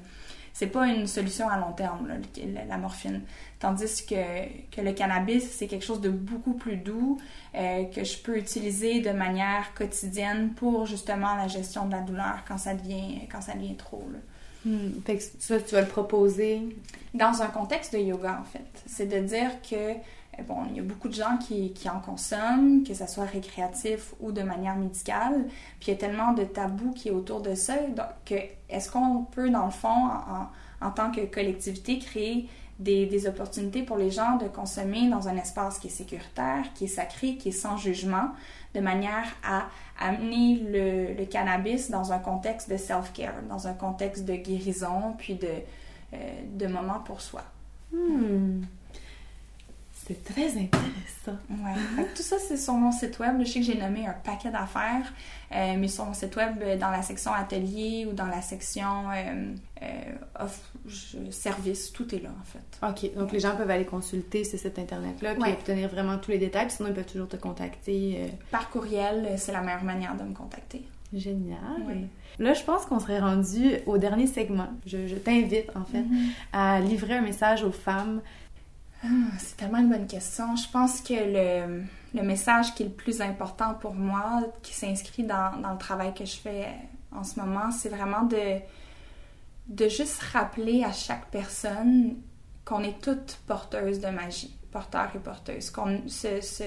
c'est 0.57 0.65
pas 0.65 0.87
une 0.87 1.05
solution 1.05 1.47
à 1.47 1.59
long 1.59 1.71
terme, 1.71 2.07
la, 2.67 2.77
morphine. 2.79 3.21
Tandis 3.59 4.03
que, 4.03 4.15
que 4.75 4.81
le 4.81 4.91
cannabis, 4.93 5.47
c'est 5.51 5.67
quelque 5.67 5.85
chose 5.85 6.01
de 6.01 6.09
beaucoup 6.09 6.53
plus 6.53 6.77
doux 6.77 7.19
euh, 7.53 7.83
que 7.83 8.03
je 8.03 8.17
peux 8.17 8.39
utiliser 8.39 9.01
de 9.01 9.11
manière 9.11 9.71
quotidienne 9.75 10.53
pour 10.55 10.87
justement 10.87 11.35
la 11.35 11.47
gestion 11.47 11.85
de 11.85 11.91
la 11.91 12.01
douleur 12.01 12.39
quand 12.47 12.57
ça 12.57 12.73
devient, 12.73 13.27
quand 13.31 13.41
ça 13.41 13.53
devient 13.53 13.75
trop. 13.75 14.03
Hmm. 14.65 14.99
Fait 15.05 15.17
que 15.17 15.23
ça, 15.37 15.61
tu 15.61 15.75
vas 15.75 15.81
le 15.81 15.87
proposer? 15.87 16.63
Dans 17.13 17.39
un 17.43 17.47
contexte 17.47 17.93
de 17.93 17.99
yoga, 17.99 18.39
en 18.41 18.45
fait. 18.45 18.81
C'est 18.87 19.05
de 19.05 19.19
dire 19.27 19.51
que 19.61 19.93
bon, 20.43 20.65
il 20.69 20.77
y 20.77 20.79
a 20.79 20.83
beaucoup 20.83 21.07
de 21.07 21.13
gens 21.13 21.37
qui, 21.37 21.73
en 21.89 21.99
consomment, 21.99 22.83
que 22.83 22.93
ce 22.93 23.07
soit 23.07 23.25
récréatif 23.25 24.13
ou 24.19 24.31
de 24.31 24.41
manière 24.41 24.75
médicale. 24.75 25.45
Puis 25.79 25.87
il 25.87 25.91
y 25.91 25.93
a 25.93 25.97
tellement 25.97 26.33
de 26.33 26.43
tabous 26.43 26.91
qui 26.93 27.09
est 27.09 27.11
autour 27.11 27.41
de 27.41 27.55
ça. 27.55 27.75
Donc, 27.87 28.45
est-ce 28.69 28.91
qu'on 28.91 29.23
peut, 29.23 29.49
dans 29.49 29.65
le 29.65 29.71
fond, 29.71 30.09
en, 30.81 30.91
tant 30.91 31.11
que 31.11 31.21
collectivité, 31.25 31.99
créer 31.99 32.47
des, 32.79 33.27
opportunités 33.27 33.81
pour 33.81 33.97
les 33.97 34.11
gens 34.11 34.37
de 34.37 34.47
consommer 34.47 35.09
dans 35.09 35.27
un 35.27 35.35
espace 35.37 35.79
qui 35.79 35.87
est 35.87 35.91
sécuritaire, 35.91 36.65
qui 36.75 36.85
est 36.85 36.87
sacré, 36.87 37.35
qui 37.37 37.49
est 37.49 37.51
sans 37.51 37.77
jugement, 37.77 38.29
de 38.75 38.79
manière 38.79 39.25
à 39.43 39.67
amener 39.99 41.15
le, 41.17 41.25
cannabis 41.25 41.89
dans 41.89 42.13
un 42.13 42.19
contexte 42.19 42.69
de 42.69 42.77
self-care, 42.77 43.41
dans 43.49 43.67
un 43.67 43.73
contexte 43.73 44.25
de 44.25 44.35
guérison, 44.35 45.15
puis 45.17 45.35
de, 45.35 45.47
euh, 46.13 46.17
de 46.53 46.67
moment 46.67 46.99
pour 46.99 47.21
soi? 47.21 47.41
Hmm. 47.91 48.61
C'est 50.07 50.23
très 50.23 50.47
intéressant. 50.51 51.37
Ouais. 51.49 52.05
tout 52.15 52.21
ça, 52.21 52.37
c'est 52.39 52.55
sur 52.55 52.75
mon 52.75 52.93
site 52.93 53.19
web. 53.19 53.35
Je 53.41 53.45
sais 53.45 53.59
que 53.59 53.65
j'ai 53.65 53.77
nommé 53.77 54.07
un 54.07 54.13
paquet 54.13 54.49
d'affaires, 54.49 55.11
euh, 55.51 55.75
mais 55.77 55.89
sur 55.89 56.05
mon 56.05 56.13
site 56.13 56.33
web, 56.37 56.55
euh, 56.61 56.77
dans 56.77 56.91
la 56.91 57.01
section 57.01 57.33
atelier 57.33 58.07
ou 58.09 58.13
dans 58.13 58.27
la 58.27 58.41
section 58.41 59.09
euh, 59.11 60.13
offre, 60.39 60.71
service, 61.29 61.91
tout 61.91 62.15
est 62.15 62.23
là, 62.23 62.29
en 62.29 62.45
fait. 62.45 63.09
OK. 63.09 63.15
Donc, 63.15 63.33
les 63.33 63.41
gens 63.41 63.57
peuvent 63.57 63.69
aller 63.69 63.85
consulter 63.85 64.45
ce 64.45 64.55
site 64.55 64.79
Internet-là 64.79 65.35
puis 65.35 65.51
obtenir 65.51 65.89
vraiment 65.89 66.17
tous 66.17 66.31
les 66.31 66.37
détails. 66.37 66.71
Sinon, 66.71 66.87
ils 66.87 66.95
peuvent 66.95 67.05
toujours 67.05 67.27
te 67.27 67.37
contacter. 67.37 68.31
Par 68.49 68.69
courriel, 68.69 69.33
c'est 69.37 69.51
la 69.51 69.61
meilleure 69.61 69.83
manière 69.83 70.15
de 70.15 70.23
me 70.23 70.33
contacter. 70.33 70.85
Génial. 71.13 72.07
Là, 72.39 72.53
je 72.53 72.63
pense 72.63 72.85
qu'on 72.85 72.99
serait 72.99 73.19
rendu 73.19 73.77
au 73.85 73.97
dernier 73.97 74.27
segment. 74.27 74.67
Je, 74.85 75.15
t'invite, 75.15 75.69
en 75.75 75.83
fait, 75.83 76.01
mm-hmm. 76.01 76.29
à 76.53 76.79
livrer 76.79 77.15
un 77.15 77.21
message 77.21 77.63
aux 77.63 77.71
femmes 77.71 78.21
ah, 79.03 79.07
c'est 79.37 79.57
tellement 79.57 79.77
une 79.79 79.89
bonne 79.89 80.07
question. 80.07 80.55
Je 80.55 80.67
pense 80.69 81.01
que 81.01 81.13
le, 81.13 81.83
le, 82.13 82.23
message 82.23 82.73
qui 82.73 82.83
est 82.83 82.87
le 82.87 82.91
plus 82.91 83.21
important 83.21 83.75
pour 83.75 83.93
moi, 83.93 84.41
qui 84.63 84.73
s'inscrit 84.73 85.23
dans, 85.23 85.59
dans, 85.61 85.71
le 85.71 85.77
travail 85.77 86.13
que 86.13 86.25
je 86.25 86.35
fais 86.35 86.67
en 87.11 87.23
ce 87.23 87.39
moment, 87.39 87.71
c'est 87.71 87.89
vraiment 87.89 88.23
de, 88.23 88.59
de 89.67 89.87
juste 89.87 90.21
rappeler 90.33 90.83
à 90.83 90.91
chaque 90.91 91.29
personne 91.29 92.15
qu'on 92.65 92.83
est 92.83 92.99
toutes 93.01 93.39
porteuses 93.45 93.99
de 93.99 94.07
magie, 94.07 94.55
porteurs 94.71 95.11
et 95.15 95.19
porteuses. 95.19 95.69
Qu'on, 95.69 96.01
ce, 96.07 96.41
ce, 96.41 96.63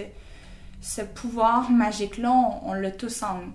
ce 0.81 1.03
pouvoir 1.03 1.71
magique-là, 1.71 2.33
on, 2.63 2.73
l'a 2.73 2.91
tous 2.91 3.23
en 3.23 3.39
nous. 3.39 3.53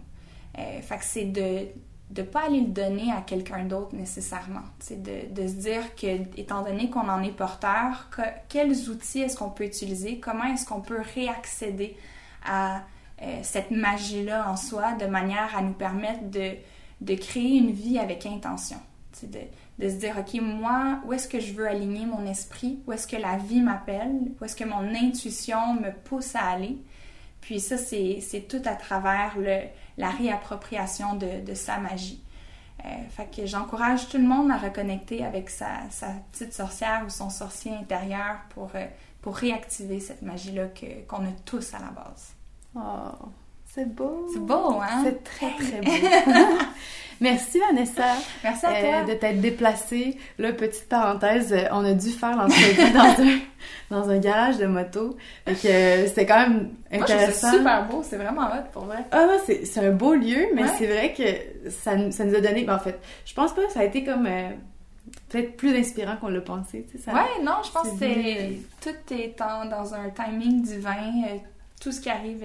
Euh, 0.59 0.81
fait 0.81 0.97
que 0.97 1.05
c'est 1.05 1.25
de 1.25 1.67
ne 2.11 2.21
pas 2.21 2.45
aller 2.45 2.61
le 2.61 2.67
donner 2.67 3.11
à 3.11 3.21
quelqu'un 3.21 3.63
d'autre 3.63 3.95
nécessairement. 3.95 4.63
C'est 4.79 5.01
de, 5.01 5.33
de, 5.33 5.47
se 5.47 5.53
dire 5.53 5.95
que, 5.95 6.39
étant 6.39 6.63
donné 6.63 6.89
qu'on 6.89 7.09
en 7.09 7.21
est 7.21 7.31
porteur, 7.31 8.09
quels 8.47 8.89
outils 8.89 9.21
est-ce 9.21 9.37
qu'on 9.37 9.49
peut 9.49 9.65
utiliser, 9.65 10.19
comment 10.19 10.45
est-ce 10.45 10.65
qu'on 10.65 10.81
peut 10.81 11.01
réaccéder 11.15 11.97
à 12.45 12.83
euh, 13.21 13.39
cette 13.41 13.71
magie-là 13.71 14.49
en 14.49 14.55
soi 14.55 14.93
de 14.93 15.05
manière 15.05 15.57
à 15.57 15.61
nous 15.61 15.73
permettre 15.73 16.29
de, 16.29 16.51
de 17.01 17.15
créer 17.15 17.57
une 17.57 17.71
vie 17.71 17.97
avec 17.97 18.25
intention? 18.25 18.77
De, 19.23 19.39
de 19.79 19.89
se 19.89 19.95
dire, 19.95 20.15
OK, 20.19 20.39
moi, 20.41 20.99
où 21.05 21.13
est-ce 21.13 21.27
que 21.27 21.39
je 21.39 21.53
veux 21.53 21.67
aligner 21.67 22.05
mon 22.05 22.25
esprit? 22.25 22.79
Où 22.85 22.91
est-ce 22.91 23.07
que 23.07 23.15
la 23.15 23.37
vie 23.37 23.61
m'appelle? 23.61 24.11
Où 24.39 24.45
est-ce 24.45 24.55
que 24.55 24.65
mon 24.65 24.93
intuition 24.93 25.73
me 25.75 25.91
pousse 25.91 26.35
à 26.35 26.43
aller? 26.43 26.77
Puis 27.41 27.59
ça, 27.59 27.77
c'est 27.77 28.47
tout 28.49 28.61
à 28.65 28.75
travers 28.75 29.37
le, 29.37 29.61
la 29.97 30.09
réappropriation 30.09 31.15
de, 31.15 31.53
sa 31.53 31.77
magie. 31.77 32.21
Euh, 32.83 32.89
fait 33.09 33.33
que 33.33 33.45
j'encourage 33.45 34.09
tout 34.09 34.17
le 34.17 34.27
monde 34.27 34.51
à 34.51 34.57
reconnecter 34.57 35.23
avec 35.23 35.49
sa, 35.49 35.89
sa, 35.89 36.07
petite 36.31 36.53
sorcière 36.53 37.03
ou 37.05 37.09
son 37.09 37.29
sorcier 37.29 37.73
intérieur 37.73 38.37
pour, 38.49 38.69
euh, 38.75 38.85
pour 39.21 39.35
réactiver 39.37 39.99
cette 39.99 40.21
magie-là 40.21 40.67
qu'on 41.07 41.25
a 41.25 41.31
tous 41.45 41.73
à 41.73 41.79
la 41.79 41.91
base. 41.91 42.35
Oh, 42.75 43.29
c'est 43.75 43.93
beau. 43.93 44.25
C'est 44.31 44.39
beau, 44.39 44.79
hein? 44.81 45.03
C'est 45.03 45.23
très, 45.23 45.51
très 45.57 45.81
beau. 45.81 45.91
Merci 47.21 47.59
Vanessa. 47.59 48.15
Merci 48.43 48.65
à 48.65 48.69
toi. 48.69 48.89
Euh, 48.89 49.03
de 49.03 49.13
t'être 49.13 49.41
déplacée. 49.41 50.17
Là, 50.37 50.53
petite 50.53 50.87
parenthèse, 50.87 51.53
euh, 51.53 51.63
on 51.71 51.83
a 51.85 51.93
dû 51.93 52.09
faire 52.09 52.35
l'entrevue 52.37 52.91
dans 52.93 53.23
un, 53.23 53.39
dans 53.89 54.09
un 54.09 54.17
garage 54.17 54.57
de 54.57 54.65
moto. 54.65 55.17
Fait 55.45 55.55
que 55.55 55.67
euh, 55.67 56.07
c'était 56.07 56.25
quand 56.25 56.39
même 56.39 56.71
intéressant. 56.91 57.51
C'est 57.51 57.57
super 57.57 57.87
beau, 57.87 58.01
c'est 58.03 58.17
vraiment 58.17 58.47
hot 58.47 58.69
pour 58.71 58.85
vrai. 58.85 59.05
Ah 59.11 59.27
non, 59.27 59.39
c'est 59.45 59.85
un 59.85 59.91
beau 59.91 60.13
lieu, 60.13 60.47
mais 60.53 60.63
c'est 60.77 60.87
vrai 60.87 61.13
que 61.13 61.69
ça, 61.69 62.11
ça, 62.11 62.25
nous 62.25 62.35
a 62.35 62.41
donné. 62.41 62.63
Ben, 62.63 62.75
en 62.75 62.79
fait, 62.79 62.99
je 63.25 63.33
pense 63.33 63.53
pas 63.53 63.65
que 63.65 63.71
ça 63.71 63.81
a 63.81 63.83
été 63.83 64.03
comme. 64.03 64.29
Peut-être 65.29 65.55
plus 65.55 65.77
inspirant 65.77 66.17
qu'on 66.17 66.29
l'a 66.29 66.41
pensé, 66.41 66.85
tu 66.89 66.97
sais. 66.97 67.03
Ça, 67.03 67.13
ouais, 67.13 67.43
non, 67.43 67.57
je 67.63 67.71
pense 67.71 67.89
que 67.89 67.97
c'est. 67.99 68.57
Tout 68.81 69.13
est 69.13 69.35
dans 69.37 69.93
un 69.93 70.09
timing 70.09 70.63
divin. 70.63 71.11
Tout 71.79 71.91
ce 71.91 72.01
qui 72.01 72.09
arrive 72.09 72.43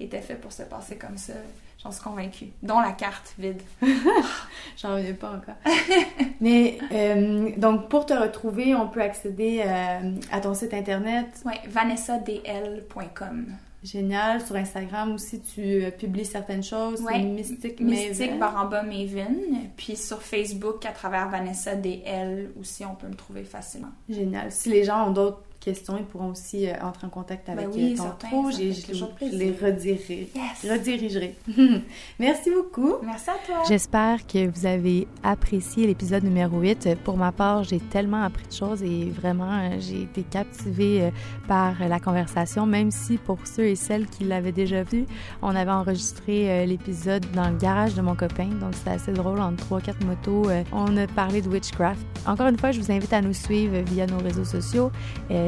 était 0.00 0.20
fait 0.20 0.34
pour 0.34 0.52
se 0.52 0.62
passer 0.62 0.96
comme 0.96 1.16
ça. 1.16 1.34
J'en 1.82 1.90
suis 1.92 2.02
convaincue. 2.02 2.48
Dont 2.62 2.80
la 2.80 2.92
carte 2.92 3.34
vide. 3.38 3.62
J'en 4.76 4.96
reviens 4.96 5.14
pas 5.14 5.30
encore. 5.30 5.54
Mais 6.40 6.78
euh, 6.92 7.50
donc, 7.56 7.88
pour 7.88 8.04
te 8.04 8.12
retrouver, 8.12 8.74
on 8.74 8.88
peut 8.88 9.00
accéder 9.00 9.62
euh, 9.64 10.12
à 10.30 10.40
ton 10.40 10.52
site 10.52 10.74
internet. 10.74 11.26
Oui, 11.46 11.54
vanessadl.com. 11.68 13.46
Génial. 13.82 14.42
Sur 14.42 14.56
Instagram 14.56 15.14
aussi, 15.14 15.40
tu 15.40 15.84
euh, 15.84 15.90
publies 15.90 16.26
certaines 16.26 16.62
choses. 16.62 17.02
Oui. 17.06 17.22
Mystique 17.22 17.80
Mystique 17.80 18.38
Baramba 18.38 18.82
Maven. 18.82 19.70
Puis 19.76 19.96
sur 19.96 20.20
Facebook, 20.20 20.84
à 20.84 20.92
travers 20.92 21.30
Vanessa 21.30 21.76
DL 21.76 22.50
aussi, 22.60 22.84
on 22.84 22.94
peut 22.94 23.08
me 23.08 23.14
trouver 23.14 23.44
facilement. 23.44 23.92
Génial. 24.08 24.52
Si 24.52 24.68
les 24.68 24.84
gens 24.84 25.08
ont 25.08 25.12
d'autres 25.12 25.42
questions, 25.60 25.96
ils 25.98 26.04
pourront 26.04 26.30
aussi 26.30 26.66
euh, 26.66 26.72
entrer 26.82 27.06
en 27.06 27.10
contact 27.10 27.46
ben 27.46 27.58
avec 27.58 27.74
oui, 27.74 27.94
ton 27.94 28.10
pro. 28.18 28.50
Je, 28.50 28.72
je, 28.72 29.36
les 29.36 29.52
redirigerai. 29.52 30.30
Yes. 30.34 30.70
redirigerai. 30.70 31.36
Merci 32.18 32.50
beaucoup. 32.50 32.94
Merci 33.04 33.30
à 33.30 33.34
toi. 33.46 33.62
J'espère 33.68 34.26
que 34.26 34.48
vous 34.48 34.66
avez 34.66 35.06
apprécié 35.22 35.86
l'épisode 35.86 36.24
numéro 36.24 36.58
8. 36.58 36.96
Pour 37.04 37.16
ma 37.16 37.30
part, 37.30 37.64
j'ai 37.64 37.78
tellement 37.78 38.22
appris 38.22 38.46
de 38.46 38.52
choses 38.52 38.82
et 38.82 39.10
vraiment, 39.10 39.50
euh, 39.52 39.76
j'ai 39.78 40.02
été 40.02 40.22
captivée 40.22 41.02
euh, 41.02 41.10
par 41.46 41.86
la 41.86 42.00
conversation, 42.00 42.64
même 42.64 42.90
si 42.90 43.18
pour 43.18 43.46
ceux 43.46 43.66
et 43.66 43.76
celles 43.76 44.06
qui 44.06 44.24
l'avaient 44.24 44.52
déjà 44.52 44.82
vu, 44.82 45.04
on 45.42 45.54
avait 45.54 45.70
enregistré 45.70 46.66
l'épisode 46.66 47.24
dans 47.32 47.50
le 47.50 47.56
garage 47.56 47.94
de 47.94 48.00
mon 48.00 48.14
copain. 48.14 48.46
Donc, 48.60 48.74
c'était 48.74 48.90
assez 48.90 49.12
drôle. 49.12 49.40
Entre 49.40 49.64
3-4 49.64 50.04
motos, 50.04 50.50
on 50.72 50.96
a 50.96 51.06
parlé 51.06 51.42
de 51.42 51.48
witchcraft. 51.48 52.00
Encore 52.26 52.46
une 52.46 52.58
fois, 52.58 52.70
je 52.70 52.80
vous 52.80 52.90
invite 52.90 53.12
à 53.12 53.20
nous 53.20 53.32
suivre 53.32 53.78
via 53.78 54.06
nos 54.06 54.18
réseaux 54.18 54.44
sociaux 54.44 54.90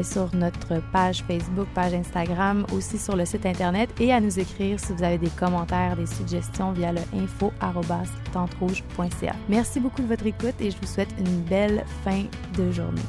sur 0.03 0.33
notre 0.35 0.81
page 0.91 1.23
Facebook, 1.27 1.67
page 1.73 1.93
Instagram, 1.93 2.65
aussi 2.73 2.97
sur 2.97 3.15
le 3.15 3.25
site 3.25 3.45
Internet 3.45 3.89
et 3.99 4.11
à 4.11 4.19
nous 4.19 4.39
écrire 4.39 4.79
si 4.79 4.93
vous 4.93 5.03
avez 5.03 5.17
des 5.17 5.29
commentaires, 5.29 5.95
des 5.95 6.05
suggestions 6.05 6.71
via 6.71 6.91
le 6.91 7.01
info.tentrouge.ca. 7.13 9.35
Merci 9.49 9.79
beaucoup 9.79 10.01
de 10.01 10.07
votre 10.07 10.25
écoute 10.25 10.55
et 10.59 10.71
je 10.71 10.77
vous 10.77 10.87
souhaite 10.87 11.13
une 11.17 11.41
belle 11.43 11.85
fin 12.03 12.23
de 12.57 12.71
journée. 12.71 13.01